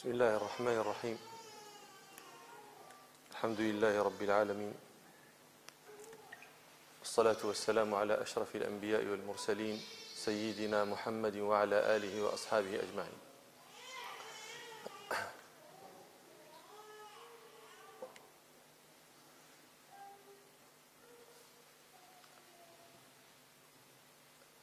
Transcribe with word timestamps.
بسم 0.00 0.16
الله 0.16 0.36
الرحمن 0.36 0.76
الرحيم. 0.80 1.18
الحمد 3.36 3.60
لله 3.60 4.02
رب 4.02 4.22
العالمين. 4.22 4.74
والصلاة 7.04 7.36
والسلام 7.44 7.94
على 7.94 8.22
أشرف 8.22 8.56
الأنبياء 8.56 9.04
والمرسلين 9.04 9.76
سيدنا 10.16 10.84
محمد 10.84 11.36
وعلى 11.36 11.96
آله 11.96 12.22
وأصحابه 12.22 12.80
أجمعين. 12.80 13.18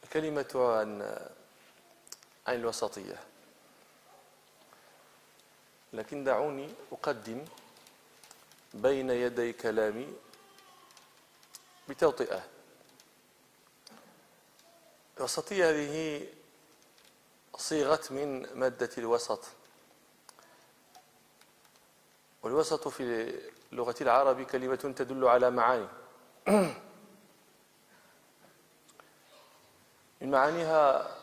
الكلمة 0.03 0.51
عن 0.55 0.89
عن 2.47 2.55
الوسطية. 2.55 3.36
لكن 5.93 6.23
دعوني 6.23 6.69
أقدم 6.91 7.45
بين 8.73 9.09
يدي 9.09 9.53
كلامي 9.53 10.13
بتوطئة. 11.89 12.43
الوسطية 15.17 15.69
هذه 15.69 16.27
صيغت 17.57 18.11
من 18.11 18.59
مادة 18.59 18.89
الوسط. 18.97 19.45
والوسط 22.43 22.87
في 22.87 23.33
لغة 23.71 23.95
العرب 24.01 24.41
كلمة 24.41 24.75
تدل 24.75 25.27
على 25.27 25.51
معاني. 25.51 25.87
من 30.21 30.31
معانيها 30.31 31.16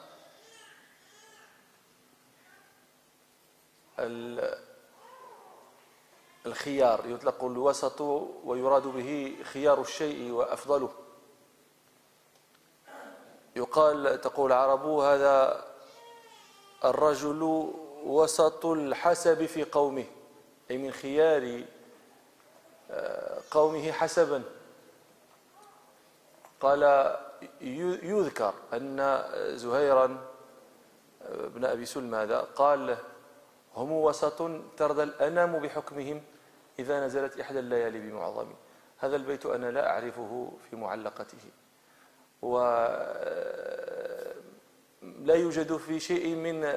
الخيار 6.46 7.06
يطلق 7.06 7.44
الوسط 7.44 8.00
ويراد 8.44 8.82
به 8.82 9.36
خيار 9.42 9.80
الشيء 9.80 10.32
وأفضله. 10.32 10.90
يقال 13.56 14.20
تقول 14.20 14.52
العرب 14.52 14.86
هذا 14.86 15.64
الرجل 16.84 17.72
وسط 18.04 18.66
الحسب 18.66 19.46
في 19.46 19.64
قومه 19.64 20.04
أي 20.70 20.78
من 20.78 20.90
خيار 20.90 21.64
آه، 22.90 23.40
قومه 23.50 23.92
حسبا. 23.92 24.42
قال 26.60 27.16
يذكر 27.60 28.54
أن 28.72 29.24
زهيرا 29.56 30.26
آه، 31.22 31.46
بن 31.46 31.64
أبي 31.64 31.86
سلمى 31.86 32.18
هذا 32.18 32.40
قال 32.40 32.96
هم 33.76 33.92
وسط 33.92 34.50
ترضى 34.76 35.02
الأنام 35.02 35.58
بحكمهم 35.58 36.22
إذا 36.78 37.06
نزلت 37.06 37.40
إحدى 37.40 37.58
الليالي 37.58 38.00
بمعظم. 38.00 38.46
هذا 38.98 39.16
البيت 39.16 39.46
أنا 39.46 39.70
لا 39.70 39.90
أعرفه 39.90 40.52
في 40.70 40.76
معلقته. 40.76 41.38
و 42.42 42.58
لا 45.02 45.34
يوجد 45.34 45.76
في 45.76 46.00
شيء 46.00 46.34
من 46.34 46.74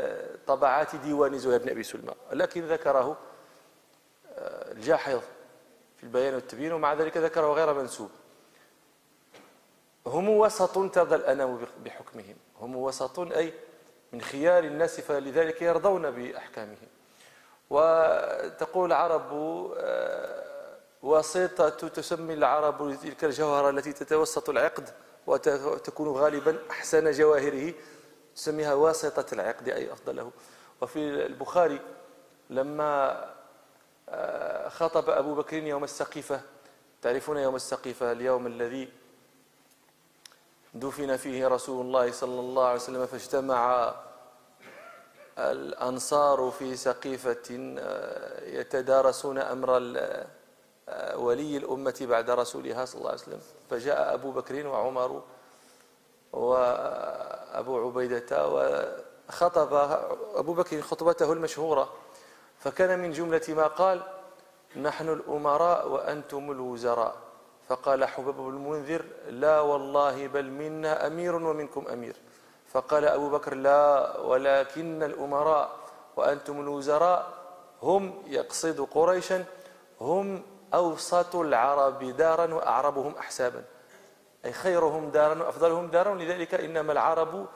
طبعات 0.47 0.95
ديوان 0.95 1.37
زهير 1.37 1.59
بن 1.61 1.69
أبي 1.69 1.83
سلمى. 1.83 2.13
لكن 2.31 2.65
ذكره 2.65 3.17
آه، 4.39 4.71
الجاحظ 4.71 5.19
في 5.97 6.03
البيان 6.03 6.33
والتبيين 6.33 6.73
ومع 6.73 6.93
ذلك 6.93 7.17
ذكره 7.17 7.53
غير 7.53 7.73
منسوب. 7.73 8.09
هم 10.05 10.29
وسط 10.29 10.91
ترضى 10.91 11.15
الأنام 11.15 11.59
بحكمهم. 11.85 12.35
هم 12.59 12.75
وسط 12.75 13.19
أي 13.19 13.53
من 14.13 14.21
خيار 14.21 14.63
الناس 14.63 14.99
فلذلك 15.01 15.61
يرضون 15.61 16.11
بأحكامهم. 16.11 16.87
وتقول 17.69 18.91
العرب 18.91 19.31
آه، 19.77 20.43
وسيطة 21.03 21.69
تسمي 21.69 22.33
العرب 22.33 22.97
تلك 23.03 23.23
الجوهرة 23.23 23.69
التي 23.69 23.93
تتوسط 23.93 24.49
العقد 24.49 24.89
وتكون 25.27 26.07
غالبا 26.07 26.57
أحسن 26.71 27.11
جواهره 27.11 27.73
تسميها 28.35 28.73
واسطة 28.73 29.33
العقد 29.33 29.69
أي 29.69 29.91
أفضله. 29.93 30.31
وفي 30.81 31.25
البخاري 31.25 31.79
لما 32.49 33.25
آه، 34.09 34.69
خطب 34.69 35.09
أبو 35.09 35.35
بكر 35.35 35.57
يوم 35.57 35.83
السقيفة 35.83 36.41
تعرفون 37.01 37.37
يوم 37.37 37.55
السقيفة 37.55 38.11
اليوم 38.11 38.47
الذي 38.47 38.89
دفن 40.79 41.15
فيه 41.17 41.47
رسول 41.47 41.85
الله 41.85 42.11
صلى 42.11 42.39
الله 42.39 42.65
عليه 42.65 42.75
وسلم 42.75 43.05
فاجتمع 43.05 43.93
الأنصار 45.37 46.51
في 46.59 46.75
سقيفة 46.75 47.75
آه، 47.79 48.45
يتدارسون 48.45 49.37
أمر 49.37 49.93
آه، 50.89 51.17
ولي 51.17 51.57
الأمة 51.57 51.97
بعد 52.01 52.29
رسولها 52.29 52.85
صلى 52.85 52.99
الله 52.99 53.11
عليه 53.11 53.21
وسلم. 53.21 53.41
فجاء 53.69 54.13
أبو 54.13 54.31
بكر 54.31 54.67
وعمر 54.67 55.21
وأبو 56.33 57.87
عبيدة 57.87 58.47
وخطب 58.47 59.73
أبو 60.35 60.53
بكر 60.53 60.81
خطبته 60.81 61.33
المشهورة. 61.33 61.93
فكان 62.59 62.99
من 62.99 63.11
جملة 63.11 63.41
ما 63.49 63.67
قال 63.67 64.01
نحن 64.75 65.09
الأمراء 65.09 65.87
وأنتم 65.87 66.51
الوزراء. 66.51 67.26
فقال 67.69 68.05
حباب 68.05 68.35
بن 68.35 68.49
المنذر 68.49 69.05
لا 69.29 69.59
والله 69.59 70.27
بل 70.27 70.45
منا 70.45 71.07
أمير 71.07 71.35
ومنكم 71.35 71.87
أمير. 71.87 72.15
فقال 72.67 73.05
أبو 73.05 73.29
بكر 73.29 73.55
لا 73.55 74.17
ولكن 74.19 75.03
الأمراء 75.03 75.69
وأنتم 76.15 76.59
الوزراء 76.59 77.33
هم 77.83 78.23
يقصد 78.27 78.87
قريشا 78.91 79.45
هم 80.01 80.43
أوسط 80.73 81.35
العرب 81.35 82.03
دارا 82.03 82.53
وأعربهم 82.53 83.15
أحسابا. 83.19 83.63
أي 84.45 84.53
خيرهم 84.53 85.09
دارا 85.09 85.43
وأفضلهم 85.43 85.87
دارا 85.87 86.15
لذلك 86.15 86.53
إنما 86.53 86.91
العرب 86.91 87.47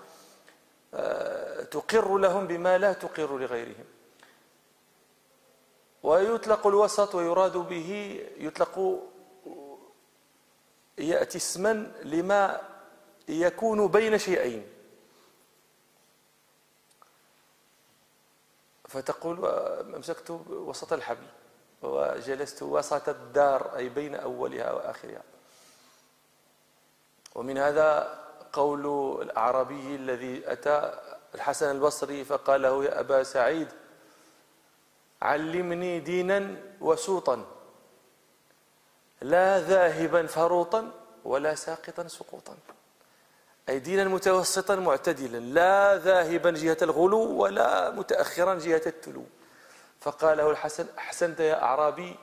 آه، 0.94 1.64
تقر 1.64 2.18
لهم 2.18 2.48
بما 2.48 2.78
لا 2.78 2.94
تقر 2.94 3.38
لغيرهم. 3.38 3.86
ويطلق 6.04 6.68
الوسط 6.68 7.16
ويراد 7.16 7.58
به 7.58 8.22
يطلق 8.38 9.02
يأتي 11.02 11.38
اسما 11.38 11.92
لما 12.04 12.62
يكون 13.28 13.88
بين 13.88 14.18
شيئين. 14.18 14.68
فتقول 18.88 19.46
أمسكت 19.96 20.30
وسط 20.50 20.94
الحبل 20.94 21.28
وجلست 21.82 22.64
وسط 22.64 23.10
الدار 23.10 23.76
أي 23.76 23.90
بين 23.90 24.16
أولها 24.16 24.72
وآخرها. 24.72 25.24
ومن 27.36 27.58
هذا 27.58 28.20
قول 28.54 28.86
الأعرابي 29.22 29.96
الذي 29.96 30.52
أتى 30.52 31.00
الحسن 31.36 31.72
البصري 31.72 32.24
فقال 32.24 32.62
له 32.62 32.84
يا 32.84 33.00
أبا 33.00 33.24
سعيد 33.24 33.68
علمني 35.22 36.00
دينا 36.00 36.56
وسوطا. 36.82 37.46
لا 39.22 39.60
ذاهبا 39.60 40.28
فروطا 40.28 40.92
ولا 41.26 41.56
ساقطا 41.56 42.08
سقوطا. 42.08 42.58
أي 43.70 43.80
دينا 43.80 44.04
متوسطا 44.04 44.76
معتدلا 44.76 45.38
لا 45.38 45.98
ذاهبا 45.98 46.52
جهة 46.52 46.78
الغلو 46.82 47.42
ولا 47.42 47.90
متأخرا 47.90 48.56
جهة 48.56 48.82
التلو. 48.86 49.24
فقال 50.02 50.38
له 50.38 50.52
الحسن 50.52 50.86
أحسنت 50.98 51.40
يا 51.40 51.64
أعرابي 51.64 52.16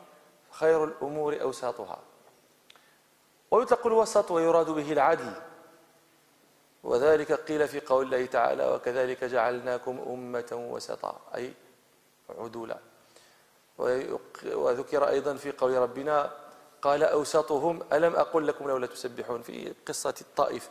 خير 0.51 0.85
الأمور 0.85 1.43
أوساطها. 1.43 1.99
ويطلق 3.51 3.87
الوسط 3.87 4.31
ويراد 4.31 4.71
به 4.71 4.93
العدل. 4.93 5.33
وذلك 6.85 7.33
قيل 7.33 7.69
في 7.69 7.81
قول 7.81 8.07
الله 8.07 8.27
تعالى 8.27 8.69
وكذلك 8.75 9.25
جعلناكم 9.25 9.99
أمة 10.07 10.69
وسطا 10.71 11.21
أي 11.35 11.53
عدولا. 12.39 12.79
وذكر 14.55 15.09
أيضا 15.09 15.35
في 15.35 15.53
قول 15.53 15.77
ربنا 15.77 16.31
قال 16.83 17.03
أوسطهم 17.03 17.83
ألم 17.93 18.17
أقل 18.17 18.47
لكم 18.47 18.69
لولا 18.69 18.87
تسبحون؟ 18.87 19.43
في 19.43 19.75
قصة 19.87 20.15
الطائف. 20.21 20.71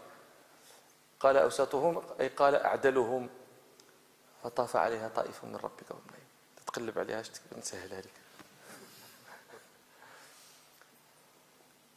قال 1.20 1.38
أوسطهم 1.38 2.04
أي 2.20 2.28
قال 2.28 2.56
أعدلهم. 2.56 3.30
فطاف 4.44 4.76
عليها 4.76 5.08
طائف 5.16 5.44
من 5.44 5.56
ربك 5.56 5.92
وهم 5.92 6.02
تتقلب 6.58 7.00
عليها 7.00 7.24
نسهل 7.58 7.94
هذيك 7.94 8.14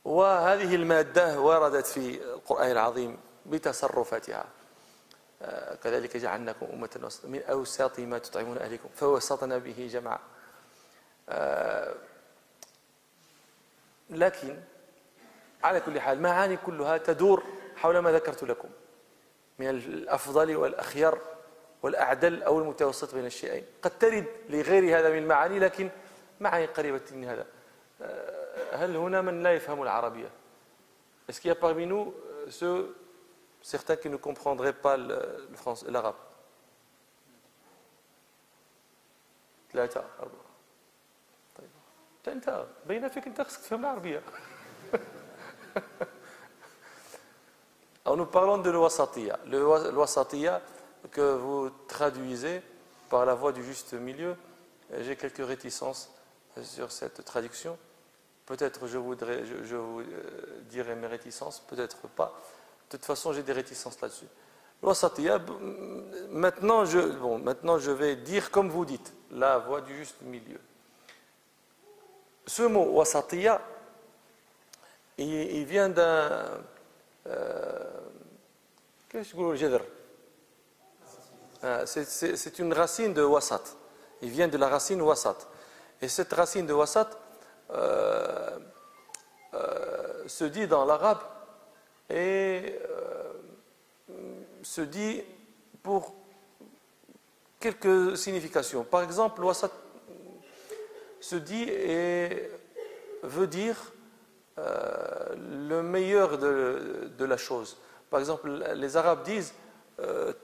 وهذه 0.05 0.75
المادة 0.75 1.41
وردت 1.41 1.87
في 1.87 2.23
القرآن 2.23 2.71
العظيم 2.71 3.19
بتصرفاتها. 3.47 4.45
آه، 5.43 5.75
كذلك 5.75 6.17
جعلناكم 6.17 6.67
أمة 6.67 7.11
من 7.25 7.43
أوسط 7.43 8.01
ما 8.01 8.19
تطعمون 8.19 8.59
أهلكم 8.59 8.89
فوسطنا 8.97 9.59
به 9.59 9.89
جمعا. 9.93 10.19
آه، 11.29 11.95
لكن 14.11 14.59
على 15.65 15.81
كل 15.81 16.01
حال 16.01 16.23
معاني 16.23 16.57
كلها 16.57 16.99
تدور 16.99 17.43
حول 17.77 17.99
ما 17.99 18.12
ذكرت 18.12 18.45
لكم 18.45 18.69
من 19.59 19.69
الأفضل 19.69 20.57
والأخير 20.57 21.19
والأعدل 21.83 22.43
أو 22.43 22.59
المتوسط 22.59 23.15
بين 23.15 23.27
الشيئين. 23.27 23.65
قد 23.83 23.99
ترد 23.99 24.27
لغير 24.49 24.99
هذا 24.99 25.11
من 25.11 25.19
المعاني 25.19 25.59
لكن 25.59 25.91
معاني 26.41 26.67
قريبة 26.67 27.03
من 27.12 27.25
هذا. 27.25 27.47
هل 28.73 28.97
هنا 28.97 29.21
من 29.21 29.43
لا 29.43 29.53
يفهم 29.55 29.83
العربية؟ 29.83 30.31
Est-ce 31.29 31.41
qu'il 31.41 31.49
y 31.49 31.53
a 31.53 31.55
parmi 31.55 31.87
nous 31.87 32.12
ceux, 32.49 32.97
certains 33.62 33.97
qui 33.97 34.09
ne 34.09 34.17
comprendraient 34.17 34.73
pas 34.73 34.97
l'arabe? 34.97 36.17
ثلاثة 39.73 40.05
أربعة 40.21 40.50
أنت 42.28 42.66
بين 42.88 43.08
فيك 43.08 43.28
أنت 43.28 43.42
خصك 43.42 43.62
تفهم 43.62 43.80
العربية 43.82 44.22
Alors 48.06 48.18
nous 48.18 48.28
parlons 48.28 48.60
de 48.60 48.70
l'wasatiyya. 48.70 49.40
Le 49.48 49.66
wasatiyya 49.66 50.62
que 51.12 51.34
vous 51.34 51.72
traduisez 51.88 52.62
par 53.10 53.26
la 53.26 53.34
voie 53.34 53.52
du 53.52 53.64
juste 53.64 53.94
milieu, 53.94 54.36
j'ai 55.00 55.16
quelques 55.16 55.46
réticences 55.46 56.14
sur 56.62 56.92
cette 56.92 57.26
traduction. 57.26 57.78
Peut-être 58.46 58.86
je, 58.86 59.00
voudrais, 59.00 59.44
je, 59.46 59.76
vous 59.76 60.02
euh, 60.02 60.62
dirai 60.70 60.96
mes 60.96 61.08
réticences, 61.08 61.62
peut-être 61.62 62.08
pas. 62.08 62.40
De 62.92 62.98
toute 62.98 63.06
façon, 63.06 63.34
j'ai 63.34 63.42
des 63.42 63.54
réticences 63.54 64.00
là-dessus. 64.00 64.28
L'wasatiyya, 64.84 65.40
maintenant 66.30 66.86
je, 66.86 67.00
bon, 67.00 67.40
maintenant 67.40 67.80
je 67.80 67.90
vais 67.90 68.16
dire 68.16 68.52
comme 68.52 68.70
vous 68.70 68.86
dites, 68.86 69.14
la 69.32 69.58
voie 69.58 69.82
du 69.82 69.98
juste 69.98 70.22
milieu. 70.22 70.60
Ce 72.50 72.62
mot 72.62 72.82
wasatiyya, 72.82 73.61
il, 75.19 75.64
vient 75.67 75.88
d'un. 75.88 76.49
Qu'est-ce 79.08 79.35
que 79.35 79.56
C'est 82.35 82.58
une 82.58 82.73
racine 82.73 83.14
de 83.14 83.23
wasat. 83.23 83.62
Il 84.20 84.31
vient 84.31 84.49
de 84.49 84.58
la 84.58 84.69
racine 84.69 85.00
wasat. 85.00 85.37
Et 86.02 86.08
cette 86.08 86.32
racine 86.32 86.67
de 86.67 86.73
wasat 86.73 87.08
euh, 87.70 88.58
euh, 89.55 90.25
se 90.26 90.43
dit 90.43 90.67
dans 90.67 90.85
l'arabe 90.85 91.20
et 92.08 92.81
euh, 92.91 93.32
se 94.64 94.81
dit 94.81 95.23
pour 95.85 96.17
quelques 97.61 98.17
significations. 98.19 98.82
Par 98.82 99.02
exemple, 99.02 99.41
wasat 99.44 99.70
se 101.21 101.37
dit 101.37 101.63
et 101.69 102.51
veut 103.23 103.47
dire 103.47 103.77
le 104.59 105.83
meilleur 105.83 106.39
de, 106.39 107.25
la 107.25 107.37
chose. 107.37 107.79
Par 108.11 108.21
exemple, 108.21 108.51
les 108.75 108.97
Arabes 108.97 109.23
disent 109.23 109.55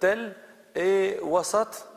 tel 0.01 0.35
est 0.75 1.19
wasat 1.21 1.89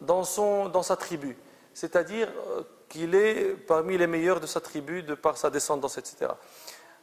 dans, 0.00 0.24
son, 0.24 0.68
dans 0.68 0.82
sa 0.82 0.96
tribu. 0.96 1.36
C'est-à-dire 1.74 2.28
qu'il 2.88 3.14
est 3.14 3.54
parmi 3.66 3.96
les 3.96 4.06
meilleurs 4.06 4.40
de 4.40 4.46
sa 4.46 4.60
tribu 4.60 5.02
de 5.02 5.14
par 5.14 5.38
sa 5.38 5.48
descendance, 5.48 5.96
etc. 5.96 6.32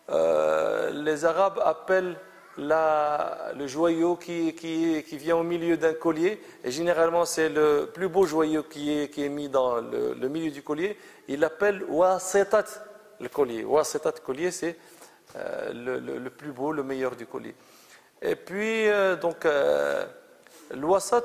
Euh, 0.10 0.92
les 0.92 1.25
Arabes 1.25 1.60
appellent 1.63 2.18
le 2.57 3.68
joyau 3.68 4.15
qui, 4.15 4.54
qui, 4.54 5.18
vient 5.18 5.38
au 5.38 5.44
milieu 5.44 5.77
d'un 5.77 5.94
collier, 5.94 6.42
et 6.63 6.71
généralement 6.71 7.25
c'est 7.25 7.50
le 7.50 7.89
plus 7.94 8.07
beau 8.07 8.25
joyau 8.25 8.63
qui 8.63 8.92
est, 8.92 9.09
qui 9.09 9.24
est 9.24 9.30
mis 9.30 9.50
dans 9.50 9.80
le, 9.80 10.27
milieu 10.27 10.51
du 10.51 10.63
collier, 10.63 10.98
ils 11.27 11.39
l'appellent 11.39 11.83
wasetat, 11.83 12.65
le 13.19 13.30
collier. 13.30 13.63
Wasetat, 13.63 14.13
collier, 14.24 14.51
c'est 14.51 14.77
euh, 15.36 16.09
le, 16.19 16.30
plus 16.30 16.51
beau, 16.51 16.71
le 16.71 16.83
meilleur 16.83 17.15
du 17.15 17.25
collier. 17.25 17.56
Et 18.21 18.36
puis, 18.36 18.88
euh, 18.88 19.15
donc, 19.15 19.48
l'wasat, 20.74 21.24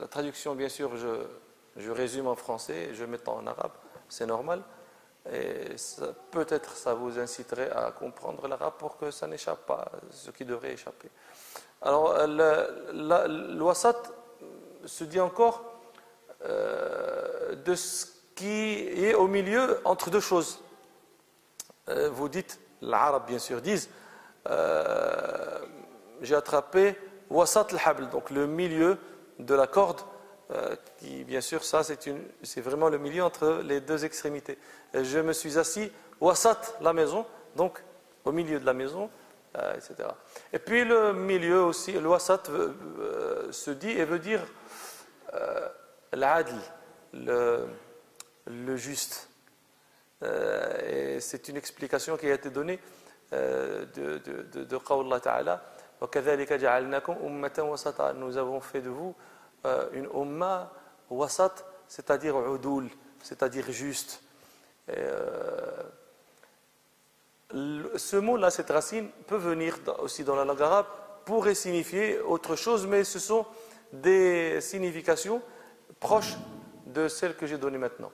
la 0.00 0.08
traduction 0.08 0.54
bien 0.54 0.68
sûr, 0.68 0.96
je, 0.96 1.26
je 1.76 1.90
résume 1.90 2.26
en 2.26 2.34
français, 2.34 2.90
je 2.92 3.04
mets 3.04 3.28
en 3.28 3.46
arabe, 3.46 3.72
c'est 4.08 4.26
normal. 4.26 4.62
Et 5.32 5.76
peut-être 6.30 6.76
ça 6.76 6.94
vous 6.94 7.18
inciterait 7.18 7.70
à 7.70 7.90
comprendre 7.92 8.46
l'arabe 8.46 8.74
pour 8.78 8.98
que 8.98 9.10
ça 9.10 9.26
n'échappe 9.26 9.64
pas, 9.66 9.90
ce 10.10 10.30
qui 10.30 10.44
devrait 10.44 10.72
échapper. 10.72 11.08
Alors, 11.80 12.26
l'ouassat 12.26 14.02
se 14.84 15.04
dit 15.04 15.20
encore 15.20 15.64
euh, 16.44 17.54
de 17.54 17.74
ce 17.74 18.06
qui 18.34 18.80
est 18.80 19.14
au 19.14 19.26
milieu 19.26 19.80
entre 19.84 20.10
deux 20.10 20.20
choses. 20.20 20.60
Euh, 21.88 22.10
vous 22.10 22.28
dites, 22.28 22.60
l'arabe 22.82 23.26
bien 23.26 23.38
sûr 23.38 23.60
disent, 23.62 23.88
euh, 24.48 25.58
j'ai 26.20 26.34
attrapé 26.34 26.98
wasat 27.30 27.66
al-habl, 27.70 28.08
donc 28.10 28.30
le 28.30 28.46
milieu 28.46 28.98
de 29.38 29.54
la 29.54 29.66
corde 29.66 30.00
euh, 30.50 30.76
qui, 30.98 31.24
bien 31.24 31.40
sûr, 31.40 31.64
ça, 31.64 31.82
c'est 31.82 32.60
vraiment 32.60 32.90
le 32.90 32.98
milieu 32.98 33.24
entre 33.24 33.62
les 33.64 33.80
deux 33.80 34.04
extrémités. 34.04 34.58
je 34.92 35.18
me 35.18 35.32
suis 35.32 35.58
assis 35.58 35.90
wasat 36.20 36.60
la 36.82 36.92
maison, 36.92 37.24
donc 37.56 37.82
au 38.26 38.32
milieu 38.32 38.60
de 38.60 38.66
la 38.66 38.74
maison, 38.74 39.10
euh, 39.56 39.74
etc. 39.74 40.08
Et 40.52 40.58
puis 40.58 40.84
le 40.84 41.14
milieu 41.14 41.62
aussi, 41.62 41.92
le 41.92 42.06
wasat 42.06 42.42
euh, 42.50 43.50
se 43.52 43.70
dit 43.70 43.90
et 43.90 44.04
veut 44.04 44.18
dire 44.18 44.40
l'adl, 46.12 46.54
le, 47.14 48.76
juste. 48.76 49.28
et 50.22 51.18
c'est 51.20 51.48
une 51.48 51.56
explication 51.56 52.16
qui 52.16 52.30
a 52.30 52.34
été 52.34 52.50
donnée 52.50 52.78
de, 53.32 54.18
de, 54.18 54.64
de, 54.64 55.18
Ta'ala. 55.18 55.64
Nous 58.14 58.36
avons 58.36 58.60
fait 58.60 58.80
de 58.80 58.90
vous 58.90 59.16
euh, 59.65 59.89
une 59.93 60.07
umma 60.13 60.71
wasat, 61.09 61.65
c'est-à-dire 61.87 62.35
udul, 62.53 62.89
c'est-à-dire 63.21 63.71
juste. 63.71 64.21
Euh, 64.89 65.83
ce 67.51 68.15
mot-là, 68.15 68.51
cette 68.51 68.69
racine, 68.69 69.09
peut 69.27 69.37
venir 69.37 69.77
aussi 69.99 70.23
dans 70.23 70.35
la 70.35 70.45
langue 70.45 70.61
arabe, 70.61 70.85
pourrait 71.25 71.55
signifier 71.55 72.19
autre 72.19 72.55
chose, 72.55 72.85
mais 72.85 73.03
ce 73.03 73.19
sont 73.19 73.45
des 73.91 74.61
significations 74.61 75.41
proches 75.99 76.37
de 76.85 77.07
celles 77.07 77.35
que 77.35 77.47
j'ai 77.47 77.57
données 77.57 77.77
maintenant. 77.77 78.11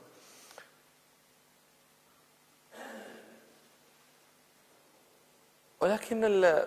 ولكن 5.82 6.66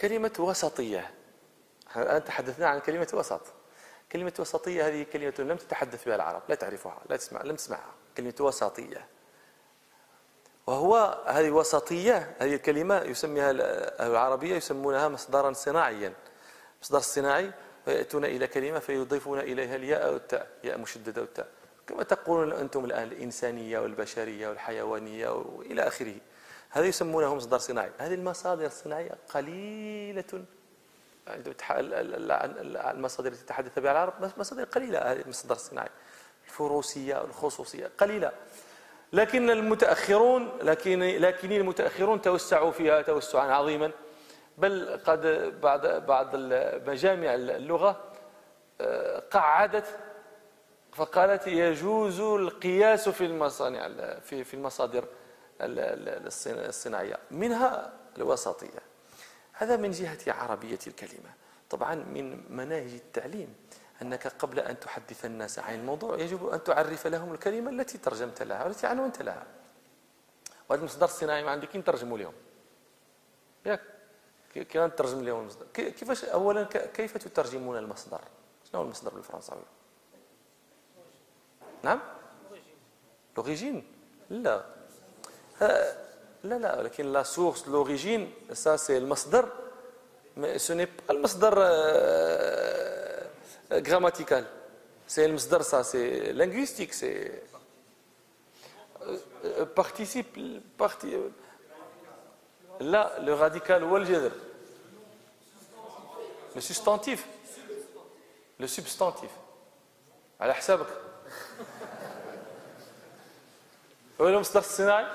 كلمة 0.00 0.32
وسطية 0.38 1.10
الآن 1.95 2.23
تحدثنا 2.23 2.67
عن 2.67 2.79
كلمة 2.79 3.07
وسط. 3.13 3.41
كلمة 4.11 4.33
وسطية 4.39 4.87
هذه 4.87 5.03
كلمة 5.03 5.33
لم 5.39 5.57
تتحدث 5.57 6.05
بها 6.05 6.15
العرب 6.15 6.41
لا 6.49 6.55
تعرفها 6.55 7.01
لا 7.09 7.17
تسمع 7.17 7.41
لم 7.41 7.55
تسمعها. 7.55 7.93
كلمة 8.17 8.35
وسطية. 8.39 9.07
وهو 10.67 11.23
هذه 11.25 11.51
وسطية 11.51 12.35
هذه 12.39 12.55
الكلمة 12.55 13.01
يسميها 13.01 13.51
العربية 14.07 14.55
يسمونها 14.55 15.07
مصدرا 15.07 15.53
صناعيا. 15.53 16.13
مصدر 16.81 16.99
صناعي 16.99 17.51
فيأتون 17.85 18.25
إلى 18.25 18.47
كلمة 18.47 18.79
فيضيفون 18.79 19.39
إليها 19.39 19.75
الياء 19.75 20.07
أو 20.07 20.15
التاء 20.15 20.47
ياء 20.63 20.77
مشددة 20.77 21.21
والتاء 21.21 21.47
كما 21.87 22.03
تقولون 22.03 22.53
أنتم 22.53 22.85
الآن 22.85 23.03
الإنسانية 23.03 23.79
والبشرية 23.79 24.49
والحيوانية 24.49 25.29
وإلى 25.29 25.87
آخره. 25.87 26.15
هذا 26.69 26.85
يسمونه 26.85 27.35
مصدر 27.35 27.57
صناعي. 27.57 27.91
هذه 27.97 28.13
المصادر 28.13 28.65
الصناعية 28.65 29.11
قليلة 29.29 30.45
المصادر 32.91 33.31
التي 33.31 33.45
تحدث 33.45 33.79
بها 33.79 33.91
العرب 33.91 34.13
مصادر 34.37 34.63
قليلة 34.63 34.99
هذه 34.99 35.21
المصدر 35.21 35.55
الصناعي 35.55 35.89
الفروسية 36.45 37.21
والخصوصية 37.21 37.91
قليلة. 37.97 38.31
لكن 39.13 39.49
المتأخرون 39.49 40.57
لكن 40.61 40.99
لكن 40.99 41.51
المتأخرون 41.51 42.21
توسعوا 42.21 42.71
فيها 42.71 43.01
توسعا 43.01 43.53
عظيما. 43.53 43.91
بل 44.57 44.99
قد 45.05 45.25
بعد 45.61 46.05
بعض 46.05 46.35
مجامع 46.89 47.33
اللغة 47.35 48.03
آه، 48.81 49.19
قعدت 49.19 49.85
فقالت 50.93 51.47
يجوز 51.47 52.19
القياس 52.19 53.09
في 53.09 53.25
المصانع 53.25 53.89
في 54.19 54.43
في 54.43 54.53
المصادر 54.53 55.05
الصناعية 55.61 57.17
منها 57.31 57.93
الوسطية 58.17 58.90
هذا 59.61 59.77
من 59.77 59.91
جهة 59.91 60.19
عربية 60.27 60.79
الكلمة. 60.87 61.33
طبعا 61.69 61.95
من 61.95 62.55
مناهج 62.55 62.93
التعليم 62.93 63.55
أنك 64.01 64.27
قبل 64.27 64.59
أن 64.59 64.79
تحدث 64.79 65.25
الناس 65.25 65.59
عن 65.59 65.75
الموضوع 65.75 66.19
يجب 66.19 66.47
أن 66.47 66.63
تعرف 66.63 67.07
لهم 67.07 67.33
الكلمة 67.33 67.71
التي 67.71 67.97
ترجمت 67.97 68.41
لها 68.41 68.63
والتي 68.63 68.87
عنونت 68.87 69.21
لها. 69.21 69.45
وهذا 70.69 70.81
المصدر 70.81 71.05
الصناعي 71.05 71.43
ما 71.43 71.51
عندك 71.51 71.75
نترجموا 71.75 72.17
لهم 72.17 72.33
ياك. 73.65 73.81
كيف 74.53 74.77
نترجم 74.77 75.23
لهم 75.23 75.39
المصدر؟ 75.39 75.65
كيفاش 75.73 76.25
أولا 76.25 76.63
كيف 76.63 77.17
تترجمون 77.17 77.77
المصدر؟ 77.77 78.21
شنو 78.71 78.81
هو 78.81 78.85
المصدر 78.85 79.13
بالفرنساوي؟ 79.13 79.63
نعم؟ 81.83 81.99
l'origine 83.37 83.93
لا. 84.29 84.65
لا 86.43 86.55
لا 86.55 86.79
ولكن 86.79 87.11
la 87.11 87.23
source 87.23 87.67
l'origine 87.67 88.33
ça 88.53 88.75
c'est 88.77 88.97
المصدر 88.97 89.49
ce 90.57 90.73
n'est 90.73 90.85
pas 90.85 90.91
المصدر 91.09 91.53
grammatical 93.73 94.45
c'est 95.07 95.25
المصدر 95.25 95.61
ça 95.61 95.81
c'est 95.81 96.31
linguistique 96.31 96.93
c'est 96.93 97.31
participe 99.77 100.25
parti 100.79 101.29
là 102.79 103.19
le 103.19 103.35
radical 103.35 103.83
هو 103.83 103.97
الجذر 103.97 104.31
le 106.55 106.61
substantif 106.61 107.25
le 108.59 108.67
substantif 108.67 109.31
على 110.41 110.53
حسابك 110.53 110.87
هو 114.21 114.27
المصدر 114.27 114.59
الصناعي 114.59 115.05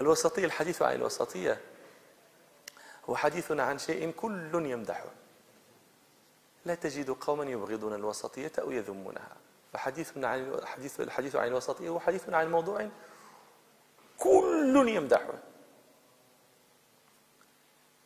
الوسطية 0.00 0.44
الحديث 0.44 0.82
عن 0.82 0.94
الوسطية 0.94 1.60
هو 3.08 3.16
حديث 3.16 3.52
عن 3.52 3.78
شيء 3.78 4.10
كل 4.10 4.66
يمدحه. 4.66 5.10
لا 6.64 6.74
تجد 6.74 7.10
قوما 7.10 7.44
يبغضون 7.44 7.94
الوسطية 7.94 8.52
أو 8.58 8.70
يذمونها. 8.70 9.36
فحديث 9.72 10.18
عن 10.18 10.54
الحديث 10.54 11.00
الحديث 11.00 11.36
عن 11.36 11.48
الوسطية 11.48 11.88
هو 11.88 12.00
حديث 12.00 12.28
عن 12.28 12.50
موضوع 12.50 12.88
كل 14.18 14.88
يمدحه. 14.88 15.34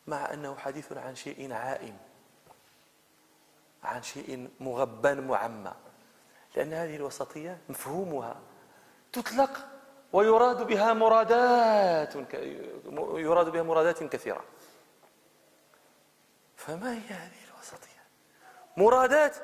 مع 0.06 0.32
أنه 0.32 0.56
حديث 0.56 0.92
عن 0.92 1.14
شيء 1.14 1.52
عائم 1.52 1.98
عن 3.84 4.02
شيء 4.02 4.50
مغبى 4.60 5.14
معمى. 5.14 5.74
لأن 6.56 6.72
هذه 6.72 6.96
الوسطية 6.96 7.58
مفهومها 7.68 8.40
تطلق 9.12 9.73
ويراد 10.14 10.66
بها 10.66 10.92
مرادات 10.92 12.14
يراد 13.28 13.48
بها 13.48 13.62
مرادات 13.62 14.02
كثيرة. 14.02 14.44
فما 16.56 16.92
هي 16.92 16.98
هذه 16.98 17.40
الوسطية؟ 17.50 18.02
مرادات 18.76 19.36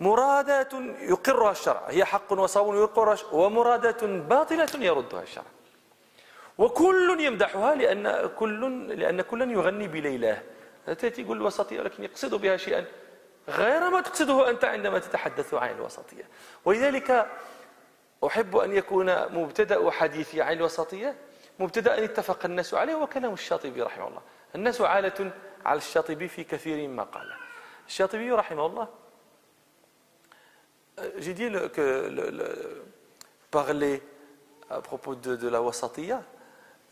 مرادات 0.00 0.72
يقرها 1.12 1.50
الشرع. 1.50 1.82
هي 1.88 2.04
حق 2.04 2.32
وصواب 2.32 2.74
يقرها 2.74 3.16
ومرادات 3.32 4.04
باطلة 4.04 4.68
يردها 4.74 5.22
الشرع. 5.22 5.44
وكل 6.58 7.20
يمدحها 7.20 7.74
لأن 7.74 8.30
كل 8.38 8.88
لأن 8.98 9.22
كلا 9.22 9.52
يغني 9.52 9.88
بليلاه 9.88 10.42
تأتي 10.86 11.22
يقول 11.22 11.36
الوسطية 11.36 11.80
ولكن 11.80 12.04
يقصد 12.04 12.34
بها 12.34 12.56
شيئا. 12.56 12.84
غير 13.48 13.90
ما 13.90 14.00
تقصده 14.00 14.50
أنت 14.50 14.64
عندما 14.64 14.98
تتحدث 14.98 15.54
عن 15.54 15.70
الوسطية. 15.70 16.28
ولذلك 16.64 17.26
أحب 18.26 18.56
أن 18.56 18.72
يكون 18.72 19.32
مبتدأ 19.32 19.90
حديثي 19.90 20.42
عن 20.42 20.52
الوسطية 20.52 21.16
مبتدأ 21.58 22.04
اتفق 22.04 22.44
الناس 22.44 22.74
عليه 22.74 22.94
وكلام 22.94 23.32
الشاطبي 23.32 23.82
رحمه 23.82 24.08
الله 24.08 24.22
الناس 24.54 24.80
عالة 24.80 25.32
على 25.64 25.78
الشاطبي 25.78 26.28
في 26.28 26.44
كثير 26.44 26.88
مما 26.88 27.02
قال 27.02 27.32
الشاطبي 27.86 28.30
رحمه 28.30 28.66
الله 28.66 28.88
j'ai 31.18 31.34
dit 31.34 31.50
le, 31.50 31.68
que 31.68 32.08
le, 32.10 32.30
le, 32.30 32.84
parler 33.50 34.02
à 34.70 34.80
propos 34.80 35.14
de, 35.14 35.36
de 35.36 35.48
la 35.48 35.60
wasatiyya, 35.60 36.22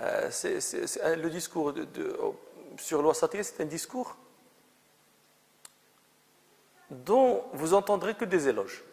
euh, 0.03 0.29
c'est, 0.31 0.61
c'est, 0.61 0.87
c'est, 0.87 1.17
le 1.17 1.31
discours 1.31 1.73
de, 1.73 1.85
de, 1.85 2.17
sur 2.77 3.01
le 3.01 3.09
wasatiyya, 3.09 3.43
c'est 3.43 3.63
un 3.63 3.67
discours 3.67 4.17
dont 6.91 7.45
vous 7.53 7.75
entendrez 7.75 8.15
que 8.15 8.25
des 8.25 8.49
éloges. 8.49 8.85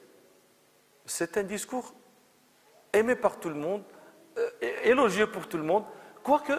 C'est 1.05 1.37
un 1.37 1.43
discours 1.43 1.93
aimé 2.93 3.15
par 3.15 3.39
tout 3.39 3.49
le 3.49 3.55
monde, 3.55 3.83
euh, 4.37 4.49
élogieux 4.83 5.27
pour 5.27 5.47
tout 5.47 5.57
le 5.57 5.63
monde, 5.63 5.83
quoique, 6.23 6.53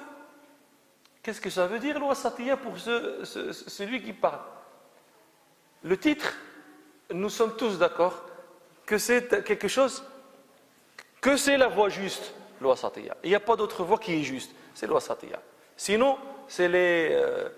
qu'est-ce 1.23 1.41
que 1.41 1.51
ça 1.51 1.67
veut 1.67 1.79
dire 1.79 1.99
le 1.99 2.07
wasatiyya 2.07 2.57
pour 2.57 2.79
ce, 2.79 3.25
ce, 3.25 3.53
celui 3.53 4.03
qui 4.03 4.13
parle? 4.13 4.41
Le 5.83 5.97
titre, 5.97 6.35
nous 7.13 7.29
sommes 7.29 7.57
tous 7.57 7.79
d'accord 7.79 8.25
que 8.87 8.99
c'est 8.99 9.45
quelque 9.45 9.69
chose, 9.69 10.05
que 11.21 11.37
c'est 11.37 11.57
la 11.57 11.69
voie 11.69 11.89
juste, 11.89 12.33
le 12.61 12.69
wasatiyya. 12.69 13.17
Il 13.25 13.31
n'y 13.31 13.37
a 13.37 13.41
pas 13.41 13.57
d'autre 13.57 13.85
voie 13.85 13.99
qui 13.99 14.15
est 14.15 14.23
juste, 14.23 14.53
c'est 14.75 14.87
le 14.87 14.95
wasatiyya. 14.95 15.41
Sinon, 15.77 16.19
c'est 16.49 16.69
les, 16.69 17.09
euh, 17.13 17.49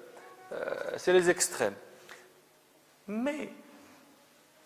euh, 0.53 0.97
les 1.07 1.31
extrêmes. 1.31 1.75
Mais 3.07 3.51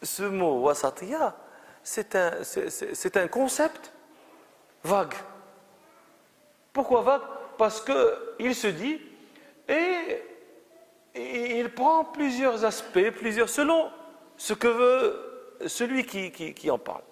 ce 0.02 0.22
mot 0.22 0.60
wasatiyya, 0.60 1.36
c'est 1.82 2.14
un, 2.14 2.32
un, 3.14 3.28
concept 3.28 3.92
vague. 4.84 5.14
Pourquoi 6.72 7.02
vague? 7.02 7.22
Parce 7.56 7.84
qu'il 7.84 8.54
se 8.54 8.68
dit, 8.68 9.00
et, 9.68 10.22
il 11.14 11.70
prend 11.74 12.04
plusieurs 12.04 12.64
aspects, 12.64 13.10
plusieurs, 13.16 13.48
selon 13.48 13.90
ce 14.36 14.54
que 14.54 14.68
veut 14.68 15.28
celui 15.66 16.04
qui, 16.06 16.70
en 16.70 16.78
parle. 16.78 17.02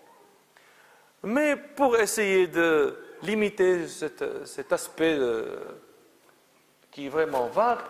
Mais 1.24 1.56
pour 1.56 1.96
essayer 1.96 2.46
de 2.46 2.96
limiter 3.22 3.88
cet, 3.88 4.72
aspect 4.72 5.18
de, 5.18 5.58
qui 6.92 7.06
est 7.06 7.08
vraiment 7.08 7.48
vague, 7.48 7.80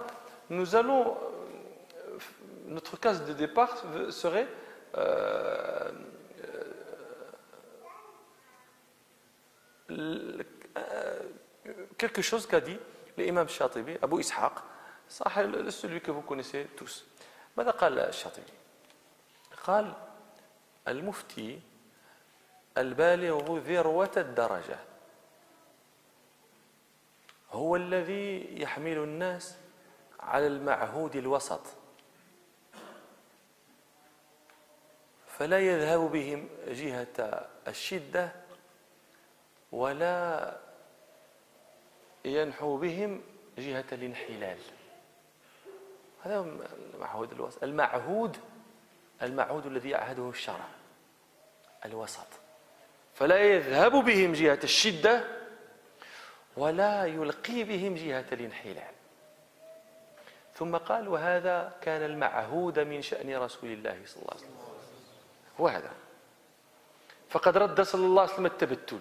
nous 0.48 0.74
allons, 0.74 1.14
notre 2.68 2.98
case 2.98 3.24
de 3.26 3.34
départ 3.34 3.76
serait 4.08 4.48
euh, 4.96 5.90
quelque 11.96 12.22
chose 12.22 12.46
qu'a 12.46 12.60
dit 12.60 12.78
l'imam 13.16 13.48
Shatibi, 13.48 13.96
Abu 14.02 14.20
Ishaq, 14.20 14.52
celui 15.08 16.00
que 16.00 16.10
connaissez 16.22 16.66
tous. 16.76 17.04
ماذا 17.56 17.70
قال 17.70 17.98
الشاطبي؟ 17.98 18.52
قال 19.64 19.92
المفتي 20.88 21.60
البالغ 22.78 23.58
ذروة 23.58 24.10
الدرجة 24.16 24.78
هو 27.52 27.76
الذي 27.76 28.60
يحمل 28.60 28.98
الناس 28.98 29.56
على 30.20 30.46
المعهود 30.46 31.16
الوسط 31.16 31.60
فلا 35.26 35.58
يذهب 35.60 36.00
بهم 36.00 36.48
جهة 36.68 37.48
الشدة 37.68 38.32
ولا 39.72 40.56
ينحو 42.24 42.76
بهم 42.76 43.22
جهة 43.58 43.84
الانحلال. 43.92 44.58
هذا 46.22 46.46
المعهود 46.94 47.32
الوسط. 47.32 47.62
المعهود 47.62 48.36
المعهود 49.22 49.66
الذي 49.66 49.90
يعهده 49.90 50.28
الشرع 50.30 50.68
الوسط. 51.84 52.26
فلا 53.14 53.38
يذهب 53.38 53.92
بهم 53.92 54.32
جهة 54.32 54.60
الشدة 54.64 55.24
ولا 56.56 57.04
يلقي 57.04 57.64
بهم 57.64 57.94
جهة 57.94 58.26
الانحلال. 58.32 58.94
ثم 60.54 60.76
قال 60.76 61.08
وهذا 61.08 61.72
كان 61.80 62.02
المعهود 62.02 62.78
من 62.78 63.02
شأن 63.02 63.36
رسول 63.36 63.72
الله 63.72 64.02
صلى 64.06 64.22
الله 64.22 64.34
عليه 64.34 64.40
وسلم. 64.40 64.56
هو 65.60 65.68
هذا. 65.68 65.90
فقد 67.28 67.56
رد 67.56 67.80
صلى 67.80 68.06
الله 68.06 68.22
عليه 68.22 68.32
وسلم 68.32 68.46
التبتل. 68.46 69.00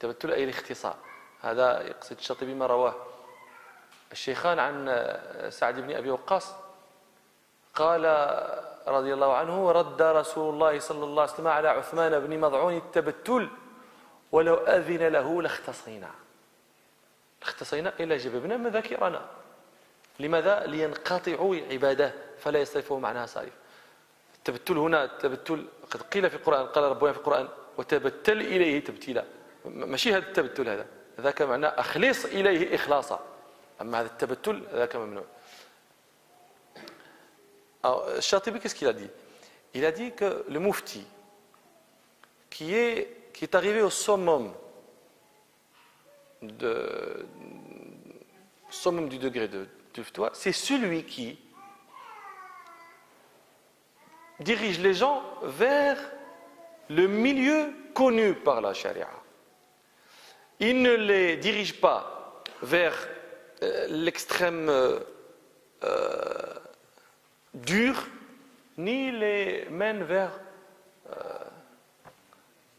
التبتل 0.00 0.32
أي 0.32 0.44
الاختصار. 0.44 0.96
هذا 1.42 1.82
يقصد 1.82 2.16
الشاطبي 2.16 2.54
ما 2.54 2.66
رواه. 2.66 2.94
الشيخان 4.12 4.58
عن 4.58 5.06
سعد 5.50 5.80
بن 5.80 5.96
أبي 5.96 6.10
وقاص 6.10 6.54
قال 7.74 8.04
رضي 8.86 9.14
الله 9.14 9.36
عنه 9.36 9.72
رد 9.72 10.02
رسول 10.02 10.54
الله 10.54 10.78
صلى 10.78 11.04
الله 11.04 11.22
عليه 11.22 11.32
وسلم 11.32 11.48
على 11.48 11.68
عثمان 11.68 12.20
بن 12.20 12.40
مضعون 12.40 12.76
التبتل 12.76 13.50
ولو 14.32 14.54
أذن 14.54 15.08
له 15.08 15.42
لاختصينا. 15.42 16.10
اختصينا 17.42 17.92
إلى 18.00 18.16
جببنا 18.16 18.56
مذاكرنا 18.56 19.26
لماذا؟ 20.20 20.66
لينقطعوا 20.66 21.56
عبادة 21.70 22.12
فلا 22.38 22.58
يصرفه 22.60 22.98
معناها 22.98 23.26
صارف 23.26 23.52
التبتل 24.38 24.78
هنا 24.78 25.04
التبتل 25.04 25.66
قد 25.90 26.02
قيل 26.02 26.30
في 26.30 26.36
القرآن 26.36 26.66
قال 26.66 26.84
ربنا 26.84 27.12
في 27.12 27.18
القرآن 27.18 27.48
وتبتل 27.78 28.40
إليه 28.40 28.84
تبتيلا. 28.84 29.24
ماشي 29.65 30.11
هذا 30.11 30.17
التبتل 30.17 30.69
هذا 30.69 30.87
ذاك 31.19 31.41
معناه 31.41 31.67
أخلص 31.69 32.25
إليه 32.25 32.75
إخلاصا 32.75 33.19
أما 33.81 33.99
هذا 33.99 34.07
التبتل 34.07 34.63
ذاك 34.73 34.95
ممنوع 34.95 35.23
Chatibi, 38.19 38.59
qu'est-ce 38.59 38.75
qu'il 38.75 38.87
a 38.87 38.93
dit 38.93 39.09
Il 39.73 39.85
a 39.85 39.91
dit 39.91 40.11
que 40.13 40.43
le 40.49 40.59
mufti, 40.59 41.05
qui 42.49 42.73
est, 42.73 43.31
qui 43.33 43.43
est 43.43 43.55
arrivé 43.55 43.81
au 43.81 43.89
summum, 43.89 44.53
de, 46.41 47.25
summum 48.69 49.09
du 49.09 49.17
degré 49.17 49.47
de, 49.47 49.67
de 49.93 50.03
c'est 50.33 50.51
celui 50.51 51.03
qui 51.03 51.39
dirige 54.39 54.79
les 54.79 54.93
gens 54.93 55.23
vers 55.43 55.97
le 56.89 57.07
milieu 57.07 57.73
connu 57.93 58.33
par 58.33 58.61
la 58.61 58.73
charia. 58.73 59.07
il 60.60 60.82
ne 60.82 60.92
les 60.94 61.36
dirige 61.36 61.80
pas 61.80 62.42
vers 62.62 62.94
euh, 63.62 63.86
l'extrême 63.88 64.68
euh, 64.68 65.00
euh, 65.84 66.54
dur, 67.54 68.06
ni 68.76 69.10
les 69.10 69.66
mène 69.70 70.04
vers 70.04 70.38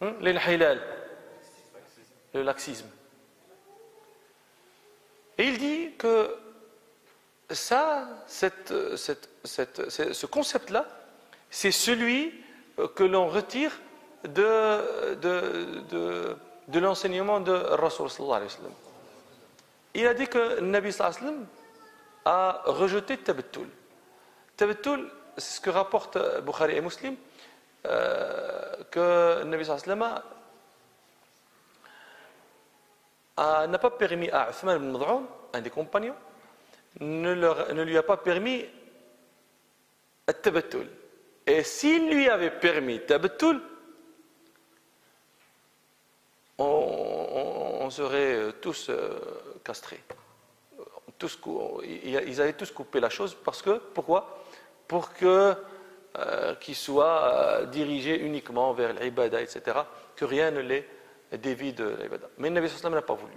hein, 0.01 0.13
le 2.33 2.41
laxisme. 2.43 2.87
Et 5.37 5.47
il 5.47 5.57
dit 5.57 5.91
que 5.97 6.35
ça, 7.49 8.07
ce 8.27 10.25
concept-là, 10.25 10.87
c'est 11.49 11.71
celui 11.71 12.33
que 12.95 13.03
l'on 13.03 13.27
retire 13.27 13.79
de, 14.23 15.17
l'enseignement 16.73 17.39
de 17.39 17.51
Rasul 17.51 18.07
Il 19.93 20.07
a 20.07 20.13
dit 20.13 20.27
que 20.27 20.59
le 20.59 20.61
Nabi 20.61 20.91
sallallahu 20.91 21.45
a 22.25 22.61
rejeté 22.65 23.17
Tabattul. 23.17 23.67
Tabattul, 24.55 25.11
c'est 25.37 25.57
ce 25.57 25.61
que 25.61 25.69
rapporte 25.69 26.17
Bukhari 26.41 26.75
et 26.77 26.81
Muslim, 26.81 27.15
euh, 27.85 28.75
que 28.91 29.39
le 29.39 29.45
Nabi 29.45 29.65
sallallahu 29.65 30.21
n'a 33.37 33.79
pas 33.79 33.91
permis 33.91 34.29
à 34.29 34.49
Uthman 34.49 34.77
ibn 34.77 34.91
Mad'un, 34.91 35.23
un 35.53 35.61
des 35.61 35.69
compagnons, 35.69 36.15
ne, 36.99 37.83
lui 37.83 37.97
a 37.97 38.03
pas 38.03 38.17
permis 38.17 38.65
Tabattul. 40.41 40.87
Et 41.47 41.63
s'il 41.63 42.09
lui 42.09 42.29
avait 42.29 42.51
permis 42.51 42.99
Tabattul, 43.01 43.61
on, 46.61 47.89
serait 47.89 48.53
tous 48.61 48.87
euh, 48.89 49.19
castrés. 49.63 50.01
Tous, 51.17 51.37
ils 51.83 52.41
avaient 52.41 52.53
tous 52.53 52.71
coupé 52.71 52.99
la 52.99 53.09
chose 53.09 53.35
parce 53.43 53.61
que, 53.61 53.77
pourquoi? 53.93 54.43
Pour 54.87 55.13
que 55.13 55.55
euh, 56.17 56.55
qu'ils 56.55 56.75
soient 56.75 57.23
euh, 57.23 57.65
dirigés 57.67 58.19
uniquement 58.19 58.73
vers 58.73 58.93
l'ibada, 58.93 59.41
etc. 59.41 59.61
Que 60.15 60.25
rien 60.25 60.51
ne 60.51 60.59
les 60.59 60.85
dévie 61.37 61.71
de 61.71 61.95
l'ibada. 62.01 62.27
Mais 62.37 62.49
le 62.49 62.55
Nabi 62.55 62.69
n'a 62.83 63.01
pas 63.01 63.13
voulu. 63.13 63.33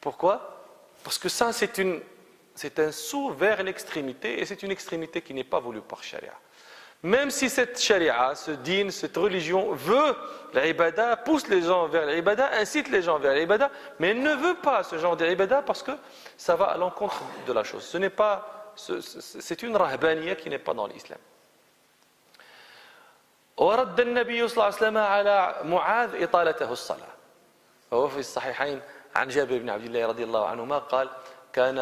Pourquoi? 0.00 0.64
Parce 1.04 1.18
que 1.18 1.28
ça, 1.28 1.52
c'est 1.52 2.78
un 2.78 2.92
saut 2.92 3.30
vers 3.30 3.62
l'extrémité 3.62 4.40
et 4.40 4.46
c'est 4.46 4.62
une 4.64 4.72
extrémité 4.72 5.22
qui 5.22 5.32
n'est 5.32 5.44
pas 5.44 5.60
voulue 5.60 5.80
par 5.80 6.02
Sharia. 6.02 6.32
Même 7.03 7.29
si 7.29 7.49
cette 7.49 7.79
charia, 7.79 8.33
ce 8.33 8.51
din, 8.51 8.89
cette 8.89 9.15
religion 9.15 9.71
veut 9.73 10.15
l'ibada, 10.53 11.15
pousse 11.15 11.47
les 11.47 11.61
gens 11.61 11.87
vers 11.87 12.07
l'ibada, 12.07 12.49
incite 12.53 12.89
les 12.89 13.03
gens 13.03 13.19
vers 13.19 13.33
l'ibada, 13.35 13.69
mais 13.99 14.09
elle 14.09 14.21
ne 14.23 14.33
veut 14.33 14.55
pas 14.55 14.83
ce 14.83 14.97
genre 14.97 15.15
d'ibada 15.15 15.61
parce 15.61 15.83
que 15.83 15.91
ça 16.37 16.55
va 16.55 16.65
à 16.65 16.77
l'encontre 16.77 17.21
de 17.45 17.53
la 17.53 17.63
chose. 17.63 17.83
Ce 17.83 17.97
n'est 17.97 18.09
pas, 18.09 18.73
c'est 18.75 19.61
une 19.61 19.77
rahbaniya 19.77 20.35
qui 20.35 20.49
n'est 20.49 20.59
pas 20.59 20.73
dans 20.73 20.87
l'islam. 20.87 21.19
ورد 23.57 23.99
النبي 23.99 24.47
صلى 24.47 24.53
الله 24.53 24.65
عليه 24.65 24.75
وسلم 24.75 24.97
على 24.97 25.55
معاذ 25.63 26.23
إطالته 26.23 26.71
الصلاة 26.71 27.13
وهو 27.91 28.07
في 28.07 28.19
الصحيحين 28.19 28.81
عن 29.15 29.27
جابر 29.27 29.57
بن 29.57 29.69
عبد 29.69 29.85
الله 29.85 30.05
رضي 30.05 30.23
الله 30.23 30.47
عنهما 30.47 30.77
قال 30.77 31.09
كان 31.53 31.75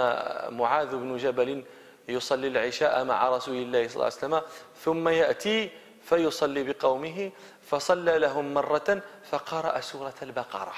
معاذ 0.52 0.96
بن 0.96 1.18
جبل 1.18 1.64
يصلي 2.11 2.47
العشاء 2.47 3.05
مع 3.05 3.29
رسول 3.29 3.57
الله 3.57 3.89
صلى 3.89 3.95
الله 3.95 4.05
عليه 4.05 4.15
وسلم 4.15 4.43
ثم 4.77 5.09
يأتي 5.09 5.71
فيصلي 6.03 6.63
بقومه 6.73 7.31
فصلى 7.63 8.19
لهم 8.19 8.55
مرة 8.55 9.03
فقرأ 9.31 9.81
سورة 9.81 10.15
البقرة. 10.23 10.75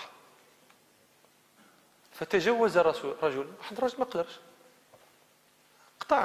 فتجوز 2.12 2.78
رسول 2.78 3.14
رجل 3.22 3.46
واحد 3.58 3.78
الرجل 3.78 3.98
ما 3.98 4.04
قدرش. 4.04 4.38
قطع 6.00 6.24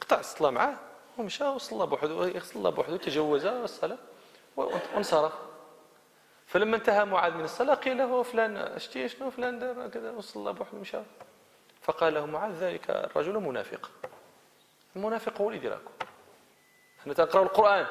قطع 0.00 0.20
الصلاة 0.20 0.50
معاه 0.50 0.76
ومشى 1.18 1.44
وصلى 1.44 1.86
بوحده 1.86 2.40
صلى 2.40 2.70
بوحده 2.70 2.96
تجوز 2.96 3.46
الصلاة 3.46 3.98
وانصرف. 4.56 5.32
فلما 6.46 6.76
انتهى 6.76 7.04
معاذ 7.04 7.34
من 7.34 7.44
الصلاة 7.44 7.74
قيل 7.74 7.98
له 7.98 8.22
فلان 8.22 8.78
شتي 8.78 9.08
شنو 9.08 9.30
فلان 9.30 9.58
دار 9.58 9.88
كذا؟ 9.88 10.10
وصلى 10.10 10.52
بوحده 10.52 10.76
ومشى. 10.76 10.98
فقال 11.82 12.14
له 12.14 12.26
معاذ 12.26 12.52
ذلك 12.52 12.90
الرجل 12.90 13.32
منافق. 13.32 13.90
المنافق 14.96 15.40
هو 15.40 15.48
اللي 15.48 15.58
يديركم 15.58 15.90
إحنا 17.00 17.14
تقرأ 17.14 17.42
القرآن. 17.42 17.86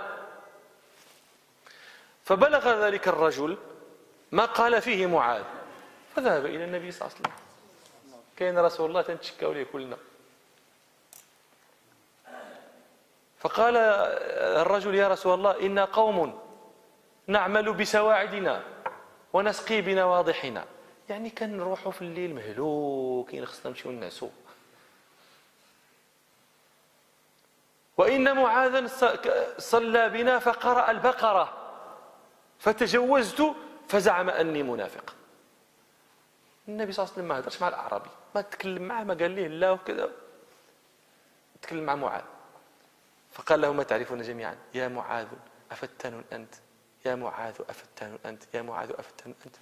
فبلغ 2.24 2.86
ذلك 2.86 3.08
الرجل 3.08 3.58
ما 4.32 4.46
قال 4.46 4.82
فيه 4.82 5.06
معاذ. 5.06 5.44
فذهب 6.16 6.46
إلى 6.46 6.63
النبي 6.63 6.92
صلى 6.92 7.08
الله 7.08 7.18
عليه 7.18 7.30
وسلم. 7.30 7.44
كاين 8.38 8.60
رسول 8.60 8.89
الله 8.89 9.02
تنتشكاو 9.02 9.54
ليه 9.54 9.63
كلنا. 9.63 9.98
فقال 13.39 13.78
الرجل 14.62 14.96
يا 14.96 15.08
رسول 15.08 15.34
الله 15.34 15.66
إنا 15.66 15.86
قوم 15.86 16.39
نعمل 17.28 17.74
بسواعدنا 17.74 18.63
ونسقي 19.34 19.82
بنواضحنا. 19.82 20.66
يعني 21.10 21.30
كنروحوا 21.30 21.92
في 21.92 22.02
الليل 22.02 22.36
مهلوكين 22.36 23.46
خصنا 23.46 23.72
نمشيو 23.72 23.92
نعسو 23.92 24.30
وإن 27.97 28.36
معاذا 28.36 28.88
صلى 29.58 30.10
بنا 30.10 30.39
فقرأ 30.39 30.91
البقرة. 30.91 31.53
فتجوزت 32.60 33.56
فزعم 33.88 34.29
أني 34.29 34.63
منافق. 34.63 35.15
النبي 36.67 36.91
صلى 36.91 37.03
الله 37.03 37.13
عليه 37.13 37.23
وسلم 37.23 37.27
ما 37.27 37.39
هدرش 37.39 37.62
مع 37.62 37.67
الأعرابي. 37.67 38.10
ما 38.36 38.41
تكلم 38.41 38.82
معه 38.82 39.03
ما 39.03 39.13
قال 39.13 39.32
ليه 39.32 39.47
لا 39.47 39.71
وكذا. 39.71 40.10
تكلم 41.62 41.84
مع 41.84 41.95
معاذ. 41.95 42.23
فقال 43.32 43.62
له 43.62 43.73
ما 43.73 43.84
تعرفون 43.84 44.21
جميعا؟ 44.21 44.58
يا 44.73 44.88
معاذ 44.88 45.27
أفتان 45.71 46.23
أنت. 46.34 46.56
يا 47.06 47.15
معاذ 47.15 47.56
أفتان 47.69 48.17
أنت. 48.25 48.43
يا 48.53 48.62
معاذ 48.62 48.91
أفتان 48.99 49.34
أنت. 49.45 49.56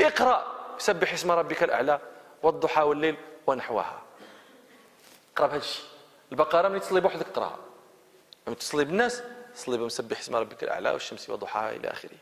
اقرأ 0.00 0.46
سبح 0.78 1.12
اسم 1.12 1.30
ربك 1.30 1.62
الأعلى 1.62 2.00
والضحى 2.42 2.82
والليل 2.82 3.16
ونحوها. 3.46 4.02
اقرأ 5.34 5.46
بهذا 5.46 5.58
الشيء. 5.60 5.84
البقرة 6.32 6.68
من 6.68 6.80
تصلي 6.80 7.00
بوحدك 7.00 7.26
اقراها 7.28 7.58
لما 8.46 8.56
تصلي 8.56 8.84
بالناس 8.84 9.22
تصلي 9.54 9.78
بمسبح 9.78 10.18
اسم 10.18 10.36
ربك 10.36 10.64
الأعلى 10.64 10.90
والشمس 10.90 11.30
وضحاها 11.30 11.72
إلى 11.72 11.90
آخره. 11.90 12.18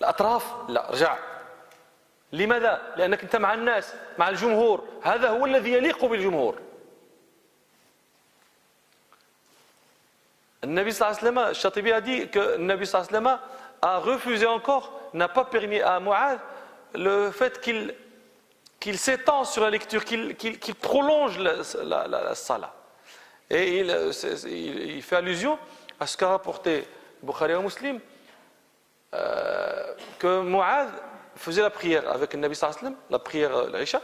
الأطراف؟ 0.00 0.70
لا 0.70 0.90
رجع. 0.90 1.18
لماذا؟ 2.32 2.94
لأنك 2.96 3.22
أنت 3.22 3.36
مع 3.36 3.54
الناس 3.54 3.94
مع 4.18 4.28
الجمهور. 4.28 4.88
هذا 5.02 5.28
هو 5.28 5.46
الذي 5.46 5.72
يليق 5.72 6.04
بالجمهور. 6.04 6.58
النبي 10.64 10.90
صلى 10.90 11.08
الله 11.08 11.18
عليه 11.18 11.28
وسلم 11.28 11.38
الشاطبي 11.38 11.94
a 11.94 12.00
dit 12.00 12.30
que 12.30 12.38
النبي 12.38 12.84
صلى 12.84 13.00
الله 13.00 13.08
عليه 13.10 13.18
وسلم 13.18 13.38
a 13.84 13.98
refusé 13.98 14.46
encore 14.46 14.92
n'a 15.12 15.28
pas 15.28 15.44
permis 15.44 15.80
à 15.80 15.98
Mu'ad 16.00 16.38
le 16.94 17.30
fait 17.30 17.60
qu'il 17.60 17.94
qu'il 18.80 18.98
s'étend 18.98 19.44
sur 19.44 19.62
la 19.62 19.70
lecture, 19.70 20.04
qu'il 20.04 20.36
qu 20.36 20.58
qu 20.58 20.74
prolonge 20.74 21.38
la, 21.38 21.52
la, 21.82 22.06
la, 22.08 22.22
la 22.24 22.34
salat. 22.34 22.72
Et 23.52 23.78
il, 23.78 23.94
il, 24.48 25.02
fait 25.02 25.16
allusion 25.16 25.58
à 26.00 26.06
ce 26.06 26.16
qu'a 26.16 26.30
rapporté 26.30 26.84
Bukhari 27.22 27.54
ou 27.54 27.62
Muslim, 27.62 28.00
euh, 29.14 29.94
que 30.18 30.42
Mu'ad 30.42 30.88
faisait 31.36 31.62
la 31.62 31.70
prière 31.70 32.10
avec 32.10 32.32
le 32.32 32.40
Nabi 32.40 32.56
sallam, 32.56 32.96
la 33.10 33.18
prière 33.20 33.68
l'Aïcha, 33.70 34.00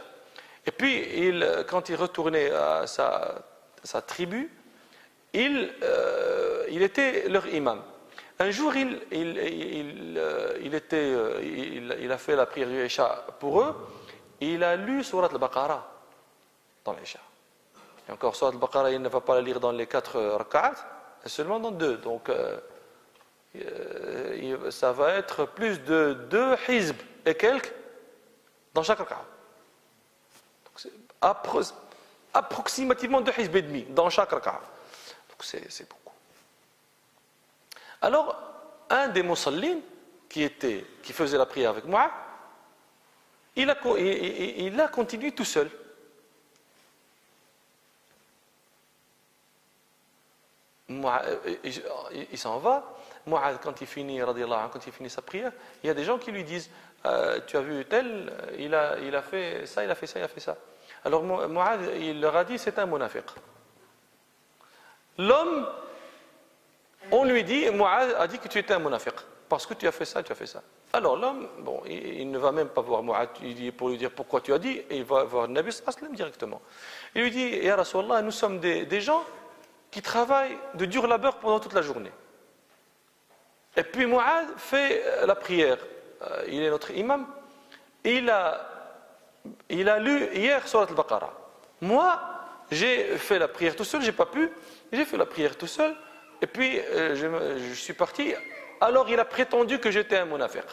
et 0.65 0.71
puis 0.71 1.03
il, 1.27 1.65
quand 1.67 1.89
il 1.89 1.95
retournait 1.95 2.51
à 2.51 2.85
sa, 2.85 4.01
tribu, 4.05 4.51
il, 5.33 5.73
euh, 5.83 6.67
était 6.69 7.27
leur 7.27 7.47
imam. 7.47 7.81
Un 8.41 8.51
jour, 8.51 8.71
euh, 8.73 8.95
euh, 10.93 11.39
il, 11.99 12.11
a 12.11 12.17
fait 12.17 12.35
la 12.35 12.45
prière 12.45 12.69
du 12.69 12.85
Isha 12.85 13.25
pour 13.39 13.61
eux. 13.61 13.75
Il 14.39 14.63
a 14.63 14.77
lu 14.77 15.03
Surat 15.03 15.27
al-Baqarah 15.29 15.91
dans 16.85 16.93
l'Isha. 16.93 17.19
Et 18.09 18.11
encore, 18.11 18.35
Surat 18.35 18.49
al-Baqarah, 18.49 18.91
il 18.91 19.01
ne 19.01 19.07
va 19.07 19.21
pas 19.21 19.35
la 19.35 19.41
lire 19.41 19.59
dans 19.59 19.71
les 19.71 19.85
quatre 19.85 20.19
rak'at, 20.19 20.73
seulement 21.27 21.59
dans 21.59 21.69
deux. 21.69 21.97
Donc, 21.97 22.29
euh, 22.29 22.57
ça 24.71 24.91
va 24.91 25.13
être 25.13 25.45
plus 25.45 25.79
de 25.83 26.13
deux 26.27 26.55
hizb 26.67 26.95
et 27.23 27.35
quelques 27.35 27.71
dans 28.73 28.81
chaque 28.81 28.97
rak'at. 28.97 29.23
approximativement 32.33 33.21
deux 33.21 33.33
hizb 33.37 33.55
et 33.55 33.61
demi 33.61 33.83
dans 33.83 34.09
chaque 34.09 34.31
rak'at. 34.31 34.59
Donc, 35.29 35.43
c'est 35.43 35.87
beaucoup. 35.87 36.15
Alors, 38.01 38.35
un 38.89 39.09
des 39.09 39.21
musallines 39.21 39.81
qui, 40.27 40.41
était, 40.41 40.83
qui 41.03 41.13
faisait 41.13 41.37
la 41.37 41.45
prière 41.45 41.69
avec 41.69 41.85
moi, 41.85 42.09
il 43.55 43.69
a 43.69 44.87
continué 44.87 45.31
tout 45.31 45.45
seul. 45.45 45.69
Il 50.89 52.37
s'en 52.37 52.57
va. 52.57 52.83
Mu'ad, 53.27 53.59
quand 53.61 53.79
il 53.81 53.87
finit, 53.87 54.19
quand 54.19 54.87
il 54.87 54.91
finit 54.91 55.09
sa 55.09 55.21
prière, 55.21 55.51
il 55.83 55.87
y 55.87 55.89
a 55.89 55.93
des 55.93 56.03
gens 56.03 56.17
qui 56.17 56.31
lui 56.31 56.43
disent 56.43 56.69
euh, 57.05 57.39
Tu 57.45 57.57
as 57.57 57.61
vu 57.61 57.85
tel, 57.85 58.31
il 58.57 58.73
a, 58.73 58.97
il 58.99 59.15
a 59.15 59.21
fait 59.21 59.65
ça, 59.65 59.83
il 59.83 59.91
a 59.91 59.95
fait 59.95 60.07
ça, 60.07 60.19
il 60.19 60.23
a 60.23 60.27
fait 60.27 60.39
ça. 60.39 60.57
Alors 61.05 61.23
Mu'ad, 61.23 61.79
il 61.99 62.19
leur 62.19 62.35
a 62.35 62.43
dit 62.43 62.57
C'est 62.57 62.79
un 62.79 62.85
monafiq. 62.85 63.25
L'homme, 65.17 65.67
on 67.11 67.23
lui 67.25 67.43
dit 67.43 67.69
Mu'ad 67.69 68.15
a 68.17 68.27
dit 68.27 68.39
que 68.39 68.47
tu 68.47 68.57
étais 68.57 68.73
un 68.73 68.79
monafiq 68.79 69.13
parce 69.47 69.65
que 69.65 69.73
tu 69.73 69.87
as 69.87 69.91
fait 69.91 70.05
ça, 70.05 70.23
tu 70.23 70.31
as 70.31 70.35
fait 70.35 70.45
ça. 70.45 70.61
Alors 70.93 71.17
l'homme, 71.17 71.47
bon, 71.59 71.81
il, 71.87 72.31
ne 72.31 72.37
va 72.39 72.51
même 72.51 72.69
pas 72.69 72.81
voir 72.81 73.03
Mu'ad 73.03 73.29
pour 73.77 73.89
lui 73.89 73.97
dire 73.97 74.11
pourquoi 74.11 74.41
tu 74.41 74.53
as 74.53 74.59
dit, 74.59 74.81
et 74.89 74.97
il 74.97 75.03
va 75.03 75.23
voir 75.23 75.47
Nabi 75.47 75.71
Sallam 75.71 76.15
directement. 76.15 76.61
Il 77.13 77.23
lui 77.23 77.31
dit 77.31 77.57
Ya 77.57 77.75
Rasulallah, 77.75 78.23
nous 78.23 78.31
sommes 78.31 78.59
des 78.59 79.01
gens 79.01 79.23
qui 79.91 80.01
travaillent 80.01 80.57
de 80.75 80.85
dur 80.85 81.07
labeur 81.07 81.37
pendant 81.37 81.59
toute 81.59 81.73
la 81.73 81.81
journée. 81.81 82.11
Et 83.75 83.83
puis 83.83 84.05
Mu'ad 84.05 84.47
fait 84.57 85.03
euh, 85.05 85.25
la 85.25 85.35
prière. 85.35 85.77
Euh, 86.21 86.43
il 86.47 86.61
est 86.61 86.69
notre 86.69 86.91
imam. 86.91 87.27
Il 88.03 88.29
a, 88.29 88.67
il 89.69 89.89
a 89.89 89.99
lu 89.99 90.29
hier 90.33 90.67
Surat 90.67 90.87
al-Baqarah. 90.89 91.33
Moi, 91.81 92.19
j'ai 92.71 93.17
fait 93.17 93.39
la 93.39 93.47
prière 93.47 93.75
tout 93.75 93.83
seul, 93.83 94.01
j'ai 94.01 94.11
pas 94.11 94.25
pu. 94.25 94.51
J'ai 94.91 95.05
fait 95.05 95.17
la 95.17 95.25
prière 95.25 95.57
tout 95.57 95.67
seul. 95.67 95.95
Et 96.41 96.47
puis, 96.47 96.79
euh, 96.79 97.15
je, 97.57 97.73
suis 97.73 97.93
parti. 97.93 98.33
Alors, 98.81 99.09
il 99.09 99.19
a 99.19 99.25
prétendu 99.25 99.79
que 99.79 99.91
j'étais 99.91 100.17
un 100.17 100.25
monafiq. 100.25 100.63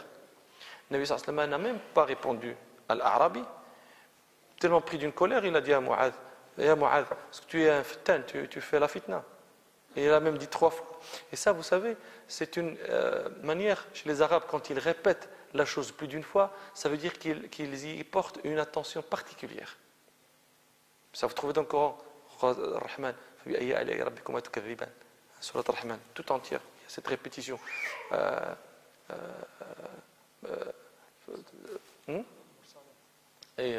Nabi 0.91 1.07
sallam 1.07 1.49
n'a 1.49 1.59
même 1.59 1.79
pas 1.95 2.05
répondu 2.05 2.57
à 2.89 2.95
l'Arabi. 2.95 3.43
Tellement 4.61 4.81
pris 4.81 4.99
d'une 4.99 5.13
colère, 5.13 5.45
il 5.45 5.55
a 5.55 5.61
dit 5.61 5.73
à 5.73 5.81
Mu'ad 5.81 6.13
Ya 6.59 6.75
Mu'ad, 6.75 7.05
est-ce 7.05 7.43
que 7.43 7.47
tu 7.47 7.63
es 7.63 7.71
un 7.71 7.83
fitan, 7.83 8.21
tu, 8.27 8.61
fais 8.61 8.79
la 8.79 8.89
fitna 8.89 9.23
Et 9.95 10.05
il 10.05 10.11
a 10.11 10.21
même 10.21 10.39
dit 10.39 10.49
trois 10.49 10.71
fois. 10.71 11.01
Et 11.33 11.37
ça, 11.37 11.53
vous 11.53 11.63
savez, 11.63 11.97
c'est 12.27 12.57
une 12.57 12.77
euh, 12.89 13.29
manière 13.43 13.87
chez 13.93 14.09
les 14.09 14.23
Arabes, 14.23 14.45
quand 14.49 14.71
ils 14.71 14.79
répètent 14.79 15.29
la 15.55 15.65
chose 15.65 15.93
plus 15.93 16.09
d'une 16.09 16.23
fois, 16.23 16.53
ça 16.75 16.89
veut 16.89 16.97
dire 16.97 17.19
qu'ils 17.19 17.85
y 17.85 18.05
portent 18.05 18.39
une 18.45 18.59
attention 18.59 19.03
particulière. 19.03 19.77
Ça 21.13 21.27
vous 21.27 21.35
trouvez 21.35 21.53
dans 21.53 21.63
le 21.63 21.67
Coran, 21.67 21.99
رحمن, 22.41 23.15
سورة 25.41 25.63
رحمن, 25.69 25.99
tout 26.15 26.31
entière, 26.33 26.61
il 26.79 26.83
y 26.83 26.87
a 26.87 26.89
cette 26.89 27.07
répétition. 27.07 27.59
Euh, 28.13 28.55
euh, 29.11 29.15
euh, 30.49 30.73
hmm? 32.09 32.23
Et, 33.59 33.79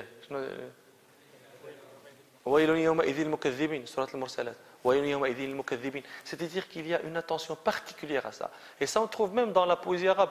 ويل 2.48 2.70
يومئذ 2.70 3.20
المكذبين. 3.20 3.86
سورة 3.86 4.10
المرسلات 4.14 4.56
ويل 4.84 5.04
يومئذ 5.04 5.40
المكذبين. 5.40 6.04
c'est-à-dire 6.24 6.64
qu'il 6.64 6.88
y 6.88 6.98
a 7.04 7.07
une 7.07 7.18
attention 7.18 7.58
particulière 7.66 8.15
à 8.15 8.20
ça 8.20 8.28
et 8.28 8.32
ça 8.32 9.00
on 9.00 9.10
trouve 9.10 9.32
même 9.32 9.54
dans 9.54 9.68
la 9.68 9.74
poésie 9.74 10.10
arabe 10.10 10.30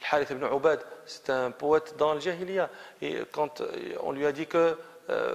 الحارث 0.00 0.32
بن 0.32 0.44
عباد 0.44 0.80
سيت 1.06 1.30
ان 1.30 1.52
بوات 1.60 1.94
دون 1.98 2.16
الجاهليه 2.16 2.70
كونت 3.34 3.60
اون 4.04 4.18
لو 4.18 4.28
ا 4.28 4.44
كو 4.52 4.74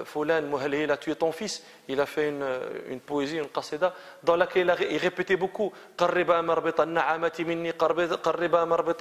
فلان 0.04 0.50
مهلهل 0.50 0.96
توي 0.96 1.14
طون 1.14 1.30
فيس 1.30 1.62
إلى 1.90 2.06
في 2.06 2.28
اون 2.28 2.42
اون 2.42 3.00
بويزي 3.08 3.40
اون 3.40 3.48
قصيده 3.48 3.92
دون 4.22 4.38
لاكيل 4.38 4.70
اي 4.70 4.96
ريبيتي 4.96 5.36
بوكو 5.36 5.72
قرب 5.98 6.30
مربط 6.30 6.80
النعمه 6.80 7.36
مني 7.38 7.70
قرب 7.70 8.00
قرب 8.00 8.54
مربط 8.56 9.00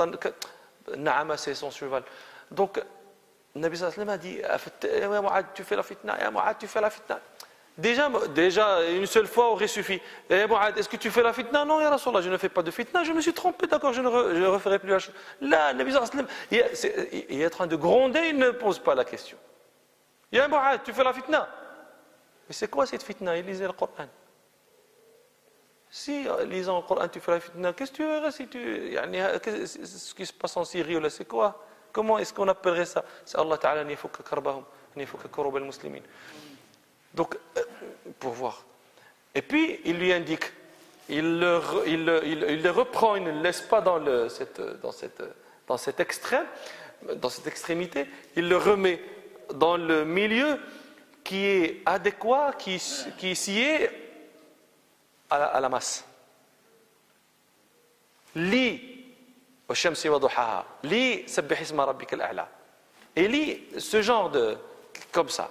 النعمه 0.88 1.36
سي 1.36 1.54
سون 1.54 1.72
سيفال 1.72 2.04
دونك 2.52 2.86
Nabi 3.56 3.78
sallam 3.78 4.10
a 4.10 4.18
dit 4.18 4.42
tu 5.54 5.64
fais 5.64 5.76
la 5.76 5.84
fitna, 5.84 6.18
tu 6.60 6.68
fais 6.68 6.82
la 6.82 6.90
fitna. 6.90 7.20
Déjà, 7.78 8.08
déjà, 8.36 8.84
une 8.84 9.08
seule 9.08 9.26
fois 9.26 9.50
aurait 9.50 9.68
suffi. 9.68 10.00
est-ce 10.30 10.88
que 10.88 10.98
tu 10.98 11.10
fais 11.10 11.24
la 11.24 11.34
fitna? 11.34 11.66
Non, 11.66 11.82
ya 11.82 11.90
Rasulallah, 11.90 12.22
je 12.22 12.30
ne 12.30 12.38
fais 12.38 12.50
pas 12.50 12.62
de 12.62 12.70
fitna, 12.70 13.04
je 13.04 13.12
me 13.12 13.22
suis 13.22 13.34
trompé, 13.34 13.66
d'accord, 13.66 13.94
je 13.94 14.02
ne 14.02 14.46
referai 14.46 14.78
plus 14.78 14.90
la 14.90 15.00
chose. 15.00 15.14
Là, 15.42 15.74
Nabi 15.74 15.92
sallam, 15.92 16.28
il 16.52 17.42
est 17.42 17.46
en 17.46 17.50
train 17.50 17.68
de 17.68 17.76
gronder, 17.76 18.28
il 18.30 18.38
ne 18.38 18.52
pose 18.52 18.78
pas 18.80 18.94
la 18.94 19.06
question. 19.06 19.38
Ya 20.32 20.48
tu 20.84 20.94
fais 20.94 21.04
la 21.04 21.14
fitna? 21.14 21.48
Mais 22.48 22.54
c'est 22.54 22.68
quoi 22.68 22.86
cette 22.86 23.04
fitna? 23.04 23.38
Il 23.38 23.46
lisait 23.46 23.68
le 23.68 23.74
Coran. 23.74 24.08
Si, 25.90 26.28
lisant 26.46 26.78
le 26.78 26.84
Coran, 26.88 27.08
tu 27.08 27.20
fais 27.20 27.32
la 27.32 27.40
fitna, 27.40 27.74
qu'est-ce 27.74 27.92
que 27.92 27.98
tu 27.98 28.04
verrais 28.04 28.32
si 28.32 28.48
tu. 28.48 28.96
Ce 28.96 30.14
qui 30.14 30.26
se 30.26 30.34
passe 30.34 30.58
en 30.58 30.66
Syrie, 30.66 30.98
c'est 31.10 31.28
quoi? 31.28 31.64
Comment 31.94 32.18
est-ce 32.18 32.34
qu'on 32.34 32.48
appellerait 32.48 32.86
ça 32.86 33.06
C'est 33.24 33.38
Allah 33.38 33.58
Ta'ala 33.58 33.82
al-muslimin. 33.82 36.00
Donc, 37.14 37.38
euh, 37.58 37.62
pour 38.20 38.34
voir. 38.34 38.64
Et 39.36 39.44
puis, 39.44 39.80
il 39.86 40.00
lui 40.00 40.12
indique, 40.12 40.52
il 41.08 41.40
le, 41.40 41.62
il, 41.86 42.22
il, 42.26 42.46
il 42.50 42.64
le 42.64 42.72
reprend, 42.72 43.16
il 43.16 43.24
ne 43.24 43.32
le 43.32 43.42
laisse 43.42 43.62
pas 43.62 43.82
dans, 43.82 44.00
le, 44.00 44.28
cette, 44.30 44.60
dans, 44.82 44.92
cette, 44.92 45.22
dans 45.68 45.78
cet 45.78 46.00
extrême, 46.00 46.46
dans 47.16 47.30
cette 47.30 47.48
extrémité, 47.48 48.08
il 48.36 48.50
le 48.50 48.58
remet 48.58 49.00
dans 49.54 49.78
le 49.78 50.04
milieu 50.04 50.60
qui 51.24 51.46
est 51.46 51.82
adéquat, 51.86 52.54
qui, 52.58 52.82
qui 53.18 53.62
est 53.62 53.92
à 55.30 55.38
la, 55.38 55.46
à 55.46 55.60
la 55.60 55.70
masse. 55.70 56.06
Lit 58.36 58.93
والشمس 59.70 60.06
وضحاها. 60.06 60.66
لي 60.84 61.28
سبح 61.28 61.62
اسم 61.62 61.82
ربك 61.82 62.14
الأعلى. 62.14 62.48
Et 63.16 63.28
lit 63.28 63.80
ce 63.80 64.02
genre 64.02 64.30
de 64.30 64.58
comme 65.12 65.30
ça. 65.30 65.50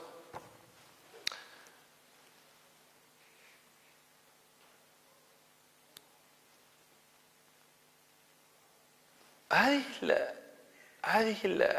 هذه 9.53 9.83
هذه 11.05 11.37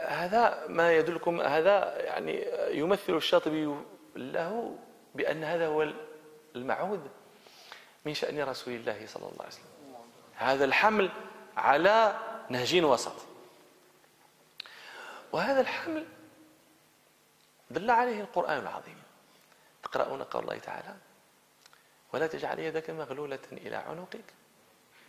هذا 0.07 0.67
ما 0.67 0.93
يدلكم 0.93 1.41
هذا 1.41 2.01
يعني 2.01 2.45
يمثل 2.77 3.15
الشاطبي 3.15 3.75
له 4.15 4.77
بأن 5.15 5.43
هذا 5.43 5.67
هو 5.67 5.93
المعهود 6.55 7.11
من 8.05 8.13
شأن 8.13 8.41
رسول 8.41 8.73
الله 8.73 9.05
صلى 9.07 9.23
الله 9.23 9.39
عليه 9.39 9.47
وسلم. 9.47 9.95
هذا 10.35 10.65
الحمل 10.65 11.09
على 11.57 12.19
نهج 12.49 12.83
وسط. 12.83 13.15
وهذا 15.31 15.61
الحمل 15.61 16.05
دل 17.69 17.91
عليه 17.91 18.21
القرآن 18.21 18.59
العظيم. 18.59 19.03
تقرؤون 19.83 20.23
قول 20.23 20.43
الله 20.43 20.57
تعالى 20.57 20.95
ولا 22.13 22.27
تجعل 22.27 22.59
يدك 22.59 22.89
مغلولة 22.89 23.39
إلى 23.51 23.75
عنقك 23.75 24.25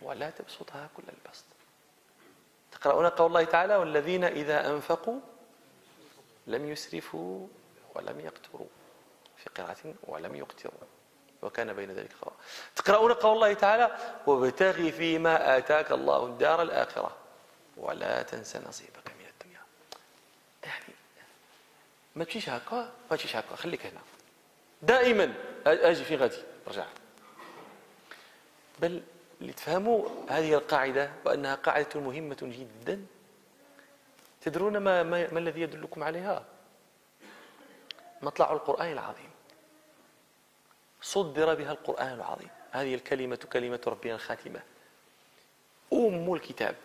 ولا 0.01 0.29
تبسطها 0.29 0.89
كل 0.97 1.03
البسط. 1.09 1.45
تقرؤون 2.71 3.05
قول 3.05 3.27
الله 3.27 3.43
تعالى 3.43 3.75
والذين 3.75 4.23
إذا 4.23 4.69
أنفقوا 4.69 5.19
لم 6.47 6.69
يسرفوا 6.69 7.47
ولم 7.95 8.19
يقتروا 8.19 8.67
في 9.37 9.49
قراءة 9.49 9.93
ولم 10.03 10.35
يقتروا 10.35 10.79
وكان 11.45 11.73
بين 11.73 11.91
ذلك 11.91 12.11
قرار 12.21 12.33
تقرؤون 12.75 13.13
قول 13.13 13.35
الله 13.35 13.53
تعالى 13.53 13.97
وابتغي 14.27 14.91
فيما 14.91 15.57
آتاك 15.57 15.91
الله 15.91 16.25
الدار 16.25 16.61
الآخرة 16.61 17.15
ولا 17.77 18.21
تنسى 18.21 18.59
نصيبك 18.67 19.07
من 19.19 19.25
الدنيا. 19.25 19.61
يعني 20.63 20.93
ما 22.15 22.23
تمشيش 22.23 22.49
هكا 22.49 22.75
ما 23.11 23.17
تمشيش 23.17 23.35
هكا. 23.35 23.55
خليك 23.55 23.85
هنا. 23.85 23.99
دائما 24.81 25.33
أجي 25.67 26.03
في 26.03 26.15
غادي. 26.15 26.43
رجع. 26.67 26.85
بل 28.79 29.01
لتفهموا 29.41 30.09
هذه 30.29 30.53
القاعدة 30.53 31.11
وأنها 31.25 31.55
قاعدة 31.55 31.99
مهمة 31.99 32.37
جدا. 32.41 33.05
تدرون 34.41 34.77
ما, 34.77 35.03
ما, 35.03 35.33
ما 35.33 35.39
الذي 35.39 35.61
يدلكم 35.61 36.03
عليها؟ 36.03 36.45
مطلع 38.21 38.51
القرآن 38.53 38.91
العظيم. 38.91 39.34
صدر 41.05 41.53
بها 41.53 41.71
القرآن 41.71 42.13
العظيم. 42.13 42.49
هذه 42.71 42.95
الكلمة 42.95 43.39
كلمة 43.53 43.79
ربنا 43.87 44.15
الخاتمة. 44.15 44.59
أم 45.93 46.33
الكتاب. 46.33 46.75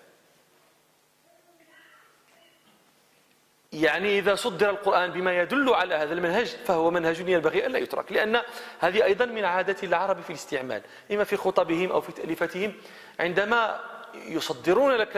يعني 3.73 4.19
إذا 4.19 4.35
صدر 4.35 4.71
القرآن 4.71 5.13
بما 5.13 5.39
يدل 5.39 5.75
على 5.75 5.95
هذا 5.95 6.13
المنهج 6.13 6.47
فهو 6.47 6.91
منهج 6.91 7.21
ينبغي 7.21 7.67
ألا 7.67 7.79
يترك. 7.79 8.13
لأن 8.13 8.41
هذه 8.81 9.05
أيضا 9.05 9.25
من 9.25 9.45
عادة 9.45 9.77
العرب 9.83 10.21
في 10.21 10.31
الاستعمال. 10.31 10.83
إما 11.13 11.25
في 11.25 11.37
خطبهم 11.37 11.93
أو 11.93 12.01
في 12.01 12.13
تأليفتهم 12.13 12.75
عندما 13.21 13.81
يصدرون 14.15 14.93
لك 14.93 15.11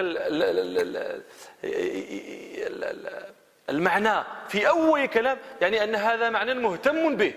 المعنى 3.68 4.24
في 4.48 4.68
أول 4.68 5.06
كلام 5.06 5.38
يعني 5.60 5.84
أن 5.84 5.94
هذا 5.94 6.30
معنى 6.30 6.54
مهتم 6.54 7.16
به. 7.16 7.34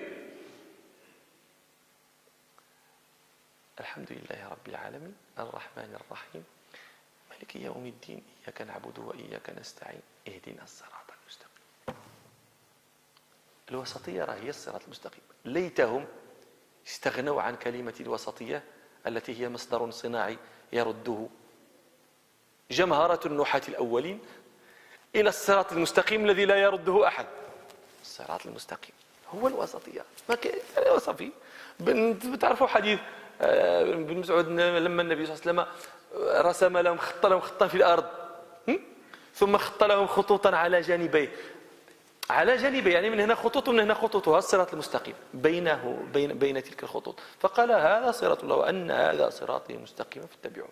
الحمد 3.80 4.08
لله 4.12 4.48
رب 4.48 4.68
العالمين 4.68 5.16
الرحمن 5.40 5.98
الرحيم 6.02 6.44
مالك 7.32 7.56
يوم 7.56 7.86
الدين 7.86 8.24
إياك 8.44 8.62
نعبد 8.62 9.00
وإياك 9.00 9.50
نستعين 9.50 10.02
اهدنا 10.28 10.64
الصراط 10.64 11.08
المستقيم. 11.22 11.96
الوسطية 13.70 14.24
راه 14.24 14.34
هي 14.34 14.50
الصراط 14.50 14.84
المستقيم. 14.84 15.22
ليتهم 15.46 16.06
استغنوا 16.88 17.42
عن 17.42 17.56
كلمة 17.56 17.94
الوسطية 18.00 18.64
التي 19.08 19.42
هي 19.42 19.50
مصدر 19.50 19.92
صناعي 19.92 20.38
يرده. 20.74 21.28
جمهرة 22.72 23.28
النحاة 23.28 23.62
الأولين 23.68 24.20
إلى 25.16 25.30
الصراط 25.30 25.74
المستقيم 25.74 26.26
الذي 26.26 26.46
لا 26.46 26.56
يرده 26.56 27.08
أحد. 27.08 27.26
الصراط 28.02 28.46
المستقيم 28.46 28.96
هو 29.36 29.48
الوسطية. 29.48 30.06
ما 30.30 30.36
كان 30.36 30.92
وصفي 30.96 31.32
بتعرفوا 31.80 32.68
حديث 32.68 33.00
بن 33.39 34.17
مسعود 34.17 34.48
لما 34.48 35.02
النبي 35.02 35.26
صلى 35.26 35.52
الله 35.52 35.62
عليه 35.62 35.71
وسلم 35.71 36.48
رسم 36.48 36.78
لهم 36.78 36.98
خط 36.98 37.26
لهم 37.26 37.39
خطا 37.39 37.67
في 37.67 37.76
الأرض. 37.76 38.06
ثم 39.36 39.58
خط 39.58 39.84
لهم 39.84 40.08
خطوطا 40.08 40.56
على 40.56 40.82
جانبيه. 40.82 41.32
على 42.30 42.58
جانبيه 42.58 42.93
يعني 42.93 43.10
من 43.10 43.19
هنا 43.19 43.36
خطوط 43.36 43.67
ومن 43.67 43.80
هنا 43.80 43.93
خطوط. 43.93 44.28
وهذا 44.28 44.39
الصراط 44.39 44.74
المستقيم. 44.74 45.13
بينه 45.34 46.06
بين 46.13 46.38
بين 46.38 46.63
تلك 46.63 46.84
الخطوط. 46.84 47.19
فقال 47.39 47.71
هذا 47.71 48.12
صراط 48.12 48.43
الله 48.43 48.56
وأن 48.56 48.91
هذا 48.91 49.30
صراطي 49.30 49.74
مستقيما 49.74 50.26
فاتبعوه. 50.28 50.69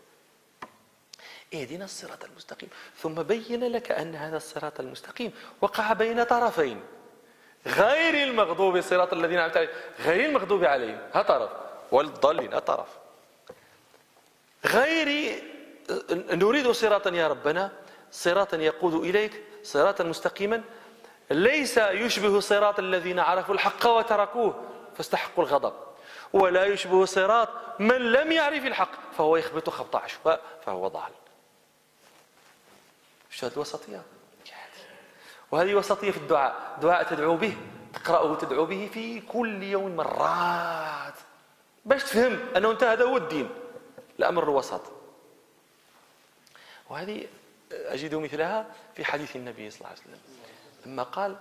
اهدنا 1.54 1.86
الصراط 1.86 2.26
المستقيم. 2.26 2.70
ثم 2.98 3.14
بين 3.14 3.64
لك 3.64 3.92
أن 3.92 4.16
هذا 4.16 4.38
الصراط 4.38 4.80
المستقيم. 4.80 5.32
وقع 5.62 5.94
بين 5.94 6.24
طرفين. 6.24 6.82
غير 7.68 8.28
المغضوب 8.30 8.82
صراط 8.82 9.14
الذين 9.14 9.40
غير 10.06 10.30
المغضوب 10.30 10.64
عليهم. 10.64 11.00
ها 11.14 11.22
طرف. 11.22 11.50
والضالين 11.94 12.54
ها 12.54 12.60
طرف. 12.60 12.88
غير 14.66 15.44
نريد 16.12 16.72
صراطا 16.72 17.10
يا 17.10 17.28
ربنا 17.28 17.72
صراطا 18.12 18.58
يقود 18.58 18.94
إليك 18.94 19.44
صراطا 19.64 20.04
مستقيما. 20.04 20.64
ليس 21.32 21.78
يشبه 21.78 22.40
صراط 22.40 22.80
الذين 22.80 23.20
عرفوا 23.20 23.56
الحق 23.56 23.86
وتركوه 23.86 24.64
فاستحقوا 24.98 25.44
الغضب. 25.44 25.74
ولا 26.34 26.66
يشبه 26.66 27.06
صراط 27.06 27.50
من 27.80 28.12
لم 28.12 28.32
يعرف 28.32 28.66
الحق 28.66 28.92
فهو 29.18 29.38
يخبط 29.38 29.70
خبط 29.70 29.96
عشواء 29.96 30.42
فهو 30.66 30.88
ضال. 30.88 31.12
شو 33.30 33.46
هذه 33.46 33.54
الوسطية؟ 33.54 34.02
وهذه 35.52 35.74
وسطية 35.74 36.12
في 36.12 36.18
الدعاء. 36.18 36.78
دعاء 36.82 37.04
تدعو 37.04 37.36
به 37.36 37.58
تقرأه 37.94 38.36
تدعو 38.36 38.66
به 38.66 38.90
في 38.94 39.22
كل 39.22 39.64
يوم 39.64 39.96
مرات. 39.96 41.14
باش 41.86 42.04
تفهم 42.04 42.40
أنه 42.58 42.72
أنت 42.72 42.84
هذا 42.84 43.04
هو 43.06 43.18
الدين. 43.18 43.50
الأمر 44.20 44.44
الوسط. 44.44 44.82
وهذه 46.90 47.28
أجد 47.72 48.16
مثلها 48.16 48.76
في 48.96 49.06
حديث 49.06 49.36
النبي 49.36 49.70
صلى 49.70 49.80
الله 49.80 49.90
عليه 49.90 50.00
وسلم. 50.02 50.20
لما 50.86 51.04
قال 51.04 51.38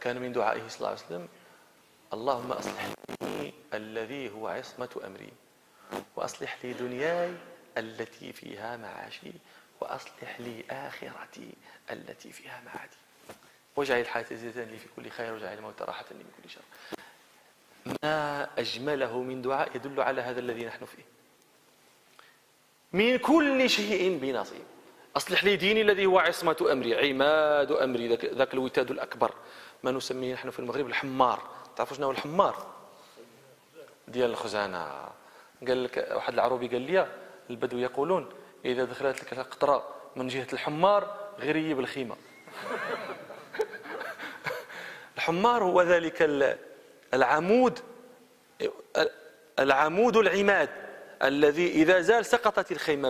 كان 0.00 0.18
من 0.22 0.32
دعائه 0.32 0.68
صلى 0.68 0.76
الله 0.76 0.88
عليه 0.88 0.98
وسلم 1.00 1.28
اللهم 2.12 2.52
أصلح 2.52 2.88
لي 3.22 3.52
الذي 3.74 4.30
هو 4.30 4.48
عصمة 4.48 5.00
أمري 5.04 5.32
وأصلح 6.16 6.58
لي 6.64 6.72
دنياي 6.72 7.34
التي 7.78 8.32
فيها 8.32 8.76
معاشي 8.76 9.32
وأصلح 9.80 10.40
لي 10.40 10.64
آخرتي 10.70 11.54
التي 11.90 12.32
فيها 12.32 12.62
معادي. 12.66 12.96
واجعل 13.76 14.00
الحياة 14.00 14.26
زيادة 14.30 14.64
لي 14.64 14.78
في 14.78 14.86
كل 14.96 15.10
خير 15.10 15.32
واجعل 15.32 15.56
الموت 15.56 15.82
راحة 15.82 16.04
لي 16.10 16.18
من 16.18 16.30
كل 16.42 16.50
شر. 16.50 16.60
ما 18.02 18.48
أجمله 18.58 19.22
من 19.22 19.42
دعاء 19.42 19.76
يدل 19.76 20.00
على 20.00 20.20
هذا 20.20 20.40
الذي 20.40 20.64
نحن 20.64 20.84
فيه. 20.84 21.02
من 22.92 23.18
كل 23.18 23.70
شيء 23.70 24.18
بنصيب. 24.18 24.64
أصلح 25.16 25.44
لي 25.44 25.56
ديني 25.56 25.82
الذي 25.82 26.06
هو 26.06 26.18
عصمة 26.18 26.66
أمري 26.72 27.08
عماد 27.08 27.72
أمري 27.72 28.16
ذاك, 28.16 28.54
الوتاد 28.54 28.90
الأكبر. 28.90 29.34
ما 29.82 29.90
نسميه 29.90 30.34
نحن 30.34 30.50
في 30.50 30.58
المغرب 30.58 30.86
الحمار. 30.86 31.42
تعرفوا 31.76 31.96
شنو 31.96 32.10
الحمار؟ 32.10 32.66
ديال 34.08 34.30
الخزانة. 34.30 35.08
قال 35.68 35.84
لك 35.84 36.08
واحد 36.12 36.32
العروبي 36.32 36.68
قال 36.68 36.80
لي 36.80 37.08
البدو 37.50 37.78
يقولون 37.78 38.28
إذا 38.64 38.84
دخلت 38.84 39.22
لك 39.22 39.32
القطرة 39.32 39.88
من 40.16 40.28
جهة 40.28 40.46
الحمار 40.52 41.16
غير 41.38 41.76
بالخيمة. 41.76 42.16
الحمار 45.16 45.64
هو 45.64 45.82
ذلك 45.82 46.22
العمود 47.14 47.78
العمود 49.58 50.16
العماد 50.16 50.68
الذي 51.22 51.70
إذا 51.70 52.00
زال 52.00 52.26
سقطت 52.26 52.72
الخيمة 52.72 53.08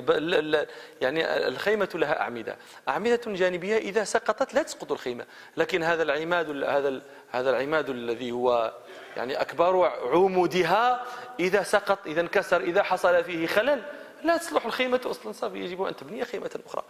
يعني 1.01 1.49
الخيمة 1.49 1.89
لها 1.95 2.21
أعمدة. 2.21 2.57
أعمدة 2.89 3.21
جانبية 3.27 3.77
إذا 3.77 4.05
سقطت 4.05 4.55
لا 4.55 4.63
تسقط 4.63 4.93
الخيمة. 4.93 5.27
لكن 5.57 5.83
هذا 5.83 6.03
العماد 6.03 6.65
هذا 6.65 7.03
هذا 7.31 7.51
العماد 7.51 7.91
الذي 7.91 8.33
هو 8.33 8.75
يعني 9.17 9.41
أكبر 9.41 9.87
عمودها 9.87 11.07
إذا 11.41 11.63
سقط 11.63 12.07
إذا 12.07 12.21
انكسر 12.21 12.61
إذا 12.61 12.83
حصل 12.83 13.25
فيه 13.25 13.47
خلل 13.47 13.83
لا 14.25 14.37
تصلح 14.37 14.67
الخيمة 14.67 15.01
أصلا. 15.05 15.33
صافي 15.33 15.59
يجب 15.59 15.83
أن 15.83 15.97
تبني 15.97 16.25
خيمة 16.25 16.61
أخرى. 16.67 16.85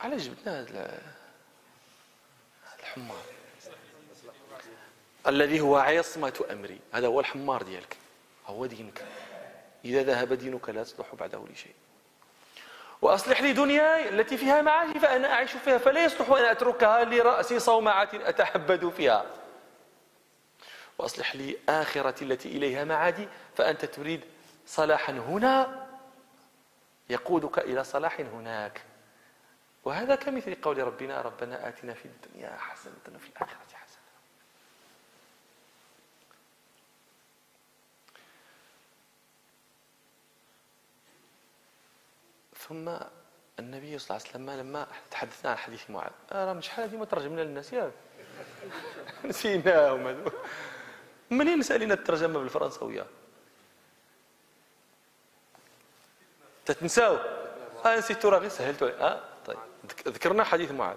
علاش 0.00 0.22
جبنا 0.22 0.60
هذا 0.60 1.00
الحمار. 2.80 3.37
الذي 5.28 5.60
هو 5.60 5.76
عصمة 5.76 6.44
أمري. 6.50 6.80
هذا 6.92 7.06
هو 7.06 7.20
الحمار 7.20 7.62
ديالك. 7.62 7.96
هو 8.46 8.66
دينك. 8.66 9.04
إذا 9.84 10.02
ذهب 10.02 10.32
دينك 10.32 10.68
لا 10.68 10.82
تصلح 10.84 11.14
بعده 11.14 11.44
لشيء. 11.52 11.74
وأصلح 13.02 13.42
لي 13.42 13.52
دنياي 13.52 14.08
التي 14.08 14.36
فيها 14.36 14.62
معاشي 14.62 15.00
فأنا 15.00 15.32
أعيش 15.32 15.52
فيها 15.52 15.78
فلا 15.78 16.04
يصلح 16.04 16.30
أن 16.30 16.44
أتركها 16.44 17.04
لرأسي 17.04 17.58
صومعة 17.58 18.08
أتحبد 18.14 18.88
فيها. 18.88 19.26
وأصلح 20.98 21.36
لي 21.36 21.56
آخرتي 21.68 22.24
التي 22.24 22.48
إليها 22.48 22.84
معادي 22.84 23.28
فأنت 23.56 23.84
تريد 23.84 24.20
صلاحا 24.66 25.12
هنا 25.12 25.86
يقودك 27.10 27.58
إلى 27.58 27.84
صلاح 27.84 28.20
هناك. 28.20 28.82
وهذا 29.84 30.14
كمثل 30.14 30.54
قول 30.54 30.78
ربنا 30.78 31.20
ربنا 31.20 31.68
آتنا 31.68 31.94
في 31.94 32.04
الدنيا 32.04 32.56
حسنة 32.58 32.92
وفي 33.14 33.28
الآخرة 33.28 33.56
حسنة 33.74 33.98
ثم 42.68 42.88
النبي 43.58 43.98
صلى 43.98 44.16
الله 44.16 44.20
عليه 44.26 44.30
وسلم 44.30 44.50
لما 44.50 44.86
تحدثنا 45.10 45.50
عن 45.50 45.56
حديث 45.58 45.90
معاذ. 45.90 46.10
راه 46.32 46.52
من 46.52 46.62
شحال 46.62 46.84
هذه 46.88 46.96
ما 46.96 47.04
ترجمنا 47.04 47.40
للناس 47.40 47.72
ياك 47.72 47.92
نسيناهم 49.24 50.06
هذو. 50.06 50.30
منين 51.30 51.62
سألينا 51.62 51.94
الترجمة 51.94 52.38
بالفرنسوية؟ 52.38 53.06
تتنساو؟ 56.66 57.14
آه 57.84 57.98
نسيتو 57.98 58.28
راه 58.28 58.38
غير 58.38 58.48
سهلتو 58.48 58.86
آه 58.86 59.20
طيب. 59.46 59.58
ذكرنا 60.08 60.44
حديث 60.44 60.70
معاذ. 60.70 60.96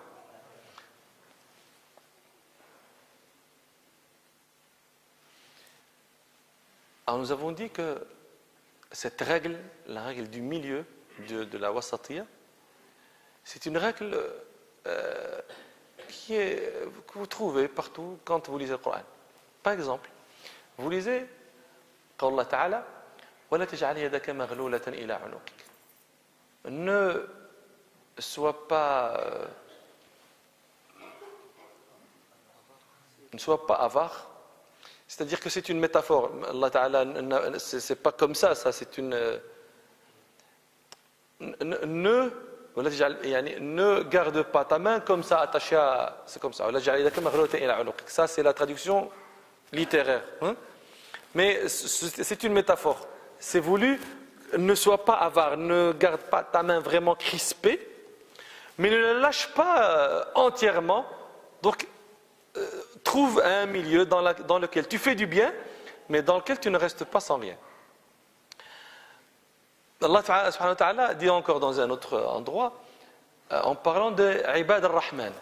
Alors 7.08 7.20
nous 7.20 7.32
avons 7.32 7.52
dit 7.52 7.70
que 7.70 8.08
cette 8.92 9.22
règle, 9.22 9.58
la 9.88 10.04
règle 10.04 10.30
du 10.30 10.42
milieu 10.42 10.86
de, 11.20 11.58
la 11.58 11.72
wasatiyya, 11.72 12.26
c'est 13.44 13.66
une 13.66 13.78
règle 13.78 14.18
euh, 14.88 15.42
qui 16.08 16.36
est, 16.36 16.74
que 17.08 17.20
vous 17.20 17.28
trouvez 17.28 17.68
partout 17.68 18.20
quand 18.26 18.50
vous 18.50 18.58
lisez 18.58 18.72
le 18.72 18.78
Coran. 18.78 19.02
Par 19.64 19.74
exemple, 19.74 20.10
vous 20.78 20.90
lisez 20.90 21.26
Allah 22.20 22.46
Ta'ala 22.46 22.86
Ne 26.66 27.28
sois 28.20 28.68
pas 28.68 29.18
euh, 29.18 29.48
ne 33.34 33.40
sois 33.40 33.66
pas 33.66 33.76
avare. 33.76 34.28
C'est-à-dire 35.08 35.40
que 35.40 35.50
c'est 35.50 35.68
une 35.70 35.80
métaphore. 35.80 36.32
Allah 36.48 36.70
Ta'ala, 36.70 37.06
c'est 37.60 38.02
pas 38.02 38.12
comme 38.12 38.36
ça, 38.36 38.56
ça 38.56 38.72
c'est 38.72 38.98
une 38.98 39.14
euh, 39.14 39.38
ne 41.42 42.30
garde 44.04 44.44
pas 44.44 44.66
ta 44.66 44.80
main 44.80 45.00
comme 45.00 45.24
ça 45.24 45.40
attachée 45.40 45.76
à 45.76 46.24
c'est 46.26 46.42
comme 46.42 46.54
ça 46.54 46.68
ça 48.06 48.28
c'est 48.28 48.44
la 48.44 48.54
traduction 48.54 49.10
littéraire 49.74 50.24
hein. 50.42 50.56
mais 51.36 51.68
c'est 51.68 52.44
une 52.44 52.54
métaphore 52.54 53.08
c'est 53.40 53.60
voulu 53.60 54.00
ne 54.58 54.76
sois 54.76 55.06
pas 55.06 55.14
avare, 55.14 55.58
ne 55.58 55.94
garde 55.94 56.22
pas 56.22 56.44
ta 56.44 56.64
main 56.64 56.80
vraiment 56.80 57.16
crispée, 57.16 57.80
mais 58.78 58.90
ne 58.90 58.98
la 58.98 59.14
lâche 59.14 59.48
pas 59.54 59.84
euh, 59.84 60.24
entièrement. 60.36 61.06
Donc, 61.62 61.88
euh, 62.58 62.68
trouve 63.04 63.42
un 63.44 63.66
milieu 63.66 64.06
dans, 64.06 64.60
lequel 64.60 64.88
tu 64.88 64.98
fais 64.98 65.16
du 65.16 65.26
bien, 65.26 65.54
mais 66.10 66.22
dans 66.22 66.38
lequel 66.38 66.60
tu 66.60 66.70
ne 66.70 66.78
restes 66.78 67.06
pas 67.06 67.20
sans 67.20 67.38
rien. 67.38 67.56
Allah 70.02 71.14
dit 71.14 71.30
encore 71.30 71.60
dans 71.60 71.80
un 71.80 71.90
autre 71.90 72.20
endroit, 72.20 72.74
euh, 73.52 73.62
en 73.62 73.76
parlant 73.76 74.12
de 74.12 74.42
Ibad 74.58 74.84
al-Rahman. 74.84 75.34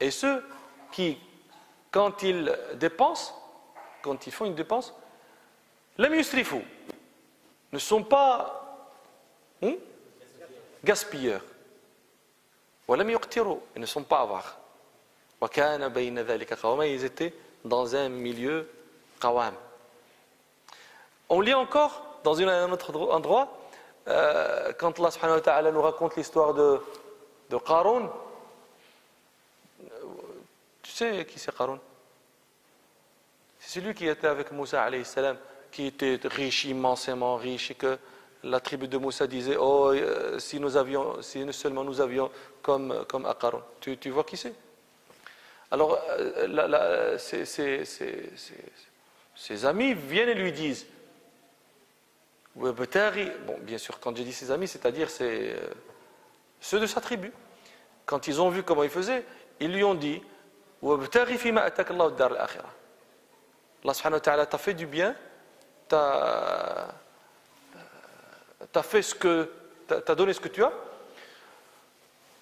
Et 0.00 0.10
ceux 0.10 0.44
qui, 0.92 1.18
quand 1.90 2.22
ils 2.22 2.56
dépensent, 2.74 3.34
quand 4.02 4.26
ils 4.26 4.32
font 4.32 4.46
une 4.46 4.54
dépense, 4.54 4.94
ne 5.98 7.78
sont 7.78 8.02
pas 8.02 8.88
hein, 9.62 9.74
gaspilleurs. 10.84 11.42
Ils 12.88 13.80
ne 13.80 13.86
sont 13.86 14.02
pas 14.04 14.20
avares. 14.20 14.58
Ils 16.82 17.04
étaient 17.04 17.34
dans 17.64 17.94
un 17.94 18.08
milieu 18.08 18.68
qawam. 19.20 19.54
On 21.28 21.40
lit 21.40 21.54
encore 21.54 22.20
dans 22.24 22.40
un 22.40 22.70
autre 22.70 22.92
endroit, 23.10 23.58
euh, 24.08 24.72
quand 24.78 24.98
Allah 24.98 25.10
subhanahu 25.10 25.36
wa 25.36 25.40
ta'ala 25.40 25.70
nous 25.70 25.82
raconte 25.82 26.16
l'histoire 26.16 26.54
de, 26.54 26.80
de 27.50 27.56
Qarun, 27.56 28.10
tu 30.82 30.90
sais 30.90 31.24
qui 31.24 31.38
c'est 31.38 31.56
Qarun? 31.56 31.78
C'est 33.58 33.80
celui 33.80 33.94
qui 33.94 34.08
était 34.08 34.26
avec 34.26 34.50
Moussa 34.50 34.82
alayhi 34.82 35.04
salam, 35.04 35.36
qui 35.70 35.86
était 35.86 36.18
riche, 36.24 36.64
immensément 36.64 37.36
riche, 37.36 37.70
et 37.70 37.74
que 37.74 37.96
la 38.42 38.58
tribu 38.58 38.88
de 38.88 38.98
Moussa 38.98 39.26
disait 39.26 39.56
Oh, 39.56 39.92
euh, 39.92 40.38
si 40.40 40.58
nous 40.58 40.76
avions, 40.76 41.22
si 41.22 41.50
seulement 41.52 41.84
nous 41.84 42.00
avions 42.00 42.30
comme, 42.60 43.04
comme 43.08 43.24
à 43.26 43.34
Qarun. 43.34 43.62
Tu, 43.80 43.96
tu 43.98 44.10
vois 44.10 44.24
qui 44.24 44.36
c'est? 44.36 44.54
Alors, 45.72 45.98
euh, 46.10 47.16
ses 47.16 47.88
amis 49.64 49.94
viennent 49.94 50.28
et 50.28 50.34
lui 50.34 50.52
disent 50.52 50.86
Bon, 52.54 52.74
bien 53.60 53.78
sûr, 53.78 53.98
quand 53.98 54.14
je 54.14 54.22
dis 54.22 54.34
ses 54.34 54.50
amis, 54.50 54.68
c'est-à-dire 54.68 55.08
c'est 55.08 55.54
euh, 55.54 55.70
ceux 56.60 56.78
de 56.78 56.86
sa 56.86 57.00
tribu. 57.00 57.32
Quand 58.04 58.28
ils 58.28 58.42
ont 58.42 58.50
vu 58.50 58.62
comment 58.62 58.82
il 58.82 58.90
faisait, 58.90 59.24
ils 59.60 59.72
lui 59.72 59.82
ont 59.82 59.94
dit 59.94 60.20
Allah 60.82 60.98
subhanahu 63.94 64.12
wa 64.12 64.20
ta'ala 64.20 64.44
t'a 64.44 64.58
fait 64.58 64.74
du 64.74 64.86
bien, 64.86 65.16
t'as 65.88 66.88
as 68.74 68.82
fait 68.82 69.00
ce 69.00 69.14
que 69.14 69.50
t'as 69.86 70.14
donné 70.14 70.34
ce 70.34 70.40
que 70.40 70.48
tu 70.48 70.62
as. 70.62 70.72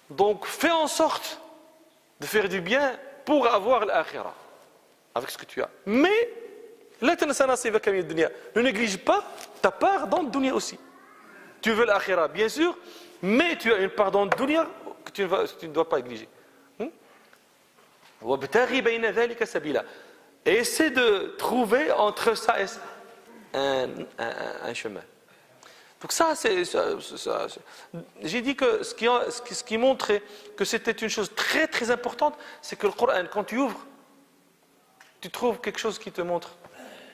Donc 0.09 0.45
fais 0.45 0.71
en 0.71 0.87
sorte 0.87 1.39
de 2.19 2.25
faire 2.25 2.49
du 2.49 2.59
bien 2.59 2.99
pour 3.25 3.47
avoir 3.47 3.85
l'akhirah 3.85 4.33
avec 5.13 5.29
ce 5.29 5.37
que 5.37 5.45
tu 5.45 5.61
as. 5.61 5.69
Mais 5.85 6.29
ne 7.01 8.61
néglige 8.61 8.97
pas 8.97 9.23
ta 9.61 9.71
part 9.71 10.07
dans 10.07 10.21
le 10.21 10.29
dunya 10.29 10.53
aussi. 10.53 10.77
Tu 11.61 11.71
veux 11.71 11.85
l'akhira, 11.85 12.27
bien 12.27 12.49
sûr, 12.49 12.77
mais 13.21 13.57
tu 13.57 13.71
as 13.73 13.77
une 13.77 13.89
part 13.89 14.11
dans 14.11 14.23
le 14.25 14.29
dunya 14.31 14.67
que 15.05 15.11
tu 15.11 15.23
ne, 15.23 15.73
dois 15.73 15.87
pas 15.87 15.97
négliger. 15.97 16.27
Hmm? 16.79 16.89
Et 20.45 20.53
essaie 20.55 20.89
de 20.91 21.35
trouver 21.37 21.91
entre 21.91 22.35
ça 22.35 22.61
et 22.61 22.65
un, 23.53 23.87
un, 24.17 24.73
chemin. 24.73 25.01
Donc 26.01 26.11
ça, 26.11 26.33
c'est, 26.35 26.63
j'ai 28.23 28.41
dit 28.41 28.55
que 28.55 28.81
ce 28.81 28.95
qui, 28.95 29.05
ce 29.05 29.63
qui 29.63 29.77
montrait 29.77 30.23
que 30.57 30.65
c'était 30.65 30.91
une 30.91 31.09
chose 31.09 31.33
très 31.35 31.67
très 31.67 31.91
importante, 31.91 32.35
c'est 32.61 32.75
que 32.75 32.87
le 32.87 32.93
Coran, 32.93 33.23
quand 33.31 33.43
tu 33.43 33.57
ouvres, 33.57 33.85
tu 35.21 35.29
trouves 35.29 35.61
quelque 35.61 35.79
chose 35.79 35.99
qui 35.99 36.11
te 36.11 36.21
montre 36.21 36.55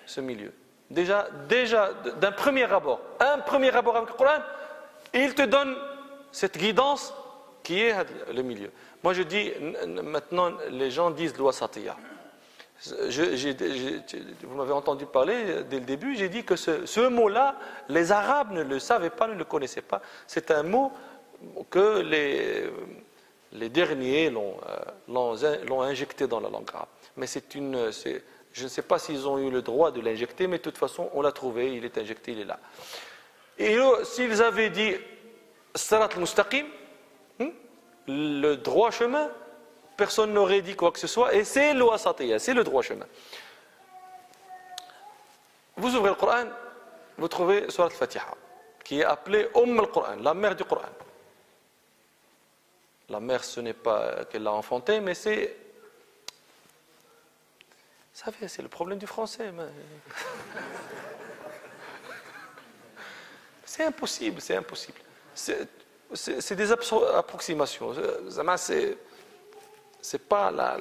ce 0.06 0.22
milieu. 0.22 0.54
Déjà, 0.90 1.28
déjà 1.50 1.92
d'un 2.22 2.32
premier 2.32 2.64
abord, 2.64 3.02
un 3.20 3.40
premier 3.40 3.76
abord 3.76 3.98
avec 3.98 4.10
le 4.10 4.16
Coran, 4.16 4.40
il 5.14 5.36
te 5.36 5.42
donne 5.42 5.76
cette 6.32 6.58
guidance 6.58 7.14
qui 7.64 7.82
est 7.82 7.94
le 8.34 8.42
milieu. 8.42 8.72
Moi 9.04 9.14
je 9.14 9.24
dis, 9.24 9.52
maintenant 10.02 10.54
les 10.70 10.92
gens 10.92 11.12
disent 11.12 11.34
vous 12.86 14.56
m'avez 14.56 14.72
entendu 14.72 15.06
parler 15.06 15.64
dès 15.70 15.80
le 15.80 15.86
début, 15.86 16.16
j'ai 16.16 16.30
dit 16.30 16.44
que 16.44 16.56
ce, 16.56 17.08
mot-là, 17.08 17.56
les 17.90 18.12
Arabes 18.12 18.52
ne 18.52 18.62
le 18.62 18.80
savaient 18.80 19.10
pas, 19.10 19.28
ne 19.28 19.34
le 19.34 19.46
connaissaient 19.46 19.82
pas. 19.82 20.02
C'est 20.28 20.52
un 20.52 20.64
mot 20.64 20.92
que 21.70 22.02
les, 22.02 23.70
derniers 23.70 24.30
l'ont 24.30 24.58
euh, 24.68 25.82
injecté 25.82 26.28
dans 26.28 26.40
la 26.40 26.50
langue 26.50 26.70
arabe. 26.72 26.88
Mais 27.16 27.26
je 27.26 28.64
ne 28.64 28.68
sais 28.68 28.82
pas 28.84 29.00
s'ils 29.00 29.28
ont 29.28 29.40
eu 29.40 29.50
le 29.50 29.62
droit 29.64 29.92
de 29.92 30.02
l'injecter, 30.02 30.46
mais 30.48 30.58
de 30.58 30.64
toute 30.64 30.78
façon, 30.78 31.10
on 31.14 31.22
l'a 31.22 31.32
trouvé, 31.32 31.76
il 31.76 31.84
est 31.84 31.98
injecté, 31.98 32.34
il 32.34 32.42
est 32.42 32.46
là. 32.46 32.60
Et 33.58 33.76
s'ils 34.04 34.42
avaient 34.44 34.70
dit 34.70 34.94
Salat 35.74 36.10
mustaqim 36.18 36.66
hmm, 37.40 37.48
le 38.08 38.56
droit 38.56 38.92
chemin, 38.92 39.32
personne 39.98 40.32
n'aurait 40.34 40.62
dit 40.62 40.76
quoi 40.76 40.92
que 40.92 41.00
ce 41.00 41.08
soit, 41.08 41.34
et 41.34 41.44
c'est 41.44 41.74
l'Ouasatiyya, 41.74 42.40
c'est 42.40 42.54
le 42.54 42.64
droit 42.64 42.84
chemin. 42.84 43.08
Vous 45.76 45.96
ouvrez 45.96 46.10
le 46.10 46.16
Coran, 46.16 46.46
vous 47.18 47.28
trouvez 47.28 47.70
Surat 47.70 47.88
al-Fatiha, 47.88 48.34
qui 48.84 49.02
est 49.02 49.04
appelée 49.04 49.50
Umm 49.56 49.80
al-Quran, 49.80 50.16
la 50.22 50.34
mère 50.34 50.56
du 50.56 50.64
Coran. 50.64 50.90
La 53.10 53.20
mère, 53.20 53.44
ce 53.44 53.60
n'est 53.62 53.74
pas 53.74 54.26
qu'elle 54.26 54.44
l'a 54.44 54.52
enfanté, 54.54 55.00
mais 55.00 55.14
c'est 55.14 55.56
savez, 58.18 58.48
c'est 58.48 58.64
le 58.64 58.68
problème 58.68 58.98
du 58.98 59.06
français. 59.06 59.52
C'est 63.64 63.86
impossible, 63.86 64.42
c'est 64.42 64.56
impossible. 64.56 65.00
C'est 65.36 66.56
des 66.56 66.72
approximations. 66.72 67.94
C'est 68.58 68.98
pas 70.28 70.52
la. 70.52 70.78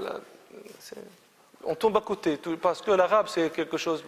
on 1.65 1.75
tombe 1.75 1.97
à 1.97 2.01
côté, 2.01 2.39
parce 2.61 2.81
que 2.81 2.91
l'arabe 2.91 3.29
c'est 3.29 3.51
quelque 3.51 3.77
chose. 3.77 4.05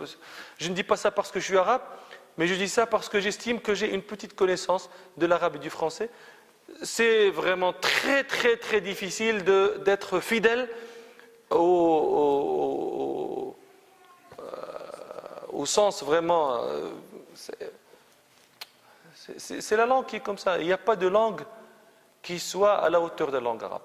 Je 0.58 0.68
ne 0.68 0.74
dis 0.74 0.84
pas 0.84 0.96
ça 0.96 1.10
parce 1.10 1.30
que 1.30 1.40
je 1.40 1.44
suis 1.44 1.58
arabe, 1.58 1.82
mais 2.36 2.46
je 2.46 2.54
dis 2.54 2.68
ça 2.68 2.86
parce 2.86 3.08
que 3.08 3.20
j'estime 3.20 3.60
que 3.60 3.74
j'ai 3.74 3.92
une 3.92 4.02
petite 4.02 4.34
connaissance 4.34 4.88
de 5.16 5.26
l'arabe 5.26 5.56
et 5.56 5.58
du 5.58 5.70
français. 5.70 6.10
C'est 6.82 7.30
vraiment 7.30 7.72
très 7.72 8.24
très 8.24 8.56
très 8.56 8.80
difficile 8.80 9.44
d'être 9.84 10.20
fidèle 10.20 10.68
au, 11.50 13.56
au, 15.52 15.66
sens 15.66 16.02
vraiment. 16.02 16.62
Euh, 16.62 16.90
c'est 19.36 19.76
la 19.76 19.86
langue 19.86 20.06
qui 20.06 20.16
est 20.16 20.20
comme 20.20 20.38
ça. 20.38 20.58
Il 20.58 20.66
n'y 20.66 20.72
a 20.72 20.78
pas 20.78 20.96
de 20.96 21.06
langue 21.06 21.42
qui 22.22 22.38
soit 22.38 22.74
à 22.74 22.88
la 22.88 23.00
hauteur 23.00 23.28
de 23.28 23.34
la 23.34 23.40
langue 23.40 23.64
arabe. 23.64 23.82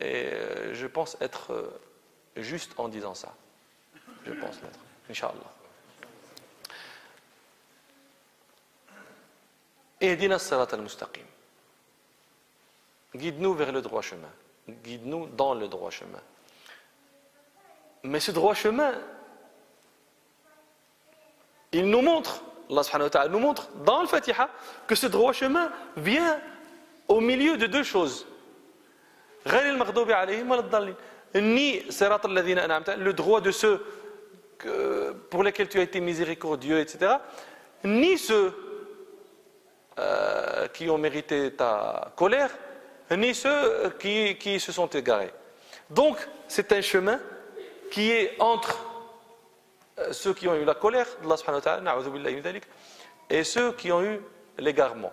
Et 0.00 0.26
euh, 0.32 0.74
je 0.74 0.86
pense 0.86 1.16
être 1.20 1.52
euh, 1.52 1.70
juste 2.36 2.72
en 2.78 2.88
disant 2.88 3.14
ça. 3.14 3.34
Je 4.26 4.32
pense 4.32 4.60
l'être. 4.62 4.78
Inch'Allah. 5.10 5.34
Ehdina 10.00 10.38
salat 10.38 10.68
al-mustaqim. 10.72 11.24
Guide-nous 13.14 13.54
vers 13.54 13.72
le 13.72 13.82
droit 13.82 14.02
chemin. 14.02 14.30
Guide-nous 14.68 15.26
dans 15.28 15.54
le 15.54 15.68
droit 15.68 15.90
chemin. 15.90 16.20
Mais 18.02 18.20
ce 18.20 18.30
droit 18.30 18.54
chemin, 18.54 18.94
il 21.72 21.90
nous 21.90 22.00
montre, 22.00 22.42
Allah 22.70 23.28
nous 23.28 23.38
montre 23.38 23.68
dans 23.84 24.00
le 24.00 24.08
Fatiha 24.08 24.48
que 24.86 24.94
ce 24.94 25.06
droit 25.06 25.32
chemin 25.32 25.70
vient 25.96 26.40
au 27.08 27.20
milieu 27.20 27.56
de 27.56 27.66
deux 27.66 27.82
choses. 27.82 28.26
Ni 31.34 31.82
le 31.82 33.12
droit 33.12 33.40
de 33.40 33.50
ceux 33.50 33.84
pour 35.30 35.42
lesquels 35.42 35.68
tu 35.68 35.78
as 35.78 35.82
été 35.82 36.00
miséricordieux, 36.00 36.80
etc. 36.80 37.16
Ni 37.84 38.18
ceux 38.18 38.52
euh, 39.98 40.68
qui 40.68 40.88
ont 40.88 40.98
mérité 40.98 41.52
ta 41.52 42.12
colère, 42.16 42.50
ni 43.10 43.34
ceux 43.34 43.92
qui, 43.98 44.60
se 44.60 44.72
sont 44.72 44.86
égarés. 44.86 45.32
Donc, 45.88 46.16
c'est 46.48 46.72
un 46.72 46.80
chemin 46.80 47.20
qui 47.90 48.10
est 48.10 48.36
entre 48.38 48.78
euh, 49.98 50.12
ceux 50.12 50.32
qui 50.32 50.46
ont 50.48 50.54
eu 50.54 50.64
la 50.64 50.74
colère 50.74 51.06
et 53.30 53.44
ceux 53.44 53.72
qui 53.72 53.92
ont 53.92 54.02
eu 54.02 54.20
l'égarement 54.58 55.12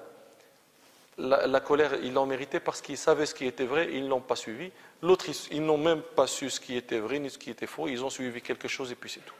la, 1.18 1.60
colère, 1.60 1.96
ils 2.04 2.14
l'ont 2.14 2.26
méritée 2.26 2.60
parce 2.60 2.82
qu'ils 2.82 2.98
savaient 2.98 3.26
ce 3.26 3.34
qui 3.34 3.46
était 3.46 3.66
vrai, 3.66 3.90
ils 3.92 4.04
ne 4.04 4.10
l'ont 4.10 4.22
pas 4.22 4.36
suivi. 4.36 4.72
L'autre, 5.02 5.26
ils, 5.52 5.66
n'ont 5.66 5.78
même 5.78 6.02
pas 6.02 6.28
su 6.28 6.50
ce 6.50 6.60
qui 6.60 6.76
était 6.76 7.00
vrai 7.00 7.20
ni 7.20 7.30
ce 7.30 7.38
qui 7.38 7.50
était 7.50 7.68
faux, 7.68 7.88
ils 7.88 8.04
ont 8.04 8.10
suivi 8.10 8.42
quelque 8.42 8.68
chose 8.68 8.92
et 8.92 8.96
puis 8.96 9.10
c'est 9.10 9.26
tout. 9.26 9.36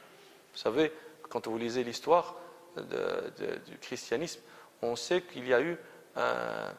Vous 0.52 0.58
savez, 0.58 0.92
quand 1.28 1.46
vous 1.46 1.58
lisez 1.58 1.84
l'histoire 1.84 2.36
du 2.76 3.78
christianisme, 3.80 4.40
on 4.82 4.96
sait 4.96 5.22
qu'il 5.22 5.46
y 5.46 5.54
a 5.54 5.60
eu 5.60 5.76
un, 6.16 6.72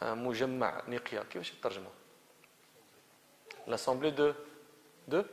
un 0.00 0.16
mujamma' 0.16 0.84
L'assemblée 3.66 4.12
de. 4.12 4.34
de? 5.08 5.24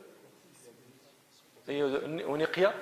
Euh, 1.68 2.36
Niqya 2.36 2.72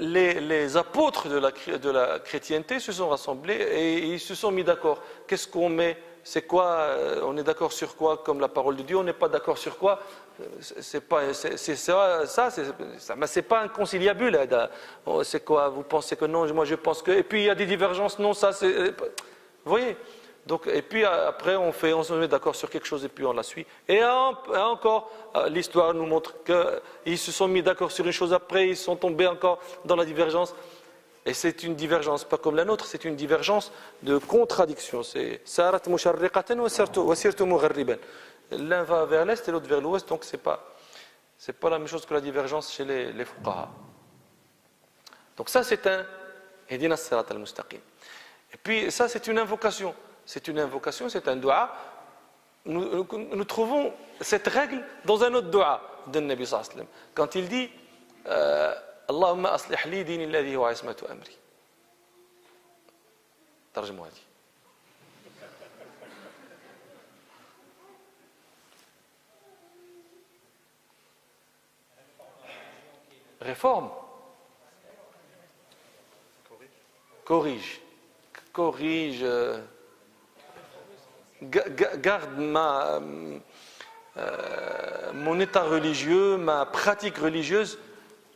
les, 0.00 0.40
les, 0.40 0.76
apôtres 0.76 1.28
de 1.28 1.38
la, 1.38 1.50
de 1.50 1.90
la, 1.90 2.18
chrétienté 2.18 2.80
se 2.80 2.92
sont 2.92 3.08
rassemblés 3.08 3.54
et 3.54 3.98
ils 3.98 4.20
se 4.20 4.34
sont 4.34 4.50
mis 4.50 4.64
d'accord. 4.64 5.02
Qu'est-ce 5.26 5.48
qu'on 5.48 5.68
met? 5.68 5.96
C'est 6.24 6.42
quoi 6.42 6.66
euh, 6.66 7.20
On 7.24 7.36
est 7.36 7.42
d'accord 7.42 7.72
sur 7.72 7.96
quoi 7.96 8.18
Comme 8.18 8.40
la 8.40 8.48
parole 8.48 8.76
de 8.76 8.82
Dieu, 8.82 8.96
on 8.96 9.02
n'est 9.02 9.12
pas 9.12 9.28
d'accord 9.28 9.58
sur 9.58 9.76
quoi? 9.76 10.00
C'est 10.60 11.06
pas, 11.06 11.34
c'est 11.34 11.76
ça, 11.76 12.26
ça 12.26 12.48
c'est 13.26 13.42
pas 13.42 13.60
inconciliable. 13.60 14.38
Oh, 15.04 15.22
c'est 15.22 15.44
quoi? 15.44 15.68
Vous 15.68 15.82
pensez 15.82 16.16
que 16.16 16.24
non? 16.24 16.52
Moi, 16.54 16.64
je 16.64 16.74
pense 16.74 17.02
que. 17.02 17.10
Et 17.10 17.22
puis 17.22 17.42
il 17.42 17.46
y 17.46 17.50
a 17.50 17.54
des 17.54 17.66
divergences. 17.66 18.18
Non, 18.18 18.32
ça, 18.32 18.52
c'est. 18.52 18.72
Vous 18.72 18.94
voyez? 19.66 19.96
Donc, 20.44 20.66
et 20.66 20.82
puis 20.82 21.04
après, 21.04 21.54
on, 21.54 21.70
fait, 21.70 21.92
on 21.92 22.02
se 22.02 22.12
met 22.14 22.26
d'accord 22.26 22.56
sur 22.56 22.68
quelque 22.68 22.86
chose 22.86 23.04
et 23.04 23.08
puis 23.08 23.24
on 23.24 23.32
la 23.32 23.44
suit. 23.44 23.64
Et 23.88 24.02
encore, 24.04 25.10
euh, 25.36 25.48
l'histoire 25.48 25.94
nous 25.94 26.06
montre 26.06 26.34
qu'ils 26.42 27.18
se 27.18 27.30
sont 27.30 27.46
mis 27.46 27.62
d'accord 27.62 27.92
sur 27.92 28.04
une 28.04 28.12
chose 28.12 28.32
après, 28.32 28.68
ils 28.68 28.76
sont 28.76 28.96
tombés 28.96 29.28
encore 29.28 29.60
dans 29.84 29.94
la 29.94 30.04
divergence. 30.04 30.54
Et 31.24 31.34
c'est 31.34 31.62
une 31.62 31.76
divergence, 31.76 32.24
pas 32.24 32.38
comme 32.38 32.56
la 32.56 32.64
nôtre, 32.64 32.86
c'est 32.86 33.04
une 33.04 33.14
divergence 33.14 33.70
de 34.02 34.18
contradiction. 34.18 35.04
C'est 35.04 35.40
sarat 35.44 35.80
L'un 38.50 38.82
va 38.82 39.04
vers 39.06 39.24
l'est 39.24 39.48
et 39.48 39.52
l'autre 39.52 39.68
vers 39.68 39.80
l'ouest, 39.80 40.08
donc 40.08 40.24
c'est 40.24 40.42
pas, 40.42 40.74
c'est 41.38 41.52
pas 41.52 41.70
la 41.70 41.78
même 41.78 41.86
chose 41.86 42.04
que 42.04 42.12
la 42.12 42.20
divergence 42.20 42.72
chez 42.72 42.84
les, 42.84 43.12
les. 43.12 43.24
Donc 45.36 45.48
ça 45.48 45.62
c'est 45.62 45.86
un 45.86 46.04
al-Mustaqim. 46.68 47.78
Et 48.52 48.56
puis 48.62 48.90
ça 48.90 49.08
c'est 49.08 49.26
une 49.28 49.38
invocation 49.38 49.94
c'est 50.31 50.47
une 50.47 50.59
invocation, 50.59 51.09
c'est 51.09 51.27
un 51.27 51.35
dua. 51.35 51.73
Nous, 52.65 53.05
nous, 53.13 53.45
trouvons 53.45 53.93
cette 54.19 54.47
règle 54.47 54.83
dans 55.05 55.23
un 55.23 55.33
autre 55.33 55.49
dua 55.49 55.81
de 56.07 56.19
Nabi 56.19 56.45
sallam. 56.45 56.85
Quand 57.13 57.35
il 57.35 57.47
dit 57.47 57.69
euh, 58.27 58.73
Allahumma 59.07 59.53
aslih 59.53 59.77
li 59.85 60.03
dini 60.03 60.23
alladhi 60.25 60.55
huwa 60.55 60.71
ismatu 60.71 61.05
amri. 61.09 61.37
ترجموا 63.77 64.07
هذه 64.07 64.21
réforme 73.41 73.91
corrige 77.23 77.81
corrige 78.53 79.23
garde 81.42 82.38
ma, 82.38 83.00
euh, 84.16 85.12
mon 85.14 85.40
état 85.40 85.62
religieux, 85.62 86.36
ma 86.36 86.66
pratique 86.66 87.18
religieuse 87.18 87.78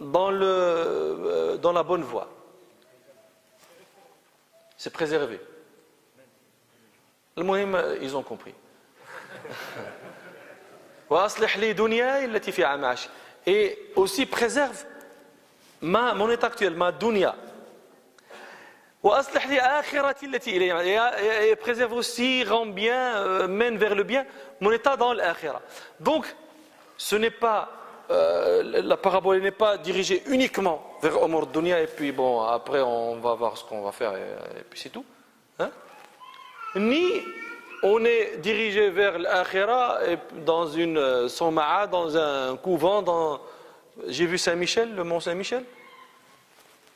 dans, 0.01 0.31
le, 0.31 0.45
euh, 0.45 1.57
dans 1.57 1.73
la 1.73 1.83
bonne 1.83 2.03
voie. 2.03 2.29
C'est 4.77 4.93
préservé. 4.93 5.41
Le 7.37 7.45
moyen, 7.45 7.69
ils 8.01 8.17
ont 8.17 8.23
compris. 8.23 8.55
Et 13.49 13.93
aussi 13.95 14.27
préserve 14.27 14.85
mon 15.81 16.31
état 16.31 16.49
actuel, 16.49 16.75
ma 16.75 16.91
dunya, 16.91 17.37
et 21.43 21.57
préserve 21.57 21.93
aussi, 21.93 22.43
rend 22.45 22.67
bien, 22.67 23.17
euh, 23.17 23.47
mène 23.47 23.77
vers 23.77 23.95
le 23.95 24.03
bien 24.03 24.25
mon 24.61 24.73
état 24.73 24.97
dans 24.97 25.13
l'akhira. 25.13 25.63
Donc, 26.01 26.27
ce 26.97 27.15
n'est 27.17 27.31
pas, 27.31 27.69
euh, 28.11 28.83
la 28.83 28.97
parabole 28.97 29.41
n'est 29.41 29.51
pas 29.51 29.77
dirigée 29.77 30.23
uniquement 30.27 30.99
vers 31.03 31.23
Omar 31.23 31.47
et 31.57 31.87
puis 31.87 32.11
bon, 32.11 32.41
après 32.41 32.81
on 32.81 33.17
va 33.17 33.35
voir 33.35 33.57
ce 33.57 33.65
qu'on 33.65 33.83
va 33.83 33.93
faire 33.93 34.15
et, 34.15 34.63
puis 34.69 34.81
c'est 34.81 34.91
tout. 34.91 35.05
Hein. 35.59 35.71
Ni 36.75 37.23
on 37.83 38.05
est 38.05 38.39
dirigé 38.39 38.91
vers 38.91 39.19
l'akhira 39.19 39.99
dans 40.45 40.67
une 40.67 40.99
euh, 40.99 41.29
soma'a, 41.29 41.87
dans 41.87 42.17
un 42.17 42.57
couvent, 42.57 43.03
dans, 43.03 43.41
j'ai 44.09 44.27
vu 44.27 44.39
Saint-Michel, 44.39 44.95
le 44.95 45.05
mont 45.05 45.21
Saint-Michel? 45.21 45.65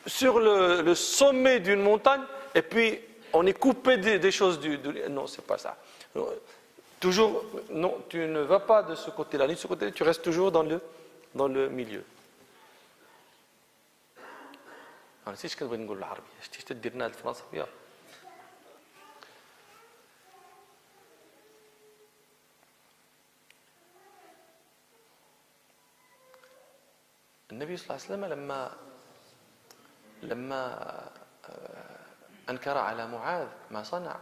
sur 0.07 0.39
le, 0.39 0.93
sommet 0.95 1.59
d'une 1.59 1.81
montagne 1.81 2.21
et 2.53 2.61
puis 2.61 2.99
on 3.33 3.45
est 3.45 3.53
coupé 3.53 3.97
des, 3.97 4.31
choses 4.31 4.59
du, 4.59 4.77
du 4.77 4.93
non 5.09 5.27
c'est 5.27 5.45
pas 5.45 5.57
ça 5.57 5.77
toujours 6.99 7.43
non 7.69 7.97
tu 8.09 8.19
ne 8.19 8.41
vas 8.41 8.59
pas 8.59 8.83
de 8.83 8.95
ce 8.95 9.09
côté-là 9.09 9.47
ni 9.47 9.55
de 9.55 9.59
ce 9.59 9.67
côté 9.67 9.91
tu 9.91 10.03
restes 10.03 10.23
toujours 10.23 10.51
dans 10.51 10.63
le 10.63 10.79
dans 11.33 11.47
le 11.47 11.69
milieu 11.69 12.03
النبي 27.51 27.77
صلى 27.77 27.83
الله 27.83 28.05
عليه 28.05 28.13
وسلم 28.15 28.25
لما 28.25 28.77
لما 30.22 30.74
آه، 31.48 32.00
أنكر 32.50 32.78
على 32.78 33.06
معاذ 33.06 33.48
ما 33.70 33.82
صنع 33.82 34.16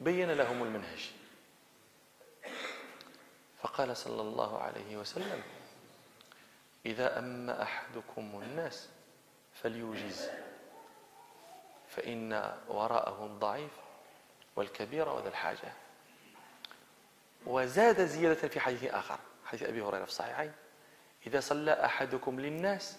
بين 0.00 0.30
لهم 0.30 0.62
المنهج. 0.62 1.10
فقال 3.62 3.96
صلى 3.96 4.22
الله 4.22 4.58
عليه 4.58 4.96
وسلم 4.96 5.42
إذا 6.86 7.18
أما 7.18 7.62
أحدكم 7.62 8.40
الناس 8.42 8.88
فليوجز 9.62 10.28
فإن 11.88 12.56
وراءه 12.68 13.26
الضعيف 13.26 13.72
والكبير 14.56 15.08
وذا 15.08 15.28
الحاجة. 15.28 15.72
وزاد 17.46 18.06
زيادة 18.06 18.48
في 18.48 18.60
حديث 18.60 18.84
آخر 18.84 19.18
حديث 19.44 19.62
أبي 19.62 19.82
هريرة 19.82 20.04
في 20.04 20.10
الصحيحين 20.10 20.52
إذا 21.26 21.40
صلى 21.40 21.84
أحدكم 21.84 22.40
للناس 22.40 22.98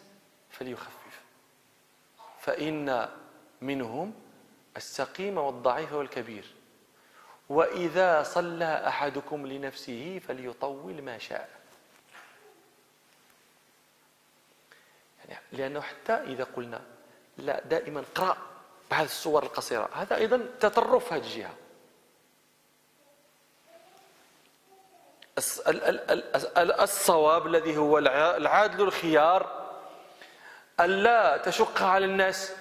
فليخفف. 0.51 1.21
فإن 2.39 3.09
منهم 3.61 4.13
السقيم 4.77 5.37
والضعيف 5.37 5.93
والكبير. 5.93 6.45
وإذا 7.49 8.23
صلى 8.23 8.87
أحدكم 8.87 9.47
لنفسه 9.47 10.21
فليطول 10.27 11.01
ما 11.01 11.17
شاء. 11.17 11.49
يعني 15.29 15.43
لأنه 15.51 15.81
حتى 15.81 16.13
إذا 16.13 16.43
قلنا 16.43 16.81
لا 17.37 17.59
دائما 17.59 18.03
قرأ 18.15 18.37
بعض 18.91 19.03
الصور 19.03 19.43
القصيرة. 19.43 19.89
هذا 19.93 20.15
أيضا 20.15 20.45
تطرف 20.59 21.13
هذه 21.13 21.21
الجهة. 21.21 21.55
الصواب 26.57 27.47
الذي 27.47 27.77
هو 27.77 27.97
العادل 27.97 28.81
الخيار 28.81 29.60
ألا 30.85 31.37
تشق 31.37 31.81
على 31.81 32.05
الناس 32.05 32.53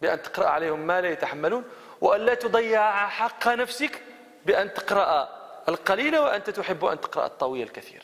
بأن 0.00 0.22
تقرأ 0.22 0.48
عليهم 0.48 0.80
ما 0.80 1.00
لا 1.00 1.10
يتحملون 1.10 1.64
وألا 2.00 2.34
تضيع 2.34 3.08
حق 3.08 3.48
نفسك 3.48 4.02
بأن 4.46 4.74
تقرأ 4.74 5.28
القليل 5.68 6.18
وأنت 6.18 6.50
تحب 6.50 6.84
أن 6.84 7.00
تقرأ 7.00 7.26
الطويل 7.26 7.62
الكثير. 7.62 8.02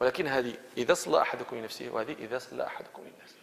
ولكن 0.00 0.26
هذه 0.26 0.54
إذا 0.76 0.94
صلى 0.94 1.22
أحدكم 1.22 1.56
لنفسه 1.56 1.90
وهذه 1.90 2.12
إذا 2.18 2.38
صلى 2.38 2.66
أحدكم 2.66 3.02
للناس 3.02 3.34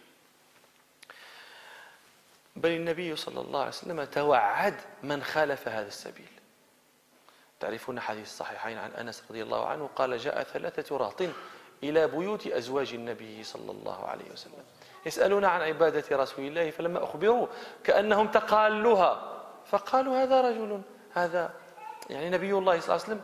بل 2.56 2.70
النبي 2.70 3.16
صلى 3.16 3.40
الله 3.40 3.58
عليه 3.58 3.68
وسلم 3.68 4.04
توعد 4.04 4.80
من 5.02 5.22
خالف 5.22 5.68
هذا 5.68 5.86
السبيل. 5.86 6.28
تعرفون 7.60 8.00
حديث 8.00 8.26
الصحيحين 8.26 8.78
عن 8.78 8.90
أنس 8.90 9.22
رضي 9.30 9.42
الله 9.42 9.66
عنه 9.66 9.90
قال 9.96 10.18
جاء 10.18 10.42
ثلاثة 10.42 10.96
رهط 10.96 11.22
إلى 11.82 12.06
بيوت 12.06 12.46
أزواج 12.46 12.94
النبي 12.94 13.44
صلى 13.44 13.70
الله 13.70 14.06
عليه 14.06 14.30
وسلم. 14.32 14.64
يسألون 15.06 15.44
عن 15.44 15.62
عبادة 15.62 16.16
رسول 16.16 16.44
الله 16.44 16.70
فلما 16.70 17.04
أخبروا 17.04 17.46
كأنهم 17.84 18.26
تقالوها 18.26 19.32
فقالوا 19.66 20.22
هذا 20.22 20.40
رجل 20.40 20.80
هذا 21.12 21.50
يعني 22.10 22.30
نبي 22.30 22.52
الله 22.52 22.80
صلى 22.80 22.96
الله 22.96 23.04
عليه 23.04 23.14
وسلم 23.14 23.20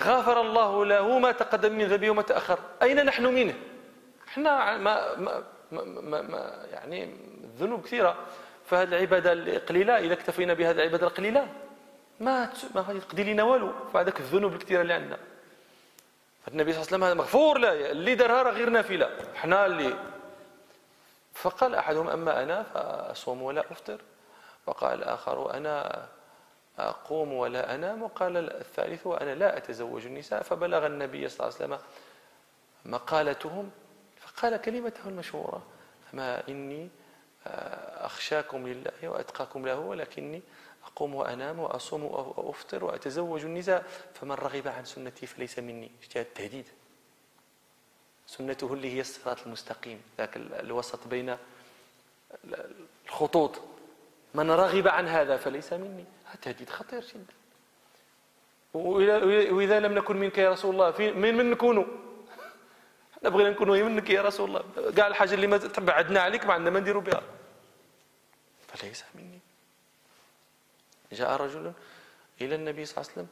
غفر 0.00 0.40
الله 0.40 0.84
له 0.84 1.18
ما 1.18 1.32
تقدم 1.32 1.72
من 1.72 1.84
ذنبه 1.84 2.10
وما 2.10 2.22
تأخر. 2.22 2.58
أين 2.82 3.04
نحن 3.04 3.26
منه؟ 3.26 3.54
إحنا 4.28 4.76
ما, 4.76 5.16
ما, 5.16 5.42
ما, 5.72 6.22
ما 6.22 6.66
يعني 6.72 7.14
الذنوب 7.44 7.82
كثيرة. 7.82 8.16
فهذه 8.66 8.88
العبادة 8.88 9.32
القليلة 9.32 9.98
إذا 9.98 10.14
اكتفينا 10.14 10.54
بهذه 10.54 10.76
العبادة 10.76 11.06
القليلة 11.06 11.48
ما 12.20 12.52
ما 12.74 12.80
غادي 12.80 13.00
تقضي 13.00 13.32
لنا 13.32 13.42
والو. 13.42 13.72
فهذاك 13.92 14.20
الذنوب 14.20 14.52
الكثيرة 14.52 14.82
اللي 14.82 14.92
عندنا. 14.92 15.18
النبي 16.48 16.72
صلى 16.72 16.82
الله 16.82 16.92
عليه 16.92 16.96
وسلم 16.96 17.04
هذا 17.04 17.14
مغفور 17.14 17.58
له 17.58 17.90
اللي 17.90 18.14
دارها 18.14 18.42
راه 18.42 18.52
غير 18.52 18.70
نافلة. 18.70 19.10
حنا 19.34 19.66
اللي 19.66 19.94
فقال 21.42 21.74
أحدهم 21.74 22.08
أما 22.08 22.42
أنا 22.42 22.62
فأصوم 22.62 23.42
ولا 23.42 23.72
أفطر. 23.72 24.00
وقال 24.66 24.98
الآخر 24.98 25.54
أنا 25.54 26.06
أقوم 26.78 27.32
ولا 27.32 27.74
أنام. 27.74 28.02
وقال 28.02 28.36
الثالث 28.36 29.06
وأنا 29.06 29.34
لا 29.34 29.56
أتزوج 29.56 30.06
النساء. 30.06 30.42
فبلغ 30.42 30.86
النبي 30.86 31.28
صلى 31.28 31.46
الله 31.46 31.58
عليه 31.60 31.64
وسلم 31.64 31.78
مقالتهم. 32.84 33.70
قال 34.42 34.56
كلمته 34.56 35.08
المشهورة 35.08 35.62
ما 36.12 36.48
إني 36.48 36.88
أخشاكم 38.06 38.66
لله 38.66 39.08
وأتقاكم 39.08 39.66
له 39.66 39.78
ولكني 39.78 40.42
أقوم 40.84 41.14
وأنام 41.14 41.58
وأصوم 41.58 42.04
وأفطر 42.04 42.84
وأتزوج 42.84 43.44
النساء. 43.44 43.84
فمن 44.14 44.32
رغب 44.32 44.68
عن 44.68 44.84
سنتي 44.84 45.26
فليس 45.26 45.58
مني. 45.58 45.90
اجتهاد 46.02 46.26
التهديد 46.26 46.68
سنته 48.28 48.72
اللي 48.74 48.94
هي 48.94 49.00
الصراط 49.00 49.46
المستقيم 49.46 50.02
ذاك 50.18 50.36
الوسط 50.36 51.06
بين 51.08 51.36
الخطوط. 53.06 53.60
من 54.34 54.50
رغب 54.50 54.88
عن 54.88 55.08
هذا 55.08 55.36
فليس 55.36 55.72
مني. 55.72 56.04
هذا 56.24 56.38
تهديد 56.42 56.70
خطير 56.70 57.00
جدا. 57.00 57.34
وإذا 59.54 59.80
لم 59.80 59.94
نكن 59.94 60.16
منك 60.16 60.38
يا 60.38 60.50
رسول 60.50 60.72
الله 60.72 61.12
من 61.14 61.36
من 61.36 61.50
نكونوا؟ 61.50 61.84
إحنا 63.18 63.28
بغينا 63.28 63.50
نكونوا 63.50 63.76
منك 63.76 64.10
يا 64.10 64.22
رسول 64.22 64.48
الله. 64.48 64.92
كاع 64.96 65.06
الحاجة 65.06 65.34
اللي 65.34 65.46
ما 65.46 65.56
تبعدنا 65.58 66.20
عليك 66.20 66.46
ما 66.46 66.52
عندنا 66.52 66.70
ما 66.70 66.80
نديروا 66.80 67.02
بها. 67.02 67.22
فليس 68.68 69.04
مني. 69.14 69.40
جاء 71.12 71.36
رجل 71.36 71.72
إلى 72.40 72.54
النبي 72.54 72.84
صلى 72.84 72.96
الله 72.96 73.10
عليه 73.12 73.12
وسلم 73.12 73.28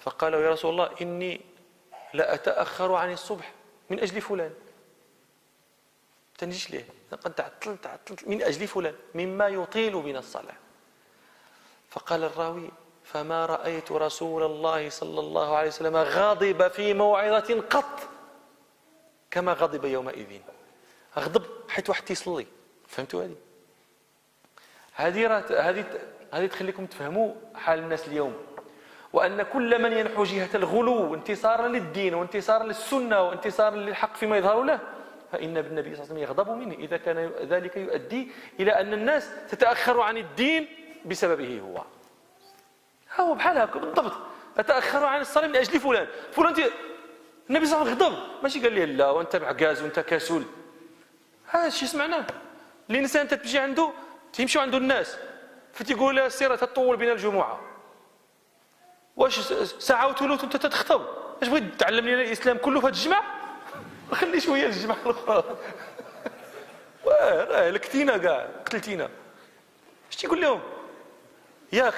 فقال 0.00 0.34
يا 0.34 0.50
رسول 0.50 0.70
الله 0.70 0.90
إني 1.02 1.40
لا 2.14 2.34
أتأخر 2.34 2.94
عن 2.94 3.12
الصبح. 3.12 3.55
من 3.90 4.00
أجل 4.00 4.20
فلان. 4.20 4.54
تنجيش 6.38 6.70
ليه؟ 6.70 6.84
قد 7.12 7.34
تعطلت 7.34 7.84
تعطلت. 7.84 8.28
من 8.28 8.42
أجل 8.42 8.68
فلان. 8.68 8.94
مما 9.14 9.48
يطيل 9.48 9.96
من 9.96 10.16
الصلاة. 10.16 10.56
فقال 11.90 12.24
الراوي 12.24 12.70
فما 13.04 13.46
رأيت 13.46 13.92
رسول 13.92 14.42
الله 14.42 14.90
صلى 14.90 15.20
الله 15.20 15.56
عليه 15.56 15.68
وسلم 15.68 15.96
غاضب 15.96 16.68
في 16.68 16.94
موعظة 16.94 17.60
قط 17.60 18.08
كما 19.30 19.52
غضب 19.52 19.84
يومئذ. 19.84 20.40
غضب 21.18 21.46
حيث 21.68 21.90
واحد 21.90 22.10
يصلي. 22.10 22.46
فهمتوا 22.88 23.24
هذه؟ 23.24 23.36
هذه 24.92 25.38
هذه 25.68 25.84
هذه 26.32 26.46
تخليكم 26.46 26.86
تفهموا 26.86 27.34
حال 27.54 27.78
الناس 27.78 28.08
اليوم. 28.08 28.46
وأن 29.12 29.42
كل 29.42 29.82
من 29.82 29.92
ينحو 29.92 30.24
جهة 30.24 30.48
الغلو 30.54 31.14
انتصارا 31.14 31.68
للدين 31.68 32.14
وانتصارا 32.14 32.64
للسنة 32.64 33.22
وانتصارا 33.22 33.76
للحق 33.76 34.16
فيما 34.16 34.36
يظهر 34.36 34.62
له 34.62 34.80
فإن 35.32 35.56
النبي 35.56 35.66
صلى 35.66 35.80
الله 35.82 35.90
عليه 35.92 36.02
وسلم 36.02 36.18
يغضب 36.18 36.50
منه. 36.50 36.74
إذا 36.74 36.96
كان 36.96 37.30
ذلك 37.42 37.76
يؤدي 37.76 38.30
إلى 38.60 38.80
أن 38.80 38.92
الناس 38.92 39.30
تتأخر 39.50 40.00
عن 40.00 40.16
الدين 40.16 40.68
بسببه 41.06 41.60
هو. 41.60 41.82
هو 43.20 43.34
بحال 43.34 43.58
هكا 43.58 43.78
بالضبط. 43.78 44.12
تتأخر 44.56 45.04
عن 45.04 45.20
الصلاة 45.20 45.46
من 45.46 45.56
أجل 45.56 45.80
فلان. 45.80 46.06
فلان 46.32 46.54
تي... 46.54 46.64
النبي 47.50 47.66
صلى 47.66 47.82
الله 47.82 47.90
عليه 47.90 47.96
وسلم 47.96 48.14
غضب. 48.14 48.42
ماشي 48.42 48.60
قال 48.60 48.72
لي 48.72 48.86
لا 48.86 49.10
وأنت 49.10 49.36
معكاز 49.36 49.82
وأنت 49.82 50.00
كسول. 50.00 50.42
هذا 51.46 51.66
الشيء 51.66 51.88
سمعناه؟ 51.88 52.26
الإنسان 52.90 53.28
تتجي 53.28 53.58
عنده 53.58 53.90
تيمشيو 54.32 54.62
عنده 54.62 54.78
الناس 54.78 55.16
فتيقول 55.72 56.18
السيرة 56.18 56.56
تطول 56.56 56.96
بين 56.96 57.10
الجمعة. 57.10 57.60
واش 59.16 59.40
ساعة 59.78 60.08
وثلث 60.08 60.42
وانت 60.42 60.56
تتخطب؟ 60.56 61.06
اش 61.42 61.48
بغيت 61.48 61.80
تعلمني 61.80 62.14
الإسلام 62.14 62.58
كله 62.58 62.80
في 62.80 62.86
هذه 62.86 62.92
الجمعة 62.92 63.24
خلي 64.12 64.40
شوية 64.40 64.66
الجمعة 64.66 64.96
الأخرى. 65.06 65.44
راه 67.50 67.70
لكتينا 67.70 68.16
كاع 68.16 68.48
قتلتينا. 68.66 69.08
اش 70.10 70.16
تيقول 70.16 70.40
لهم؟ 70.40 70.60
ياك 71.72 71.94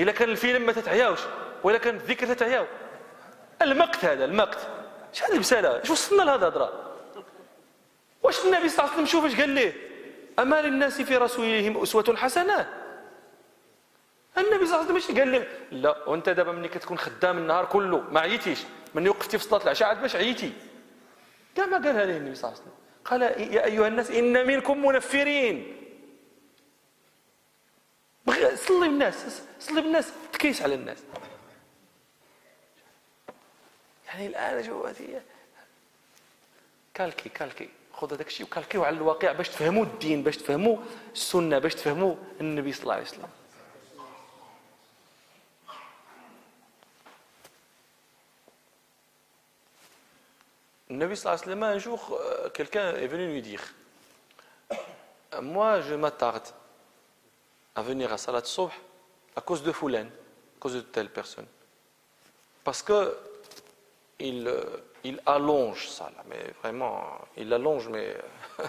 إلا 0.00 0.12
كان 0.12 0.28
الفيلم 0.28 0.66
ما 0.66 0.72
تتعياوش 0.72 1.20
ولا 1.62 1.78
كان 1.78 1.94
الذكر 1.94 2.26
تتعياو 2.26 2.66
المقت 3.62 4.04
هذا 4.04 4.24
المقت. 4.24 4.58
شحال 5.12 5.32
البسالة؟ 5.32 5.82
اش 5.82 5.90
وصلنا 5.90 6.22
لهذا 6.22 6.48
الهضرة؟ 6.48 6.94
واش 8.22 8.44
النبي 8.44 8.68
صلى 8.68 8.78
الله 8.78 8.82
عليه 8.82 8.92
وسلم 8.92 9.06
شوف 9.06 9.24
اش 9.24 9.40
قال 9.40 9.48
ليه؟ 9.48 9.72
أما 10.38 10.60
للناس 10.62 11.00
في 11.00 11.16
رسولهم 11.16 11.82
أسوة 11.82 12.16
حسنة. 12.16 12.81
النبي 14.38 14.66
صلى 14.66 14.80
الله 14.80 14.88
عليه 14.88 14.94
وسلم 14.94 15.18
قال 15.18 15.32
له 15.32 15.46
لا 15.70 16.08
وانت 16.08 16.28
دابا 16.28 16.52
ملي 16.52 16.68
كتكون 16.68 16.98
خدام 16.98 17.38
النهار 17.38 17.64
كله 17.64 18.00
ما 18.00 18.20
عييتيش 18.20 18.58
من 18.94 19.08
وقفتي 19.08 19.38
في 19.38 19.44
صلاة 19.44 19.62
العشاء 19.62 19.88
عاد 19.88 20.00
باش 20.00 20.16
عييتي 20.16 20.52
كاع 21.56 21.66
ما 21.66 21.76
قالها 21.76 22.04
ليه 22.04 22.16
النبي 22.16 22.34
صلى 22.34 22.50
الله 22.50 22.60
عليه 22.60 22.70
وسلم. 22.70 22.82
قال 23.04 23.22
يا 23.54 23.64
أيها 23.64 23.88
الناس 23.88 24.10
إن 24.10 24.46
منكم 24.46 24.86
منفرين. 24.86 25.76
صلي 28.54 28.88
بالناس 28.88 29.42
صلي 29.60 29.80
بالناس 29.80 30.12
تكيس 30.32 30.62
على 30.62 30.74
الناس. 30.74 30.98
يعني 34.06 34.26
الآن 34.26 34.64
شو 34.64 34.86
هذه. 34.86 35.22
كالكي 36.94 37.28
كالكي. 37.28 37.68
خذ 37.92 38.14
هذاك 38.14 38.26
الشيء 38.26 38.46
وكالكيو 38.46 38.84
على 38.84 38.96
الواقع 38.96 39.32
باش 39.32 39.48
تفهموا 39.48 39.84
الدين 39.84 40.22
باش 40.22 40.36
تفهموا 40.36 40.76
السنة 41.12 41.58
باش 41.58 41.74
تفهموا 41.74 42.14
النبي 42.40 42.72
صلى 42.72 42.82
الله 42.82 42.94
عليه 42.94 43.04
وسلم. 43.04 43.28
Nabi 50.92 51.16
sallallahu 51.16 51.64
un 51.64 51.78
jour, 51.78 52.20
euh, 52.20 52.50
quelqu'un 52.50 52.94
est 52.96 53.06
venu 53.06 53.26
lui 53.32 53.40
dire 53.40 53.62
Moi, 55.40 55.80
je 55.80 55.94
m'attarde 55.94 56.46
à 57.74 57.80
venir 57.80 58.12
à 58.12 58.18
Salat 58.18 58.44
Sobh 58.44 58.72
à 59.34 59.40
cause 59.40 59.62
de 59.62 59.72
Foulen, 59.72 60.06
à 60.06 60.60
cause 60.60 60.74
de 60.74 60.80
telle 60.82 61.08
personne. 61.08 61.46
Parce 62.62 62.82
que 62.82 63.16
il, 64.18 64.46
euh, 64.46 65.16
allonge 65.24 65.88
ça, 65.88 66.10
mais 66.28 66.52
vraiment, 66.62 67.02
il 67.38 67.50
allonge, 67.54 67.88
mais 67.88 68.14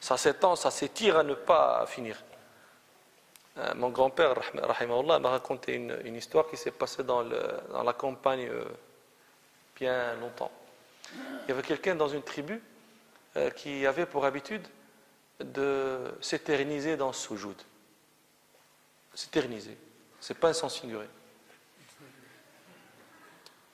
ça 0.00 0.16
s'étend, 0.16 0.56
ça 0.56 0.72
s'étire 0.72 1.18
à 1.18 1.22
ne 1.22 1.34
pas 1.34 1.86
finir. 1.86 2.16
Euh, 3.56 3.72
mon 3.76 3.90
grand-père, 3.90 4.34
m'a 4.54 5.28
raconté 5.28 5.74
une, 5.74 6.16
histoire 6.16 6.48
qui 6.48 6.56
s'est 6.56 6.72
passée 6.72 7.04
dans 7.04 7.22
la 7.22 7.92
campagne 7.92 8.50
bien 9.76 10.14
longtemps 10.16 10.50
il 11.14 11.48
y 11.48 11.52
avait 11.52 11.62
quelqu'un 11.62 11.94
dans 11.94 12.08
une 12.08 12.22
tribu 12.22 12.60
euh, 13.36 13.50
qui 13.50 13.86
avait 13.86 14.06
pour 14.06 14.24
habitude 14.24 14.66
de 15.40 15.98
s'éterniser 16.20 16.96
dans 16.96 17.12
ce 17.12 17.22
soujoud. 17.22 17.56
S'éterniser. 19.14 19.76
C'est 20.20 20.38
pas 20.38 20.48
un 20.48 20.52
sens 20.52 20.78
figuré. 20.78 21.06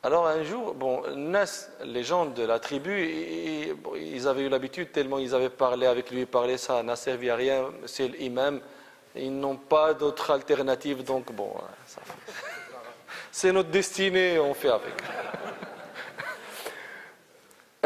Alors 0.03 0.29
un 0.29 0.45
jour, 0.45 0.75
bon, 0.75 1.03
les 1.85 2.05
gens 2.05 2.27
de 2.27 2.45
la 2.45 2.61
tribu, 2.61 3.75
ils 3.97 4.29
avaient 4.29 4.43
eu 4.43 4.49
l'habitude, 4.49 4.93
tellement 4.93 5.19
ils 5.19 5.35
avaient 5.35 5.51
parlé 5.51 5.87
avec 5.87 6.13
lui, 6.13 6.27
parlé, 6.27 6.59
ça 6.59 6.81
n'a 6.85 6.95
servi 6.95 7.29
à 7.29 7.35
rien, 7.35 7.73
c'est 7.87 8.07
l'imam, 8.07 8.61
ils 9.17 9.37
n'ont 9.37 9.57
pas 9.57 9.95
d'autre 9.95 10.31
alternative, 10.31 11.03
donc 11.03 11.33
bon, 11.33 11.53
c'est 13.33 13.51
notre 13.51 13.71
destinée, 13.71 14.39
on 14.39 14.55
fait 14.55 14.69
avec. 14.69 14.95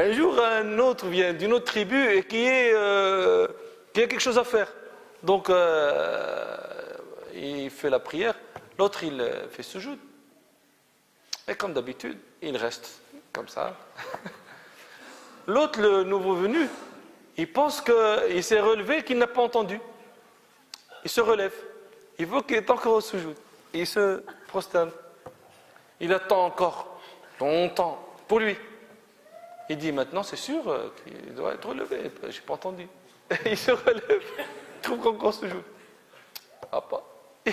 Un 0.00 0.12
jour, 0.12 0.40
un 0.42 0.78
autre 0.78 1.06
vient 1.08 1.34
d'une 1.34 1.52
autre 1.52 1.66
tribu 1.66 2.10
et 2.10 2.22
qui, 2.22 2.46
est, 2.46 2.72
euh, 2.72 3.46
a 3.46 3.92
quelque 3.92 4.18
chose 4.18 4.38
à 4.38 4.44
faire. 4.44 4.72
Donc, 5.22 5.50
euh, 5.50 6.56
il 7.34 7.68
fait 7.68 7.90
la 7.90 7.98
prière, 7.98 8.34
l'autre, 8.78 9.04
il 9.04 9.22
fait 9.50 9.62
ce. 9.62 9.76
Et 11.46 11.54
comme 11.54 11.74
d'habitude, 11.74 12.16
il 12.40 12.56
reste 12.56 13.02
comme 13.30 13.48
ça. 13.48 13.76
L'autre, 15.46 15.78
le 15.82 16.04
nouveau 16.04 16.34
venu, 16.34 16.66
il 17.36 17.52
pense 17.52 17.82
qu'il 17.82 18.42
s'est 18.42 18.60
relevé, 18.60 19.04
qu'il 19.04 19.18
n'a 19.18 19.26
pas 19.26 19.42
entendu. 19.42 19.78
Il 21.04 21.10
se 21.10 21.20
relève. 21.20 21.52
Il 22.18 22.24
voit 22.24 22.42
qu'il 22.42 22.56
est 22.56 22.70
encore 22.70 22.94
au 22.94 23.00
sujoud. 23.02 23.36
Il 23.74 23.86
se 23.86 24.22
prosterne. 24.48 24.92
Il 26.00 26.10
attend 26.14 26.46
encore 26.46 26.98
longtemps 27.38 28.02
pour 28.26 28.38
lui. 28.40 28.56
Il 29.70 29.78
dit 29.78 29.92
maintenant, 29.92 30.22
c'est 30.24 30.34
sûr 30.34 30.68
euh, 30.68 30.92
qu'il 31.04 31.32
doit 31.32 31.54
être 31.54 31.68
relevé. 31.68 32.10
Je 32.24 32.26
n'ai 32.26 32.40
pas 32.44 32.54
entendu. 32.54 32.88
il 33.46 33.56
se 33.56 33.70
relève, 33.70 34.02
il 34.10 34.80
trouve 34.82 34.98
qu'encore 34.98 35.32
se 35.32 35.46
joue. 35.46 35.62
Ah, 36.72 36.80
pas. 36.80 37.04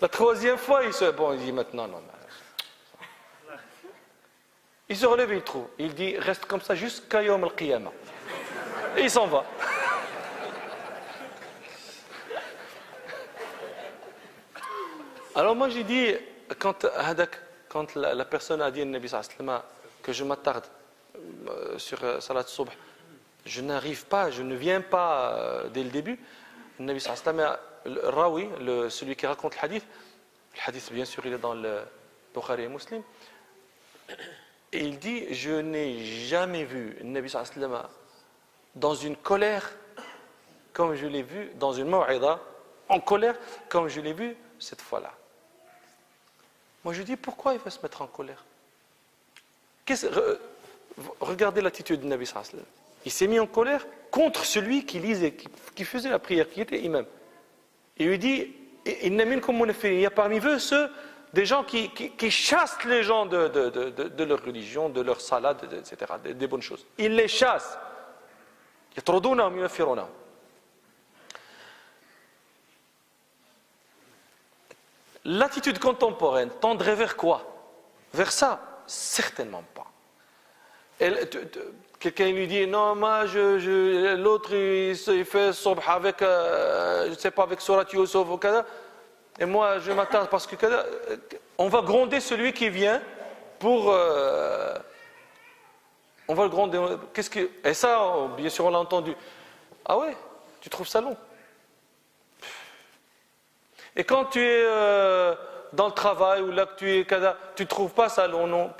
La 0.00 0.08
troisième 0.08 0.56
fois, 0.56 0.84
il 0.84 0.94
se. 0.94 1.10
Bon, 1.10 1.34
il 1.34 1.40
dit 1.40 1.52
maintenant, 1.52 1.86
non. 1.86 2.02
Il 4.88 4.96
se 4.96 5.04
relève 5.04 5.34
il 5.34 5.42
trouve. 5.42 5.66
Il 5.78 5.94
dit 5.94 6.16
reste 6.16 6.46
comme 6.46 6.62
ça 6.62 6.74
jusqu'à 6.74 7.22
Yom 7.22 7.44
al-Qiyamah. 7.44 7.92
Et 8.96 9.02
il 9.02 9.10
s'en 9.10 9.26
va. 9.26 9.44
Alors 15.34 15.54
moi 15.54 15.68
j'ai 15.68 15.84
dit, 15.84 16.14
quand 16.58 16.86
Hadak, 16.96 17.38
quand 17.72 17.94
la, 17.94 18.24
personne 18.26 18.60
a 18.60 18.70
dit 18.70 18.84
Nabi 18.84 19.10
que 20.02 20.12
je 20.12 20.24
m'attarde 20.24 20.66
euh, 21.48 21.78
sur 21.78 22.04
euh, 22.04 22.20
Salat 22.20 22.46
Subh, 22.46 22.68
je 23.46 23.62
n'arrive 23.62 24.04
pas, 24.04 24.30
je 24.30 24.42
ne 24.42 24.54
viens 24.54 24.82
pas 24.82 25.32
euh, 25.38 25.68
dès 25.70 25.82
le 25.82 25.88
début. 25.88 26.18
Le 26.78 26.84
Nabi 26.84 27.02
le 27.84 28.08
Rawi, 28.08 28.48
celui 28.90 29.16
qui 29.16 29.26
raconte 29.26 29.56
le 29.56 29.64
hadith, 29.64 29.84
le 30.54 30.60
hadith 30.68 30.92
bien 30.92 31.06
sûr 31.06 31.24
il 31.26 31.32
est 31.32 31.38
dans 31.38 31.54
le 31.54 31.80
Bukhari 32.34 32.68
Muslim, 32.68 33.02
Et 34.72 34.80
il 34.80 34.98
dit 34.98 35.32
Je 35.34 35.52
n'ai 35.52 36.04
jamais 36.04 36.64
vu 36.64 36.96
le 37.00 37.06
Nabi 37.06 37.30
sallam 37.30 37.82
dans 38.74 38.94
une 38.94 39.16
colère 39.16 39.72
comme 40.74 40.94
je 40.94 41.06
l'ai 41.06 41.22
vu 41.22 41.50
dans 41.54 41.72
une 41.72 41.88
maw'ida, 41.88 42.38
en 42.88 43.00
colère 43.00 43.36
comme 43.70 43.88
je 43.88 44.00
l'ai 44.00 44.12
vu 44.12 44.36
cette 44.58 44.82
fois-là. 44.82 45.12
Moi 46.84 46.94
je 46.94 47.02
dis 47.02 47.16
Pourquoi 47.16 47.54
il 47.54 47.60
va 47.60 47.70
se 47.70 47.80
mettre 47.82 48.02
en 48.02 48.06
colère? 48.06 48.44
Regardez 51.20 51.60
l'attitude 51.60 52.00
du 52.00 52.06
Nabi 52.06 52.26
sallam. 52.26 52.64
Il 53.04 53.10
s'est 53.10 53.26
mis 53.26 53.40
en 53.40 53.46
colère 53.46 53.84
contre 54.10 54.44
celui 54.44 54.84
qui 54.84 54.98
lisait, 55.00 55.34
qui, 55.74 55.84
faisait 55.84 56.10
la 56.10 56.18
prière, 56.18 56.48
qui 56.48 56.60
était 56.60 56.80
imam. 56.80 57.04
Il 57.98 58.08
lui 58.08 58.18
dit 58.18 58.52
Il 58.86 60.00
y 60.00 60.06
a 60.06 60.10
parmi 60.10 60.38
eux 60.38 60.58
ceux 60.58 60.88
des 61.32 61.46
gens 61.46 61.64
qui, 61.64 61.90
chassent 62.30 62.84
les 62.84 63.02
gens 63.02 63.26
de, 63.26 64.24
leur 64.24 64.44
religion, 64.44 64.88
de 64.88 65.00
leur 65.00 65.20
salade, 65.20 65.66
etc., 65.72 66.12
des, 66.24 66.46
bonnes 66.46 66.62
choses. 66.62 66.84
Ils 66.98 67.14
les 67.14 67.28
chassent. 67.28 67.78
L'attitude 75.24 75.78
contemporaine 75.78 76.50
tendrait 76.60 76.94
vers 76.94 77.16
quoi? 77.16 77.42
Vers 78.12 78.32
ça 78.32 78.60
Certainement 78.86 79.62
pas. 79.74 79.86
Quelqu'un 81.98 82.32
lui 82.32 82.46
dit 82.46 82.66
non, 82.66 82.94
moi, 82.96 83.24
l'autre 83.24 84.54
il, 84.54 85.24
fait 85.24 85.52
sobh 85.52 85.80
avec, 85.86 86.20
euh, 86.22 87.08
je 87.10 87.18
sais 87.18 87.30
pas, 87.30 87.44
avec 87.44 87.60
Surat 87.60 87.84
Yusuf 87.92 88.28
ou 88.28 88.36
quoi 88.36 88.64
et 89.38 89.46
moi 89.46 89.78
je 89.78 89.90
m'attarde 89.92 90.28
parce 90.28 90.46
que 90.46 90.56
on 91.56 91.68
va 91.68 91.80
gronder 91.80 92.20
celui 92.20 92.52
qui 92.52 92.68
vient 92.68 93.00
pour 93.58 93.90
euh, 93.90 94.74
on 96.28 96.34
va 96.34 96.44
le 96.44 96.48
gronder. 96.50 96.78
Qu'est-ce 97.14 97.30
que 97.30 97.50
et 97.64 97.74
ça 97.74 98.28
bien 98.36 98.48
sûr 98.48 98.66
on 98.66 98.70
l'a 98.70 98.78
entendu. 98.78 99.14
Ah 99.84 99.98
ouais? 99.98 100.16
Tu 100.60 100.68
trouves 100.68 100.88
ça 100.88 101.00
long? 101.00 101.16
Et 103.96 104.04
quand 104.04 104.26
tu 104.26 104.40
es 104.40 104.64
euh, 104.64 105.34
dans 105.72 105.86
le 105.86 105.92
travail 105.92 106.42
ou 106.42 106.50
là 106.50 106.66
que 106.66 106.76
tu 106.76 106.90
es 106.90 107.06
tu 107.56 107.66
trouves 107.66 107.92
pas 107.92 108.08
ça 108.08 108.26
long 108.26 108.70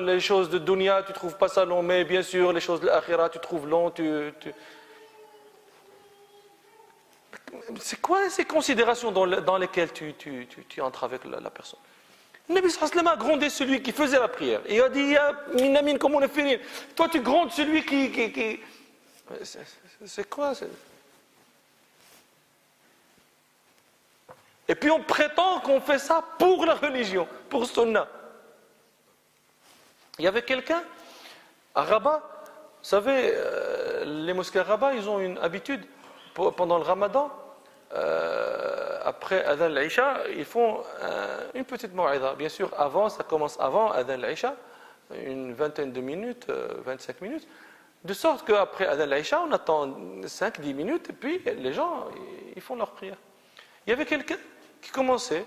les, 0.00 0.20
choses 0.20 0.50
de 0.50 0.58
dunya 0.58 1.02
tu 1.06 1.12
trouves 1.12 1.36
pas 1.36 1.48
ça 1.48 1.64
long 1.64 1.82
mais 1.82 2.04
bien 2.04 2.22
sûr 2.22 2.52
les 2.52 2.60
choses 2.60 2.80
de 2.80 2.86
l'akhira 2.86 3.28
tu 3.28 3.38
trouves 3.38 3.68
long 3.68 3.92
c'est 7.78 8.00
quoi 8.00 8.28
ces 8.30 8.44
considérations 8.44 9.12
dans, 9.12 9.58
lesquelles 9.58 9.92
tu, 9.92 10.80
entres 10.80 11.04
avec 11.04 11.24
la, 11.24 11.50
personne? 11.50 11.78
Le 12.48 12.54
Nabi 12.56 12.70
sallam 12.70 13.06
a 13.06 13.16
grondé 13.16 13.50
celui 13.50 13.82
qui 13.82 13.92
faisait 13.92 14.18
la 14.18 14.28
prière. 14.28 14.60
Il 14.68 14.80
a 14.80 14.88
dit, 14.88 15.14
Minamin, 15.54 15.96
comment 15.96 16.18
on 16.18 16.22
est 16.22 16.60
Toi, 16.96 17.08
tu 17.08 17.20
grondes 17.20 17.52
celui 17.52 17.84
qui... 17.84 18.60
C'est 20.04 20.28
quoi 20.28 20.52
Et 24.68 24.74
puis 24.74 24.90
on 24.90 25.00
prétend 25.00 25.60
qu'on 25.60 25.80
fait 25.80 25.98
ça 25.98 26.22
pour 26.38 26.64
la 26.64 26.74
religion, 26.74 27.26
pour 27.48 27.66
Sunnah. 27.66 28.08
Il 30.18 30.24
y 30.24 30.28
avait 30.28 30.42
quelqu'un 30.42 30.82
à 31.74 31.82
Rabat, 31.82 32.22
vous 32.82 32.88
savez, 32.88 33.32
euh, 33.34 34.04
les 34.04 34.32
mosquées 34.34 34.58
à 34.58 34.64
Rabat, 34.64 34.94
ils 34.94 35.08
ont 35.08 35.20
une 35.20 35.38
habitude, 35.38 35.84
pendant 36.34 36.78
le 36.78 36.84
ramadan, 36.84 37.30
euh, 37.94 38.98
après 39.04 39.44
Adhan 39.44 39.64
al-Isha, 39.64 40.28
ils 40.34 40.44
font 40.44 40.82
une 41.54 41.64
petite 41.64 41.94
maw'ida. 41.94 42.34
Bien 42.34 42.48
sûr, 42.48 42.70
avant, 42.78 43.08
ça 43.08 43.22
commence 43.24 43.58
avant 43.60 43.90
Adhan 43.92 44.22
al-Isha, 44.22 44.56
une 45.14 45.52
vingtaine 45.52 45.92
de 45.92 46.00
minutes, 46.00 46.46
25 46.48 47.16
euh, 47.16 47.24
minutes, 47.26 47.48
de 48.04 48.14
sorte 48.14 48.46
qu'après 48.46 48.86
Adhan 48.86 49.10
al-Isha, 49.10 49.42
on 49.46 49.52
attend 49.52 49.88
5-10 50.22 50.74
minutes, 50.74 51.10
et 51.10 51.12
puis 51.12 51.38
les 51.38 51.72
gens, 51.72 52.06
ils 52.54 52.62
font 52.62 52.76
leur 52.76 52.92
prière. 52.92 53.16
Il 53.86 53.90
y 53.90 53.92
avait 53.92 54.06
quelqu'un 54.06 54.38
qui 54.80 54.90
commençait 54.90 55.44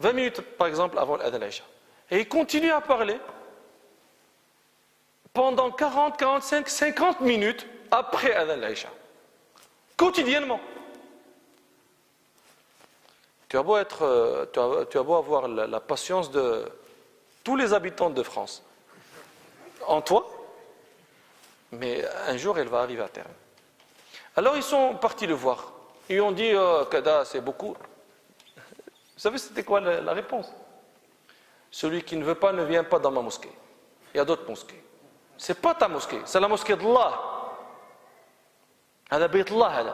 20 0.00 0.12
minutes, 0.12 0.40
par 0.40 0.66
exemple, 0.66 0.98
avant 0.98 1.16
al-Isha, 1.16 1.64
et 2.10 2.20
il 2.20 2.28
continue 2.28 2.72
à 2.72 2.80
parler 2.80 3.18
pendant 5.32 5.70
40, 5.70 6.16
45, 6.16 6.68
50 6.68 7.20
minutes 7.20 7.66
après 7.90 8.32
al-Isha, 8.32 8.88
quotidiennement. 9.96 10.60
Tu 13.48 13.58
as 13.58 13.62
beau, 13.62 13.76
euh, 13.76 14.46
tu 14.90 14.98
as, 14.98 15.02
beau 15.02 15.14
avoir 15.14 15.46
la, 15.46 15.78
patience 15.78 16.30
de 16.32 16.64
tous 17.44 17.54
les 17.54 17.72
habitants 17.72 18.10
de 18.10 18.22
France 18.24 18.64
en 19.86 20.00
toi, 20.00 20.28
mais 21.70 22.04
un 22.26 22.36
jour 22.36 22.58
elle 22.58 22.66
va 22.66 22.80
arriver 22.80 23.02
à 23.02 23.08
terme. 23.08 23.30
Alors 24.34 24.56
ils 24.56 24.62
sont 24.64 24.96
partis 24.96 25.28
le 25.28 25.34
voir. 25.34 25.72
Ils 26.09 26.21
ont 26.21 26.31
dit 26.31 26.51
oh, 26.55 26.85
Kada, 26.89 27.25
c'est 27.25 27.41
beaucoup. 27.41 27.75
Vous 27.75 29.23
savez, 29.23 29.37
c'était 29.37 29.63
quoi 29.63 29.79
la, 29.79 30.13
réponse 30.13 30.51
Celui 31.69 32.03
qui 32.03 32.15
ne 32.15 32.23
veut 32.23 32.35
pas 32.35 32.51
ne 32.51 32.63
vient 32.63 32.83
pas 32.83 32.99
dans 32.99 33.11
ma 33.11 33.21
mosquée. 33.21 33.51
Il 34.13 34.17
y 34.17 34.19
a 34.19 34.25
d'autres 34.25 34.47
mosquées. 34.47 34.81
C'est 35.37 35.61
pas 35.61 35.73
ta 35.73 35.87
mosquée, 35.87 36.19
c'est 36.25 36.39
la 36.39 36.47
mosquée 36.47 36.75
d'Allah. 36.75 37.35
هذا 39.11 39.25
بيت 39.25 39.51
الله 39.51 39.93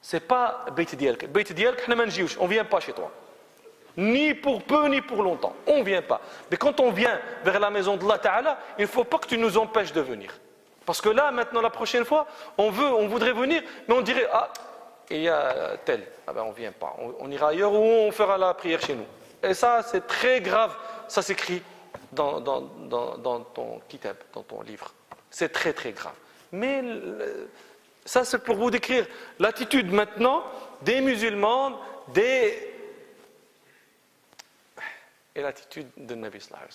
c'est 0.00 0.20
pas 0.20 0.66
Beit 0.76 0.94
Dielk. 0.96 1.26
Beit 1.28 1.52
Dielk, 1.52 1.84
on 1.88 2.44
ne 2.44 2.48
vient 2.48 2.64
pas 2.64 2.80
chez 2.80 2.92
toi. 2.92 3.10
Ni 3.96 4.32
pour 4.32 4.62
peu, 4.62 4.86
ni 4.86 5.00
pour 5.00 5.22
longtemps. 5.22 5.54
On 5.66 5.78
ne 5.78 5.82
vient 5.82 6.02
pas. 6.02 6.20
Mais 6.50 6.56
quand 6.56 6.78
on 6.78 6.92
vient 6.92 7.18
vers 7.44 7.58
la 7.58 7.68
maison 7.68 7.96
de 7.96 8.04
Allah 8.04 8.18
Ta'ala, 8.18 8.58
il 8.78 8.82
ne 8.82 8.86
faut 8.86 9.04
pas 9.04 9.18
que 9.18 9.26
tu 9.26 9.36
nous 9.36 9.58
empêches 9.58 9.92
de 9.92 10.00
venir. 10.00 10.32
Parce 10.86 11.00
que 11.00 11.08
là, 11.08 11.30
maintenant, 11.32 11.60
la 11.60 11.70
prochaine 11.70 12.04
fois, 12.04 12.26
on 12.56 12.70
veut, 12.70 12.86
on 12.86 13.08
voudrait 13.08 13.32
venir, 13.32 13.60
mais 13.88 13.94
on 13.94 14.00
dirait, 14.00 14.28
ah, 14.32 14.50
il 15.09 15.21
y 15.21 15.29
a 15.29 15.77
tel. 15.83 16.05
Ah 16.27 16.33
ben, 16.33 16.43
on 16.43 16.49
ne 16.49 16.55
vient 16.55 16.71
pas. 16.71 16.95
On, 17.19 17.29
ira 17.31 17.49
ailleurs 17.49 17.73
ou 17.73 17.77
on 17.77 18.11
fera 18.11 18.37
la 18.37 18.53
prière 18.53 18.81
chez 18.81 18.95
nous. 18.95 19.05
Et 19.41 19.53
ça, 19.53 19.83
c'est 19.83 20.07
très 20.07 20.41
grave. 20.41 20.75
Ça 21.07 21.21
s'écrit 21.21 21.61
dans, 22.11 22.39
dans, 22.39 22.61
dans, 23.17 23.39
ton 23.41 23.81
kitab, 23.87 24.17
dans 24.33 24.43
ton 24.43 24.61
livre. 24.61 24.93
C'est 25.29 25.49
très, 25.49 25.73
très 25.73 25.91
grave. 25.91 26.13
Mais 26.51 26.83
ça, 28.05 28.23
c'est 28.23 28.39
pour 28.39 28.55
vous 28.55 28.71
décrire 28.71 29.05
l'attitude 29.39 29.91
maintenant 29.91 30.43
des 30.81 31.01
musulmans, 31.01 31.79
des... 32.09 32.73
et 35.35 35.41
l'attitude 35.41 35.89
de 35.97 36.15
Nabi 36.15 36.39
sallallahu 36.39 36.69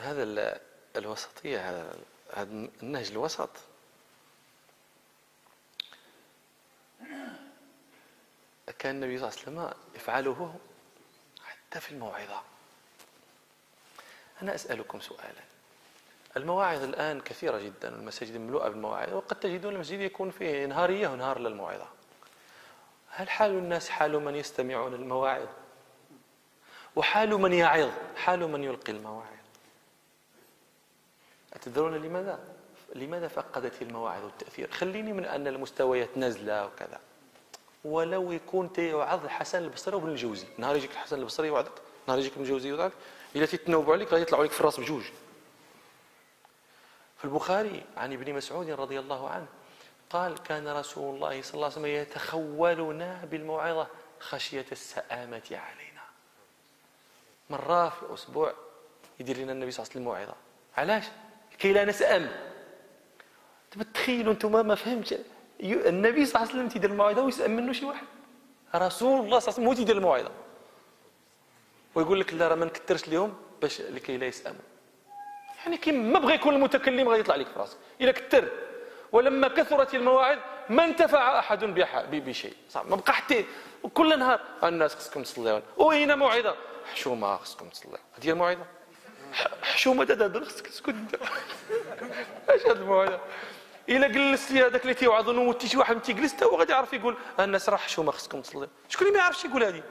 هذا 0.00 0.60
الوسطية 0.96 1.70
هذا 1.70 1.98
النهج 2.82 3.10
الوسط. 3.10 3.50
كان 8.78 8.94
النبي 8.94 9.18
صلى 9.18 9.28
الله 9.28 9.62
عليه 9.62 9.70
وسلم 9.70 9.80
يفعله 9.94 10.58
حتى 11.44 11.80
في 11.80 11.92
الموعظة. 11.92 12.42
أنا 14.42 14.54
أسألكم 14.54 15.00
سؤالا. 15.00 15.44
المواعظ 16.36 16.82
الآن 16.82 17.20
كثيرة 17.20 17.58
جدا 17.58 17.88
المساجد 17.88 18.36
مملوءة 18.36 18.68
بالمواعظ 18.68 19.12
وقد 19.12 19.40
تجدون 19.40 19.74
المسجد 19.74 20.00
يكون 20.00 20.30
فيه 20.30 20.66
نهارية 20.66 21.08
ونهار 21.08 21.38
للموعظة. 21.38 21.88
هل 23.10 23.28
حال 23.30 23.50
الناس 23.50 23.90
حال 23.90 24.12
من 24.24 24.34
يستمعون 24.36 24.94
المواعظ 24.94 25.48
وحال 26.96 27.30
من 27.30 27.52
يعظ 27.52 27.90
حال 28.16 28.40
من 28.50 28.64
يلقي 28.64 28.92
المواعظ؟ 28.92 29.43
أتدرون 31.64 31.94
لماذا؟ 31.94 32.38
لماذا 32.94 33.28
فقدت 33.28 33.82
المواعظ 33.82 34.24
والتأثير؟ 34.24 34.70
خليني 34.70 35.12
من 35.12 35.24
أن 35.24 35.46
المستويات 35.46 36.16
نازلة 36.16 36.66
وكذا. 36.66 37.00
ولو 37.84 38.32
يكون 38.32 38.72
تيوعظ 38.72 39.24
الحسن 39.24 39.58
البصري 39.58 39.96
وابن 39.96 40.08
الجوزي. 40.08 40.46
نهار 40.58 40.76
يجيك 40.76 40.90
الحسن 40.90 41.18
البصري 41.18 41.48
يوعظك 41.48 41.72
نهار 42.08 42.18
يجيك 42.18 42.32
ابن 42.32 42.42
الجوزي 42.42 42.68
يوعظك 42.68 42.92
إلا 43.36 43.46
تتنوبوا 43.46 43.92
عليك 43.92 44.12
غادي 44.12 44.22
يطلعوا 44.22 44.42
عليك 44.42 44.52
في 44.52 44.60
الراس 44.60 44.80
بجوج. 44.80 45.02
في 47.18 47.24
البخاري 47.24 47.84
عن 47.96 48.12
ابن 48.12 48.34
مسعود 48.34 48.70
رضي 48.70 48.98
الله 48.98 49.28
عنه 49.28 49.46
قال 50.10 50.42
كان 50.42 50.68
رسول 50.68 51.14
الله 51.14 51.42
صلى 51.42 51.54
الله 51.54 51.64
عليه 51.64 51.76
وسلم 51.76 51.86
يتخولنا 51.86 53.24
بالموعظة 53.24 53.86
خشية 54.20 54.66
السآمة 54.72 55.42
علينا. 55.50 56.02
مرة 57.50 57.88
في 57.88 58.02
الأسبوع 58.02 58.52
يدير 59.20 59.36
لنا 59.36 59.52
النبي 59.52 59.70
صلى 59.70 59.82
الله 59.82 59.90
عليه 59.90 60.00
وسلم 60.00 60.04
موعظة 60.04 60.34
علاش؟ 60.76 61.04
كي 61.58 61.72
لا 61.72 61.84
نسأم 61.84 62.28
تخيلوا 63.94 64.32
أنتم 64.32 64.66
ما 64.66 64.74
فهمتش 64.74 65.14
النبي 65.60 66.26
صلى 66.26 66.34
الله 66.34 66.40
عليه 66.40 66.50
وسلم 66.50 66.68
تيدير 66.68 66.90
الموعظة 66.90 67.22
ويسأم 67.22 67.50
منه 67.50 67.72
شي 67.72 67.84
واحد. 67.84 68.06
رسول 68.74 69.20
الله 69.20 69.38
صلى 69.38 69.48
الله 69.48 69.48
عليه 69.48 69.48
وسلم 69.48 69.66
هو 69.66 69.74
تيدير 69.74 69.96
الموعظة. 69.96 70.30
ويقول 71.94 72.20
لك 72.20 72.34
لا 72.34 72.48
راه 72.48 72.54
ما 72.54 72.64
نكثرش 72.64 73.08
لهم 73.08 73.34
باش 73.62 73.80
لكي 73.80 74.16
لا 74.16 74.26
يسأموا 74.26 74.60
يعني 75.58 75.76
كي 75.76 75.92
ما 75.92 76.18
بغى 76.18 76.34
يكون 76.34 76.54
المتكلم 76.54 77.08
غادي 77.08 77.20
يطلع 77.20 77.36
لك 77.36 77.46
في 77.46 77.58
راسك. 77.58 77.76
إلا 78.00 78.12
كثر 78.12 78.48
ولما 79.12 79.48
كثرت 79.48 79.94
المواعظ 79.94 80.38
ما 80.68 80.84
انتفع 80.84 81.38
أحد 81.38 81.64
بشيء. 82.12 82.54
صح 82.70 82.84
ما 82.84 82.96
بقى 82.96 83.12
حتى 83.12 83.44
كل 83.94 84.18
نهار 84.18 84.40
الناس 84.64 84.94
خصكم 84.94 85.22
تصليو 85.22 85.62
وين 85.76 86.18
موعظة. 86.18 86.56
حشومه 86.92 87.36
خصكم 87.36 87.68
تصليو 87.68 87.98
هذه 88.18 88.30
الموعظه 88.30 88.66
حشومة 89.62 90.04
دابا 90.04 90.44
خصك 90.44 90.66
تسكت 90.66 90.94
اش 92.48 92.66
هذه 92.66 92.72
الموعظه 92.72 93.20
إلا 93.88 94.08
جلستي 94.08 94.66
هذاك 94.66 94.82
اللي 94.82 94.94
تيوعظ 94.94 95.28
ونوتي 95.28 95.68
شي 95.68 95.76
واحد 95.76 96.00
تيجلس 96.00 96.42
هو 96.42 96.58
غادي 96.58 96.72
يعرف 96.72 96.92
يقول 96.92 97.16
الناس 97.40 97.68
راه 97.68 97.76
حشومة 97.76 98.12
خصكم 98.12 98.40
تصليو 98.40 98.68
شكون 98.88 99.06
اللي 99.06 99.18
ما 99.18 99.24
يعرفش 99.24 99.44
يقول 99.44 99.64
هذه 99.64 99.82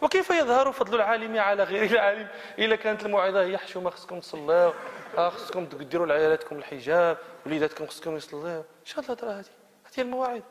وكيف 0.00 0.30
يظهر 0.30 0.72
فضل 0.72 0.94
العالم 0.94 1.38
على 1.38 1.62
غير 1.62 1.90
العالم؟ 1.90 2.28
إلا 2.58 2.76
كانت 2.76 3.06
الموعظة 3.06 3.42
هي 3.42 3.58
حشومة 3.58 3.90
خصكم 3.90 4.20
تصليو. 4.20 4.72
آه 5.18 5.28
خصكم 5.28 5.64
ديروا 5.64 6.06
لعيالاتكم 6.06 6.56
الحجاب 6.56 7.18
وليداتكم 7.46 7.86
خصكم 7.86 8.16
يصليو. 8.16 8.64
اش 8.86 8.98
هاد 8.98 9.04
الهضره 9.04 9.30
هذه 9.30 9.44
هذه 9.84 10.00
المواعظ. 10.00 10.42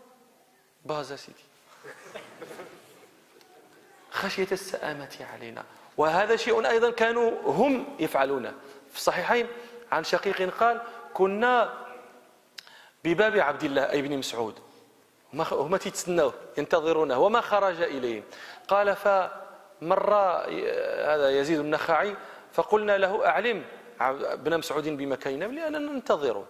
باز 0.85 1.13
سيدي. 1.13 1.45
خشية 4.11 4.47
السآمة 4.51 5.27
علينا. 5.33 5.63
وهذا 5.97 6.35
شيء 6.35 6.67
أيضا 6.69 6.91
كانوا 6.91 7.31
هم 7.45 7.95
يفعلونه. 7.99 8.53
في 8.91 8.97
الصحيحين 8.97 9.47
عن 9.91 10.03
شقيق 10.03 10.55
قال 10.59 10.81
كنا 11.13 11.73
بباب 13.03 13.37
عبد 13.37 13.63
الله 13.63 13.91
اي 13.91 14.01
بن 14.01 14.17
مسعود 14.17 14.59
هما 15.33 15.77
تيتسناوه 15.77 16.33
ينتظرونه. 16.57 17.19
وما 17.19 17.41
خرج 17.41 17.81
اليهم 17.81 18.23
قال 18.67 18.95
فمر 18.95 20.13
هذا 21.11 21.29
يزيد 21.39 21.59
النخعي 21.59 22.15
فقلنا 22.51 22.97
له 22.97 23.25
أعلم 23.25 23.63
ابن 24.01 24.57
مسعود 24.57 24.87
بمكاننا 24.87 25.45
لاننا 25.45 25.79
ننتظره. 25.79 26.45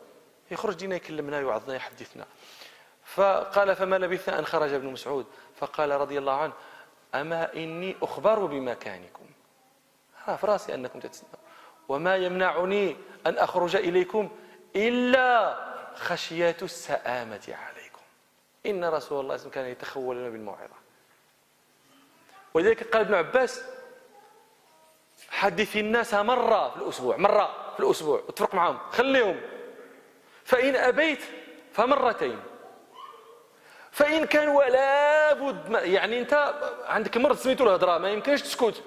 يخرج 0.52 0.76
دينا 0.76 0.96
يكلمنا 0.96 1.40
يوعظنا 1.40 1.76
يحدثنا. 1.76 2.26
فقال 3.04 3.76
فما 3.76 3.96
لبث 3.96 4.30
أن 4.30 4.46
خرج 4.46 4.74
ابن 4.74 4.88
مسعود. 4.88 5.26
فقال 5.56 5.92
رضي 5.92 6.18
الله 6.18 6.34
عنه 6.34 6.54
أما 7.16 7.54
إني 7.54 7.96
أخبر 8.02 8.46
بمكانكم. 8.46 9.26
ها 10.26 10.36
في 10.36 10.48
راسي 10.48 10.74
أنكم 10.74 11.00
تتسنوا 11.00 11.30
وما 11.88 12.16
يمنعني 12.16 12.96
أن 13.28 13.38
أخرج 13.38 13.76
إليكم 13.76 14.30
إلا 14.76 15.58
خشية 15.96 16.58
السآمة 16.62 17.42
عليكم. 17.48 18.02
إن 18.66 18.86
رسول 18.86 19.20
الله 19.20 19.50
كان 19.50 19.66
يتخولنا 19.66 20.30
بالموعظة. 20.30 20.76
ولذلك 22.54 22.94
قال 22.94 23.02
ابن 23.02 23.14
عباس 23.14 23.64
حدث 25.30 25.76
الناس 25.76 26.14
مرة 26.14 26.70
في 26.70 26.78
الأسبوع 26.78 27.18
مرة 27.18 27.74
في 27.74 27.80
الأسبوع 27.80 28.24
اتفق 28.30 28.56
معهم 28.56 28.80
خليهم. 28.92 29.42
فإن 30.44 30.76
أبيت 30.76 31.22
فمرتين. 31.74 32.40
فإن 33.92 34.26
كان 34.26 34.48
ولا 34.48 35.34
بد 35.34 35.72
يعني 35.84 36.20
أنت 36.20 36.54
عندك 36.86 37.18
مرض 37.18 37.36
سميتو 37.36 37.64
الهضرة 37.64 37.98
ما 37.98 38.10
يمكنش 38.10 38.42
تسكت. 38.42 38.84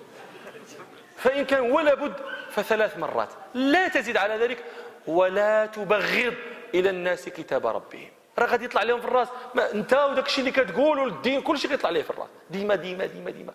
فإن 1.19 1.45
كان 1.45 1.61
ولا 1.61 1.95
بد 1.95 2.15
فثلاث 2.51 2.99
مرات. 2.99 3.29
لا 3.55 3.89
تزيد 3.89 4.17
على 4.17 4.35
ذلك 4.35 4.65
ولا 5.07 5.67
تبغض 5.67 6.35
إلى 6.75 6.91
الناس 6.91 7.29
كتاب 7.29 7.67
ربهم. 7.67 8.11
راه 8.39 8.47
غادي 8.47 8.65
يطلع 8.65 8.83
لهم 8.83 9.01
في 9.01 9.07
الرأس. 9.07 9.29
ما 9.55 9.73
أنت 9.73 9.95
وداك 9.95 10.27
الشيء 10.27 10.41
اللي 10.41 10.65
كتقول 10.65 10.99
والدين 10.99 11.43
كل 11.43 11.59
شيء 11.59 11.71
كيطلع 11.71 11.91
ليه 11.91 12.03
في 12.03 12.11
الرأس. 12.11 12.29
ديما 12.51 12.75
ديما 12.75 13.07
ديما 13.07 13.31
ديما. 13.31 13.53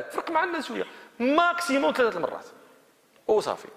تفرق 0.00 0.30
مع 0.30 0.44
الناس 0.44 0.66
شوية 0.68 0.86
ماكسيموم 1.18 1.92
ثلاث 1.92 2.16
المرات 2.16 2.44
وصافي 3.28 3.68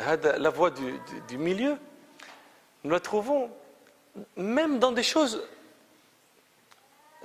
هذا 0.00 0.38
la 0.38 0.50
voie 0.50 0.70
du, 0.70 0.92
du, 1.08 1.20
du 1.28 1.38
milieu. 1.38 1.76
Nous 2.84 2.90
la 2.90 3.00
trouvons 3.00 3.50
même 4.36 4.78
dans 4.78 4.92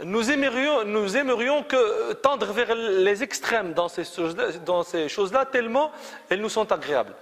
nous 0.03 0.31
aimerions, 0.31 0.83
nous 0.83 1.15
aimerions 1.17 1.63
que 1.63 2.13
tendre 2.13 2.47
vers 2.47 2.73
les 2.75 3.23
extrêmes 3.23 3.73
dans 3.73 3.87
ces 3.87 4.03
choses-là, 4.03 5.07
choses-là 5.07 5.45
tellement 5.45 5.91
elles 6.29 6.41
nous 6.41 6.49
sont 6.49 6.71
agréables. 6.71 7.15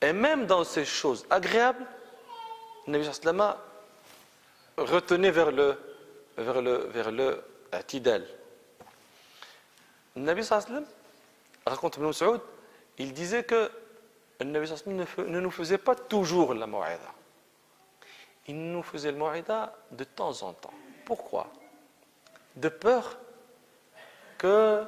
Et 0.00 0.12
même 0.12 0.46
dans 0.46 0.64
ces 0.64 0.84
choses 0.84 1.26
agréables, 1.30 1.84
Nabi 2.86 3.04
sallam 3.04 3.54
retenait 4.76 5.30
vers 5.30 5.50
le 5.50 5.76
vers 6.36 6.62
le 6.62 6.76
vers 6.92 7.10
le 7.10 7.42
atidal. 7.72 8.24
Nabi 10.16 10.44
sallam 10.44 10.84
raconte 11.66 11.96
Ibn 11.96 12.12
Saoud, 12.12 12.40
il 12.98 13.12
disait 13.12 13.44
que 13.44 13.70
Nabi 14.40 14.68
sallam 14.68 15.04
ne 15.26 15.40
nous 15.40 15.50
faisait 15.50 15.78
pas 15.78 15.94
toujours 15.94 16.54
la 16.54 16.66
mou'ida. 16.66 17.12
Il 18.46 18.70
nous 18.72 18.82
faisait 18.82 19.10
le 19.10 19.18
mou'ida 19.18 19.74
de 19.90 20.04
temps 20.04 20.42
en 20.42 20.52
temps. 20.52 20.74
Pourquoi? 21.04 21.50
De 22.58 22.68
peur 22.68 23.18
que 24.36 24.84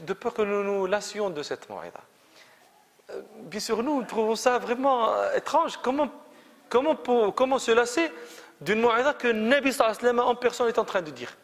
de 0.00 0.12
peur 0.12 0.32
que 0.34 0.42
nous 0.42 0.62
nous 0.62 0.86
lassions 0.86 1.30
de 1.30 1.42
cette 1.42 1.68
moïda. 1.68 2.00
Euh, 3.10 3.20
bien 3.44 3.60
sûr, 3.60 3.82
nous 3.82 4.02
trouvons 4.04 4.36
ça 4.36 4.58
vraiment 4.58 5.12
euh, 5.12 5.36
étrange. 5.36 5.78
Comment, 5.82 6.08
se 7.58 7.72
lasser 7.72 8.10
d'une 8.60 8.80
moïda 8.80 9.12
que 9.12 9.28
Nabi 9.28 9.72
sallam 9.72 10.20
en 10.20 10.34
personne 10.34 10.68
est 10.68 10.78
en 10.78 10.84
train 10.84 11.02
de 11.02 11.10
dire? 11.10 11.36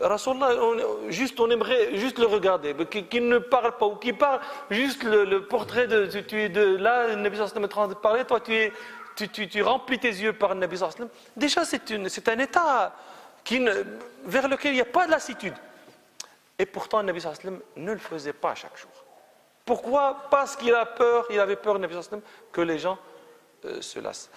Rasulallah, 0.00 0.62
on, 0.62 1.10
juste, 1.10 1.38
on 1.40 1.48
aimerait 1.50 1.96
juste 1.96 2.18
le 2.18 2.26
regarder, 2.26 2.74
qu'il 2.90 3.28
ne 3.28 3.38
parle 3.38 3.76
pas 3.76 3.86
ou 3.86 3.96
qu'il 3.96 4.16
parle 4.16 4.40
juste 4.70 5.04
le, 5.04 5.46
portrait 5.46 5.86
de, 5.86 6.06
tu 6.06 6.42
es 6.42 6.48
de 6.48 6.76
là, 6.76 7.14
Nabi 7.16 7.36
sallam 7.36 7.62
est 7.62 7.66
en 7.66 7.68
train 7.68 7.88
de 7.88 7.94
parler, 7.94 8.24
toi 8.24 8.40
tu, 8.40 8.52
es, 8.54 8.72
tu 9.16 9.62
remplis 9.62 9.98
tes 9.98 10.08
yeux 10.08 10.32
par 10.32 10.54
Nabi 10.54 10.76
sallam. 10.76 11.08
Déjà, 11.36 11.64
c'est 11.64 12.28
un 12.28 12.38
état 12.38 12.94
vers 14.24 14.48
lequel 14.48 14.72
il 14.72 14.76
n'y 14.76 14.80
a 14.80 14.86
pas 14.86 15.06
de 15.06 15.10
lassitude. 15.10 15.54
Et 16.58 16.66
pourtant, 16.66 17.00
le 17.00 17.06
Nabi 17.06 17.20
sallam 17.20 17.60
ne 17.76 17.92
le 17.92 17.98
faisait 17.98 18.32
pas 18.32 18.54
chaque 18.54 18.76
jour. 18.76 18.90
Pourquoi? 19.64 20.28
Parce 20.30 20.56
qu'il 20.56 20.74
a 20.74 20.86
peur, 20.86 21.26
il 21.30 21.40
avait 21.40 21.56
peur, 21.56 21.78
Nabi 21.78 21.94
sallam, 22.02 22.22
que 22.52 22.60
les 22.60 22.78
gens 22.78 22.98
euh, 23.64 23.80
se 23.80 23.98
lassent. 23.98 24.30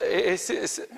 Et, 0.00 0.36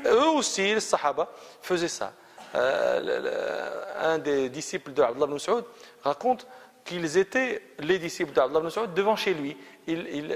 eux 0.07 0.29
aussi, 0.29 0.75
les 0.75 0.81
Sahaba, 0.81 1.31
faisaient 1.63 1.89
ça. 1.89 2.13
Euh, 2.55 3.85
un 3.99 4.19
des 4.19 4.49
disciples 4.49 4.93
de 4.93 5.03
Abdullah 5.03 5.27
ibn 5.27 5.39
Saoud 5.39 5.65
raconte 6.03 6.47
qu'ils 6.85 7.17
étaient 7.19 7.61
les 7.81 7.99
disciples 7.99 8.33
d'Abdullah 8.33 8.61
ibn 8.61 8.71
Saoud 8.71 8.95
devant 8.95 9.17
chez 9.17 9.35
lui. 9.35 9.57
Il, 9.87 10.07
il, 10.09 10.33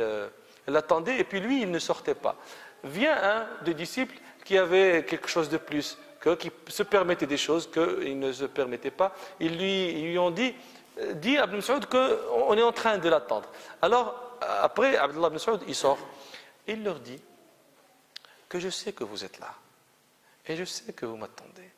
euh, 0.00 0.28
et 0.66 1.24
puis 1.24 1.40
lui, 1.40 1.62
il 1.62 1.70
ne 1.70 1.78
sortait 1.78 2.14
pas. 2.14 2.36
Vient 2.82 3.16
un 3.16 3.64
des 3.64 3.74
disciples 3.74 4.16
qui 4.44 4.58
avait 4.58 5.04
quelque 5.04 5.28
chose 5.28 5.48
de 5.48 5.56
plus, 5.56 5.98
que, 6.20 6.34
qui 6.34 6.50
se 6.68 6.82
permettait 6.82 7.26
des 7.26 7.36
choses 7.36 7.70
qu'il 7.70 8.18
ne 8.18 8.32
se 8.32 8.44
permettait 8.44 8.90
pas. 8.90 9.14
Ils 9.40 9.58
lui, 9.58 9.92
lui 10.02 10.18
ont 10.18 10.30
dit, 10.30 10.54
euh, 11.00 11.14
dit 11.14 11.32
Ibn 11.34 11.60
Saoud 11.60 11.86
qu'on 11.86 12.56
est 12.56 12.62
en 12.62 12.72
train 12.72 12.98
de 12.98 13.08
l'attendre. 13.08 13.48
Alors, 13.82 14.38
après, 14.40 14.96
Abdullah 14.96 15.28
ibn 15.28 15.38
Saoud, 15.38 15.62
il 15.66 15.74
sort. 15.74 15.98
Il 16.66 16.82
leur 16.82 17.00
dit 17.00 17.20
que 18.48 18.58
je 18.58 18.68
sais 18.68 18.92
que 18.92 19.04
vous 19.04 19.24
êtes 19.24 19.38
là. 19.38 19.54
Et 20.46 20.56
je 20.56 20.64
sais 20.64 20.92
que 20.92 21.06
vous 21.06 21.16
m'attendez. 21.16 21.70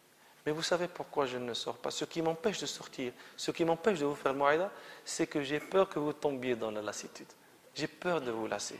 Mais 0.45 0.53
vous 0.53 0.63
savez 0.63 0.87
pourquoi 0.87 1.27
je 1.27 1.39
ne 1.39 1.55
sors 1.55 1.77
pas? 1.77 1.91
Ce 1.91 2.05
qui 2.05 2.23
m'empêche 2.23 2.61
de 2.61 2.67
sortir, 2.67 3.13
ce 3.37 3.51
qui 3.51 3.65
m'empêche 3.65 3.99
de 3.99 4.05
vous 4.05 4.15
faire 4.15 4.33
le 4.33 4.67
c'est 5.05 5.27
que 5.27 5.43
j'ai 5.43 5.59
peur 5.59 5.89
que 5.89 5.99
vous 5.99 6.13
tombiez 6.13 6.55
dans 6.55 6.71
la 6.71 6.83
lassitude. 6.83 7.27
J'ai 7.75 7.89
peur 7.89 8.21
de 8.21 8.31
vous 8.31 8.47
lasser. 8.47 8.79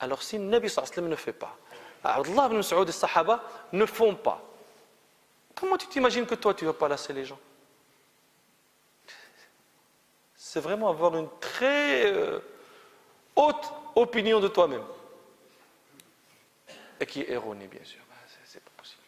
Alors 0.00 0.22
si 0.22 0.38
Nabi 0.38 0.68
sallam 0.68 1.08
ne 1.08 1.16
fait 1.16 1.32
pas, 1.32 1.56
Abdullah 2.04 2.46
ibn 2.46 2.62
Saoud 2.62 2.88
et 2.88 2.92
Sahaba 2.92 3.42
ne 3.72 3.86
font 3.86 4.14
pas. 4.14 4.42
Comment 5.54 5.78
tu 5.78 5.86
t'imagines 5.86 6.26
que 6.26 6.34
toi, 6.34 6.52
tu 6.52 6.64
ne 6.64 6.70
vas 6.70 6.78
pas 6.78 6.88
lasser 6.88 7.12
les 7.12 7.24
gens 7.24 7.38
C'est 10.34 10.60
vraiment 10.60 10.88
avoir 10.90 11.16
une 11.16 11.28
très 11.40 12.12
euh, 12.12 12.40
haute 13.34 13.72
opinion 13.94 14.40
de 14.40 14.48
toi-même. 14.48 14.84
Et 17.00 17.06
qui 17.06 17.22
est 17.22 17.30
erronée, 17.30 17.66
bien 17.66 17.84
sûr. 17.84 18.00
C'est 18.44 18.62
pas 18.62 18.70
possible. 18.76 19.00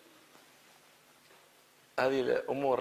هذه 1.99 2.21
الأمور 2.21 2.79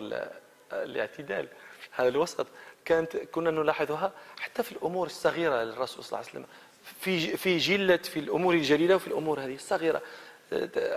الاعتدال 0.71 1.47
هذا 1.91 2.07
الوسط 2.09 2.47
كانت 2.85 3.17
كنا 3.17 3.51
نلاحظها 3.51 4.11
حتى 4.39 4.63
في 4.63 4.71
الأمور 4.71 5.07
الصغيره 5.07 5.63
للرسول 5.63 6.03
صلى 6.03 6.19
الله 6.19 6.29
عليه 6.29 6.39
وسلم 6.39 6.55
في 6.85 7.37
في 7.37 7.57
جلة 7.57 7.97
في 7.97 8.19
الأمور 8.19 8.53
الجليلة 8.53 8.95
وفي 8.95 9.07
الأمور 9.07 9.39
هذه 9.39 9.55
الصغيرة. 9.55 10.01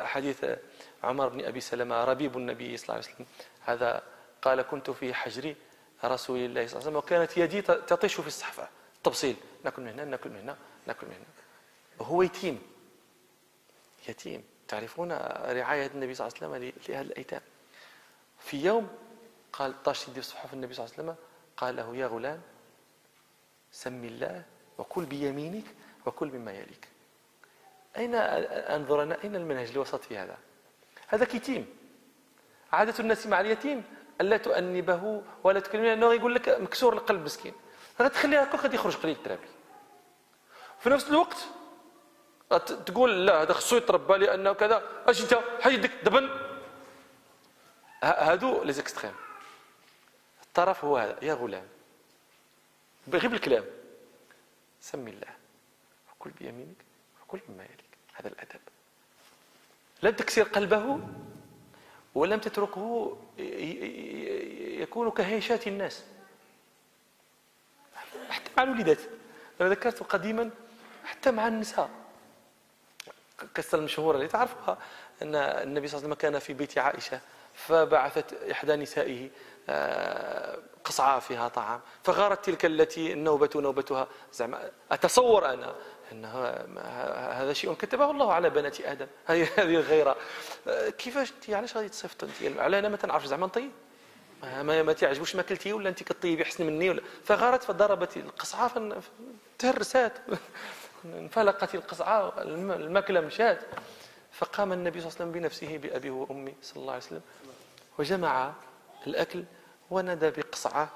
حديث 0.05 0.45
عمر 1.05 1.29
بن 1.29 1.45
أبي 1.45 1.61
سلمة 1.61 2.05
ربيب 2.05 2.37
النبي 2.37 2.77
صلى 2.77 2.85
الله 2.85 2.95
عليه 2.95 3.15
وسلم. 3.15 3.27
هذا 3.61 4.03
قال 4.43 4.63
كنت 4.63 4.91
في 4.91 5.15
حجر 5.15 5.55
رسول 6.05 6.39
الله 6.39 6.67
صلى 6.67 6.81
الله 6.81 6.89
عليه 6.89 6.91
وسلم 6.91 6.97
وكانت 6.97 7.37
يدي 7.37 7.63
تطيش 7.63 8.15
في 8.21 8.27
الصحفة. 8.27 8.69
تبصيل. 9.05 9.37
ناكل 9.65 9.83
من 9.83 9.89
هنا 9.89 10.05
ناكل 10.05 10.31
من 10.31 10.37
هنا 10.37 10.57
ناكل 10.87 11.07
من 11.07 11.13
هنا. 11.13 12.07
هو 12.07 12.23
يتيم. 12.23 12.63
يتيم. 14.09 14.45
تعرفون 14.69 15.13
رعاية 15.59 15.87
النبي 15.87 16.15
صلى 16.15 16.27
الله 16.27 16.39
عليه 16.57 16.57
وسلم 16.57 16.73
لهذا 16.89 17.07
الأيتام. 17.07 17.41
في 18.39 18.65
يوم 18.65 18.89
قال 19.53 19.83
طاش 19.83 20.09
يدي 20.09 20.23
صحف 20.23 20.55
النبي 20.55 20.75
صلى 20.75 20.85
الله 20.85 20.95
عليه 20.95 21.05
وسلم 21.05 21.25
قال 21.57 21.77
له 21.77 21.97
يا 21.97 22.07
غلام 22.07 22.41
سم 23.73 24.05
الله 24.05 24.45
وكل 24.79 25.05
بيمينك 25.05 25.65
وكل 26.07 26.29
مما 26.29 26.53
يليك. 26.53 26.89
أين 27.97 28.15
أنظرنا؟ 28.15 29.23
أين 29.25 29.37
المنهج 29.37 29.71
الوسط 29.71 30.05
في 30.05 30.19
هذا؟ 30.19 30.37
هذا 31.09 31.25
كيتيم 31.25 31.67
عادة 32.73 32.95
الناس 33.01 33.27
مع 33.27 33.41
اليتيم 33.41 33.85
ألا 34.21 34.37
تؤنبه 34.37 35.23
ولا 35.45 35.61
تكلمه 35.61 35.85
لأنه 35.85 36.15
يقول 36.15 36.35
لك 36.35 36.49
مكسور 36.49 36.93
القلب 36.93 37.25
مسكين. 37.25 37.55
غتخليها 38.03 38.45
هكا 38.45 38.59
غادي 38.59 38.75
يخرج 38.77 38.97
قليل 38.97 39.17
الترابي. 39.17 39.49
في 40.81 40.91
نفس 40.91 41.09
الوقت 41.09 41.37
تقول 42.87 43.27
لا 43.27 43.43
هذا 43.43 43.53
خصو 43.53 43.77
يتربى 43.77 44.15
لأنه 44.15 44.53
كذا. 44.53 44.83
أش 45.07 45.23
أنت؟ 45.23 45.41
حيدك 45.61 45.91
دبن. 46.05 46.31
هادو 48.03 48.63
لي 48.63 48.73
زيكستريم. 48.73 49.15
الطرف 50.43 50.85
هو 50.85 50.97
هذا 50.97 51.19
يا 51.23 51.35
غلام. 51.35 51.69
غير 53.13 53.29
بالكلام 53.29 53.65
سمي 54.81 55.11
الله. 55.11 55.35
وكل 56.13 56.31
بيمينك 56.31 56.77
وكل 57.23 57.41
مما 57.49 57.65
يليك 57.65 57.99
هذا 58.15 58.29
الأدب. 58.29 58.61
لم 60.03 60.13
تكسر 60.13 60.43
قلبه 60.43 61.01
ولم 62.15 62.41
تتركه 62.41 63.19
يكون 64.81 65.11
كهيشات 65.11 65.67
الناس. 65.67 66.05
حتى 68.31 68.51
مع 68.57 68.63
الوليدات. 68.63 69.01
أنا 69.61 69.69
ذكرت 69.69 70.03
قديما 70.03 70.51
حتى 71.05 71.31
مع 71.31 71.49
النساء. 71.49 71.91
القصة 73.43 73.79
المشهورة 73.79 74.17
اللي 74.17 74.29
تعرفها 74.29 74.79
أن 75.23 75.35
النبي 75.35 75.89
صلى 75.89 75.99
الله 75.99 76.07
عليه 76.07 76.15
وسلم 76.15 76.15
كان 76.15 76.39
في 76.39 76.53
بيت 76.53 76.79
عائشة 76.79 77.21
فبعثت 77.55 78.33
إحدى 78.33 78.77
نسائه 78.77 79.31
قصعة 80.85 81.19
فيها 81.19 81.49
طعام. 81.49 81.81
فغارت 82.03 82.45
تلك 82.45 82.65
التي 82.65 83.13
النوبة 83.13 83.51
نوبتها. 83.57 84.09
زعما 84.33 84.71
أتصور 84.93 85.53
أنا 85.53 85.75
أن 86.13 86.25
هذا 87.33 87.53
شيء 87.53 87.75
كتبه 87.75 88.11
الله 88.11 88.33
على 88.33 88.51
بنات 88.51 88.81
آدم. 88.81 89.07
هذه 89.27 89.49
الغيرة. 89.59 90.17
آه، 90.69 90.89
كيفاش 90.89 91.33
أنت 91.33 91.51
علاش 91.51 91.77
غادي 91.77 91.89
تصيفط 91.89 92.25
أنت؟ 92.25 92.59
على 92.59 92.79
أنا 92.79 92.89
ما 92.89 92.97
تنعرفش 92.97 93.27
زعما 93.27 93.47
نطيب؟ 93.47 93.71
ما 94.43 94.83
ما 94.83 94.93
تعجبوش 94.93 95.37
ماكلتي 95.37 95.73
ولا 95.73 95.89
أنت 95.89 96.03
كطيبي 96.03 96.43
احسن 96.43 96.67
مني 96.67 96.91
ولا 96.91 97.03
فغارت 97.25 97.63
فضربت 97.63 98.17
القصعة 98.17 99.01
تهرسات 99.59 100.13
انفلقت 101.05 101.75
القصعة 101.75 102.43
الماكلة 102.43 103.21
مشات. 103.21 103.61
فقام 104.33 104.73
النبي 104.73 105.01
صلى 105.01 105.09
الله 105.09 105.21
عليه 105.21 105.31
وسلم 105.31 105.43
بنفسه 105.43 105.77
بابي 105.77 106.11
وامي 106.11 106.55
صلى 106.63 106.77
الله 106.77 106.93
عليه 106.93 107.03
وسلم. 107.03 107.23
وجمع 107.99 108.53
الأكل 109.07 109.45
ونادى 109.91 110.31
بقصعة 110.31 110.89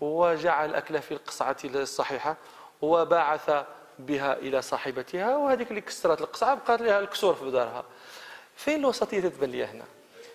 وجعل 0.00 0.70
الاكل 0.70 1.02
في 1.02 1.12
القصعة 1.12 1.56
الصحيحة 1.64 2.36
وبعث 2.82 3.50
بها 3.98 4.32
إلى 4.36 4.62
صاحبتها 4.62 5.36
وهذيك 5.36 5.70
اللي 5.70 5.80
كسرت 5.80 6.20
القصعة 6.20 6.54
بقات 6.54 6.80
لها 6.80 6.98
الكسور 7.00 7.34
في 7.34 7.50
دارها. 7.50 7.84
فين 8.56 8.80
الوسطية 8.80 9.20
تتبان 9.20 9.50
لي 9.50 9.64
هنا؟ 9.64 9.84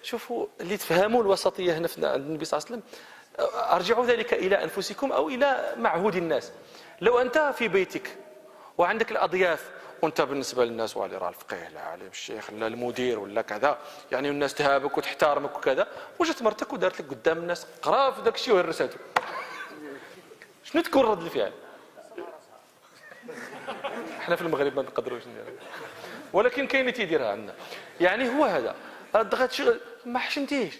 شوفوا 0.03 0.47
اللي 0.61 0.77
تفهموا 0.77 1.21
الوسطية 1.21 1.77
هنا 1.77 1.87
عند 1.97 2.05
النبي 2.05 2.45
صلى 2.45 2.57
الله 2.57 2.69
عليه 2.69 2.81
وسلم 2.81 2.83
أرجعوا 3.73 4.05
ذلك 4.05 4.33
إلى 4.33 4.63
أنفسكم 4.63 5.11
أو 5.11 5.29
إلى 5.29 5.73
معهود 5.77 6.15
الناس. 6.15 6.51
لو 7.01 7.19
أنت 7.19 7.53
في 7.57 7.67
بيتك 7.67 8.17
وعندك 8.77 9.11
الأضياف 9.11 9.71
وانت 10.01 10.21
بالنسبة 10.21 10.65
للناس 10.65 10.97
والي 10.97 11.17
راه 11.17 11.29
الفقيه 11.29 11.69
لا 11.69 11.95
الشيخ 11.95 12.51
لا 12.51 12.67
المدير 12.67 13.19
ولا 13.19 13.41
كذا 13.41 13.77
يعني 14.11 14.29
الناس 14.29 14.53
تهابك 14.53 14.97
وتحترمك 14.97 15.57
وكذا 15.57 15.87
وجات 16.19 16.41
مرتك 16.41 16.73
ودارت 16.73 17.01
لك 17.01 17.09
قدام 17.09 17.37
الناس 17.37 17.67
قرا 17.81 18.11
في 18.11 18.21
ذاك 18.21 18.35
الشيء 18.35 18.53
وهرساته 18.53 18.97
شنو 20.63 20.81
تكون 20.81 21.05
رد 21.05 21.21
الفعل؟ 21.21 21.51
إحنا 24.19 24.35
في 24.35 24.41
المغرب 24.41 24.75
ما 24.75 24.81
نقدروش 24.81 25.21
ولكن 26.33 26.67
كاين 26.67 26.81
اللي 26.81 26.91
تيديرها 26.91 27.31
عندنا. 27.31 27.53
يعني 28.01 28.29
هو 28.29 28.45
هذا 28.45 28.75
دخلت 29.13 29.51
شغل 29.51 29.79
ما 30.05 30.19
حشمتيش 30.19 30.75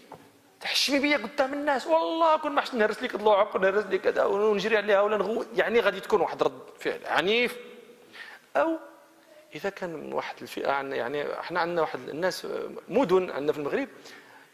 تحشمي 0.61 0.99
بيا 0.99 1.18
قدام 1.18 1.53
الناس. 1.53 1.88
والله 1.88 2.38
كون 2.38 2.51
ما 2.51 2.61
حشمت 2.61 2.76
نهرس 2.76 3.03
لك 3.03 3.15
ضلوعك 3.15 3.55
ونهرس 3.55 3.86
لك 3.86 4.01
كذا 4.01 4.26
ونجري 4.26 4.78
عليها 4.78 5.01
ولا 5.01 5.18
نغو 5.18 5.45
يعني 5.55 5.80
غادي 5.80 5.99
تكون 5.99 6.22
واحد 6.22 6.43
رد 6.43 6.61
فعل 6.80 6.99
عنيف. 7.05 7.57
أو 8.55 8.78
إذا 9.55 9.69
كان 9.69 9.93
من 9.93 10.13
واحد 10.13 10.35
الفئة 10.41 10.71
يعني 10.71 11.39
إحنا 11.39 11.59
عندنا 11.59 11.81
واحد 11.81 12.09
الناس 12.09 12.47
مدن 12.87 13.31
عندنا 13.31 13.51
في 13.53 13.59
المغرب 13.59 13.87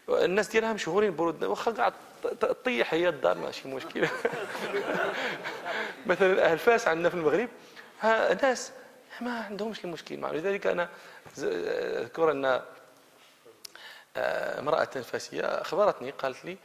الناس 0.08 0.48
ديالها 0.48 0.72
مشهورين 0.72 1.16
برود 1.16 1.44
واخا 1.44 1.70
قاعد 1.70 1.92
تطيح 2.40 2.94
هي 2.94 3.08
الدار 3.08 3.38
ماشي 3.38 3.68
مشكله 3.68 4.10
مثلا 6.06 6.44
أهل 6.44 6.58
فاس 6.58 6.88
عندنا 6.88 7.08
في 7.08 7.14
المغرب 7.14 7.48
ناس 8.42 8.72
ما 9.20 9.38
عندهمش 9.38 9.84
المشكل 9.84 10.16
لذلك 10.16 10.66
أنا 10.66 10.88
أذكر 11.38 12.30
أن 12.30 12.62
آه، 14.16 14.60
امرأة 14.60 14.84
فاسية 14.84 15.42
أخبرتني 15.42 16.10
قالت 16.10 16.44
لي 16.44 16.56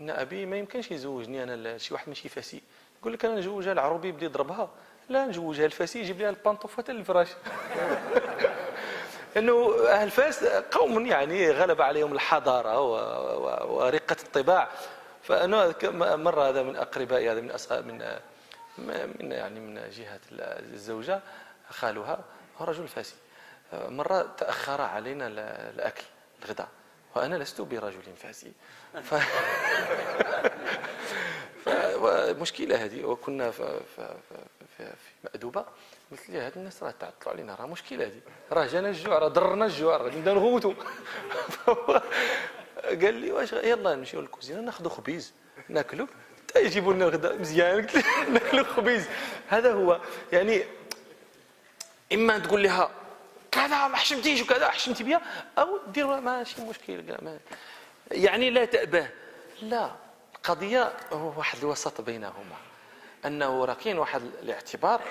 إن 0.00 0.10
أبي 0.10 0.46
ما 0.46 0.56
يمكنش 0.56 0.90
يزوجني 0.90 1.42
أنا 1.42 1.78
شي 1.78 1.94
واحد 1.94 2.08
ماشي 2.08 2.28
فاسي. 2.28 2.62
يقول 3.00 3.12
لك 3.12 3.24
أنا 3.24 3.34
نجوجها 3.34 3.72
العروبي 3.72 4.12
بدي 4.12 4.24
يضربها 4.24 4.70
لا 5.08 5.26
نجوجها 5.26 5.66
الفاسي 5.66 5.98
يجيب 5.98 6.20
لها 6.20 6.30
البانطوفة 6.30 6.84
الفراش. 6.88 7.28
انه 9.36 9.86
أهل 9.88 10.10
فاس 10.10 10.44
قوم 10.44 11.06
يعني 11.06 11.50
غلب 11.50 11.82
عليهم 11.82 12.12
الحضارة 12.12 12.80
ورقة 13.72 14.16
الطباع. 14.22 14.68
فأنا 15.22 15.74
مرة 16.16 16.48
هذا 16.48 16.62
من 16.62 16.76
أقربائي 16.76 17.30
هذا 17.30 17.40
من 17.40 17.52
من 17.78 18.16
من 18.78 19.32
يعني 19.32 19.60
من 19.60 19.90
جهة 19.90 20.20
الزوجة 20.32 21.20
خالها 21.70 22.18
هو 22.58 22.64
رجل 22.64 22.88
فاسي. 22.88 23.14
مرة 23.72 24.28
تأخر 24.38 24.80
علينا 24.80 25.26
الأكل 25.70 26.04
الغداء 26.44 26.68
وأنا 27.14 27.36
لست 27.36 27.60
برجل 27.60 28.02
فاسي. 28.22 28.52
ف... 28.94 29.14
فمشكلة 31.64 32.84
هذه 32.84 33.04
وكنا 33.04 33.50
في, 33.50 33.80
في, 33.96 34.14
مأدوبة 35.24 35.64
قلت 36.10 36.28
لي 36.30 36.38
هاد 36.38 36.52
الناس 36.56 36.82
راه 36.82 36.94
تعطلوا 37.00 37.32
علينا 37.32 37.54
راه 37.54 37.66
مشكلة 37.66 38.04
هذه. 38.04 38.20
راه 38.52 38.66
جانا 38.66 38.88
الجوع 38.88 39.18
راه 39.18 39.28
ضرنا 39.28 39.64
الجوع 39.66 39.96
راه 39.96 40.08
نبدا 40.08 40.34
نغوتوا 40.34 40.74
قال 43.02 43.14
لي 43.14 43.32
واش 43.32 43.52
يلا 43.52 43.94
نمشيو 43.94 44.20
للكوزينة 44.20 44.60
ناخذوا 44.60 44.90
خبيز 44.90 45.32
ناكلوا 45.68 46.06
يجيبوا 46.56 46.92
لنا 46.94 47.04
الغداء 47.04 47.38
مزيان 47.38 47.76
قلت 47.76 48.04
ناكلوا 48.34 48.64
خبيز. 48.64 49.06
هذا 49.48 49.72
هو 49.72 50.00
يعني 50.32 50.64
إما 52.12 52.38
تقول 52.38 52.62
لها 52.62 52.90
كذا 53.52 53.88
ما 53.88 53.96
حشمتيش 53.96 54.42
وكذا 54.42 54.68
حشمتي 54.68 55.04
بيا 55.04 55.20
أو 55.58 55.78
دير 55.88 56.20
ماشي 56.20 56.62
مشكل 56.62 57.02
يعني 58.10 58.50
لا 58.50 58.64
تأبه. 58.64 59.10
لا 59.62 59.90
القضية 60.34 60.92
هو 61.12 61.38
واحد 61.38 61.58
الوسط 61.58 62.00
بينهما. 62.00 62.56
انه 63.26 63.64
راه 63.64 63.74
كاين 63.74 63.98
واحد 63.98 64.22
الاعتبار 64.42 65.02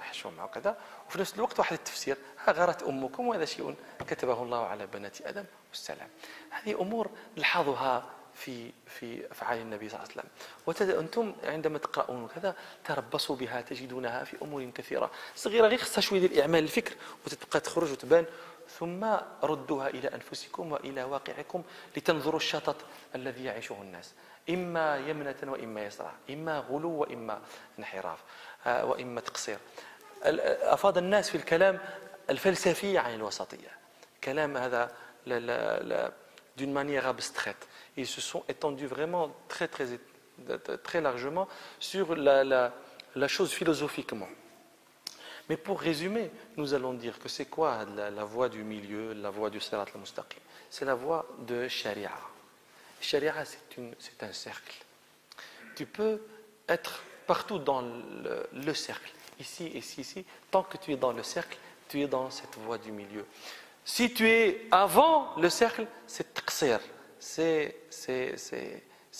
حشومه 0.00 0.44
وكذا 0.44 0.76
وفي 1.08 1.20
نفس 1.20 1.34
الوقت 1.34 1.58
واحد 1.58 1.72
التفسير. 1.72 2.16
ها 2.44 2.52
غارت 2.52 2.82
أمكم 2.82 3.28
وهذا 3.28 3.44
شيء 3.44 3.74
كتبه 4.08 4.42
الله 4.42 4.66
على 4.66 4.86
بنات 4.86 5.20
آدم 5.20 5.44
والسلام. 5.70 6.08
هذه 6.50 6.80
أمور 6.80 7.10
نلحظها 7.36 8.10
في 8.34 8.72
في 8.86 9.30
أفعال 9.30 9.58
النبي 9.58 9.88
صلى 9.88 10.00
الله 10.00 10.10
عليه 10.10 10.22
وسلم. 10.66 10.96
وأنتم 10.96 11.34
عندما 11.44 11.78
تقرؤون 11.78 12.28
كذا 12.34 12.54
تربصوا 12.84 13.36
بها 13.36 13.60
تجدونها 13.60 14.24
في 14.24 14.36
أمور 14.42 14.70
كثيرة. 14.74 15.10
صغيرة 15.36 15.66
غير 15.66 15.78
خصها 15.78 16.00
شوية 16.00 16.26
ديال 16.26 16.56
الفكر 16.56 16.94
وتبقى 17.26 17.60
تخرج 17.60 17.92
وتبان. 17.92 18.24
ثم 18.68 19.06
ردوها 19.42 19.88
إلى 19.88 20.08
أنفسكم 20.08 20.72
وإلى 20.72 21.04
واقعكم 21.04 21.62
لتنظروا 21.96 22.36
الشطط 22.36 22.76
الذي 23.14 23.44
يعيشه 23.44 23.82
الناس. 23.82 24.14
إما 24.50 24.96
يمنة 24.96 25.36
وإما 25.42 25.84
يسرى 25.84 26.12
إما 26.30 26.58
غلو 26.58 26.90
وإما 26.90 27.40
انحراف 27.78 28.18
آه، 28.66 28.84
وإما 28.84 29.20
تقصير. 29.20 29.58
أفاض 30.62 30.98
الناس 30.98 31.30
في 31.30 31.34
الكلام 31.34 31.78
الفلسفي 32.30 32.98
عن 32.98 33.14
الوسطية. 33.14 33.70
كلام 34.24 34.56
هذا 34.56 34.92
لا 35.26 35.38
لا 35.38 35.82
لا 35.82 36.12
d'une 36.56 36.72
manière 36.72 37.06
abstraite. 37.06 37.68
Ils 37.96 38.06
se 38.06 38.20
sont 38.20 38.42
étendus 38.48 38.86
vraiment 38.86 39.30
très, 39.48 39.68
très, 39.68 39.86
très 40.82 41.00
largement 41.00 41.46
sur 41.78 42.16
la, 42.16 42.44
la, 42.44 42.72
la 43.14 43.28
chose 43.28 43.52
philosophiquement. 43.52 44.28
Mais 45.48 45.56
pour 45.56 45.80
résumer, 45.80 46.30
nous 46.56 46.74
allons 46.74 46.94
dire 46.94 47.18
que 47.18 47.28
c'est 47.28 47.46
quoi 47.46 47.84
la, 47.96 48.24
voie 48.24 48.48
du 48.48 48.64
milieu, 48.64 49.12
la 49.12 49.30
voie 49.30 49.50
du 49.50 49.60
Sirat 49.60 49.86
al-Mustaqim? 49.94 50.40
C'est 50.70 50.84
la 50.84 50.94
voie 50.94 51.26
de 51.46 51.68
Sharia. 51.68 52.12
Sharia, 53.00 53.34
c'est 53.44 54.22
un 54.22 54.32
cercle. 54.32 54.74
Tu 55.76 55.86
peux 55.86 56.20
être 56.68 57.02
partout 57.26 57.58
dans 57.58 57.82
le, 57.82 58.48
le, 58.52 58.74
cercle, 58.74 59.12
ici, 59.38 59.68
ici, 59.68 60.00
ici. 60.00 60.24
Tant 60.50 60.64
que 60.64 60.76
tu 60.78 60.92
es 60.92 60.96
dans 60.96 61.12
le 61.12 61.22
cercle, 61.22 61.58
tu 61.88 62.00
es 62.00 62.08
dans 62.08 62.30
cette 62.30 62.56
voie 62.56 62.78
du 62.78 62.90
milieu. 62.90 63.24
Si 63.84 64.12
tu 64.12 64.28
es 64.28 64.66
avant 64.72 65.36
le 65.36 65.48
cercle, 65.48 65.86
c'est 66.08 66.34
taqsir, 66.34 66.80
c'est 67.20 67.76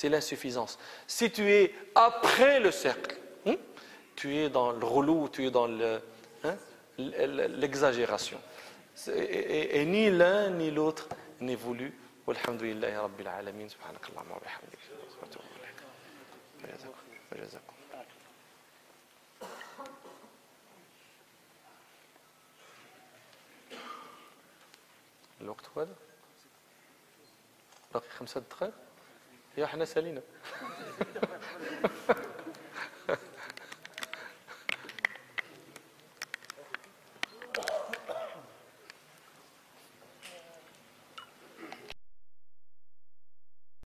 l'insuffisance. 0.03 0.77
Si 1.07 1.31
tu 1.31 1.49
es 1.49 1.73
après 1.95 2.59
le 2.59 2.73
cercle, 2.73 3.17
hein, 3.47 3.55
tu 4.17 4.37
es 4.37 4.49
dans 4.49 4.73
le 4.73 4.85
relou, 4.85 5.29
tu 5.29 5.47
es 5.47 5.51
dans 5.53 5.71
hein, 5.71 6.01
l'exagération. 6.99 8.41
Et, 9.09 9.81
et, 9.81 9.85
ni 9.85 10.11
l'un 10.11 10.51
ni 10.51 10.71
l'autre 10.71 11.09
n'est 11.41 11.55
voulu. 11.55 11.93
Walhamdulillahi 12.27 12.97
Rabbil 12.97 13.29
Alamin. 13.29 13.69
Subhanakallah 13.69 14.25
wa 14.31 14.41
bihamdik. 14.41 14.81
الوقت 25.41 25.65
هذا 25.77 25.95
باقي 27.95 28.09
خمسة 28.09 28.41
دقائق 28.41 28.73
يا 29.57 29.67
حنا 29.67 29.85
سالينا 29.85 30.23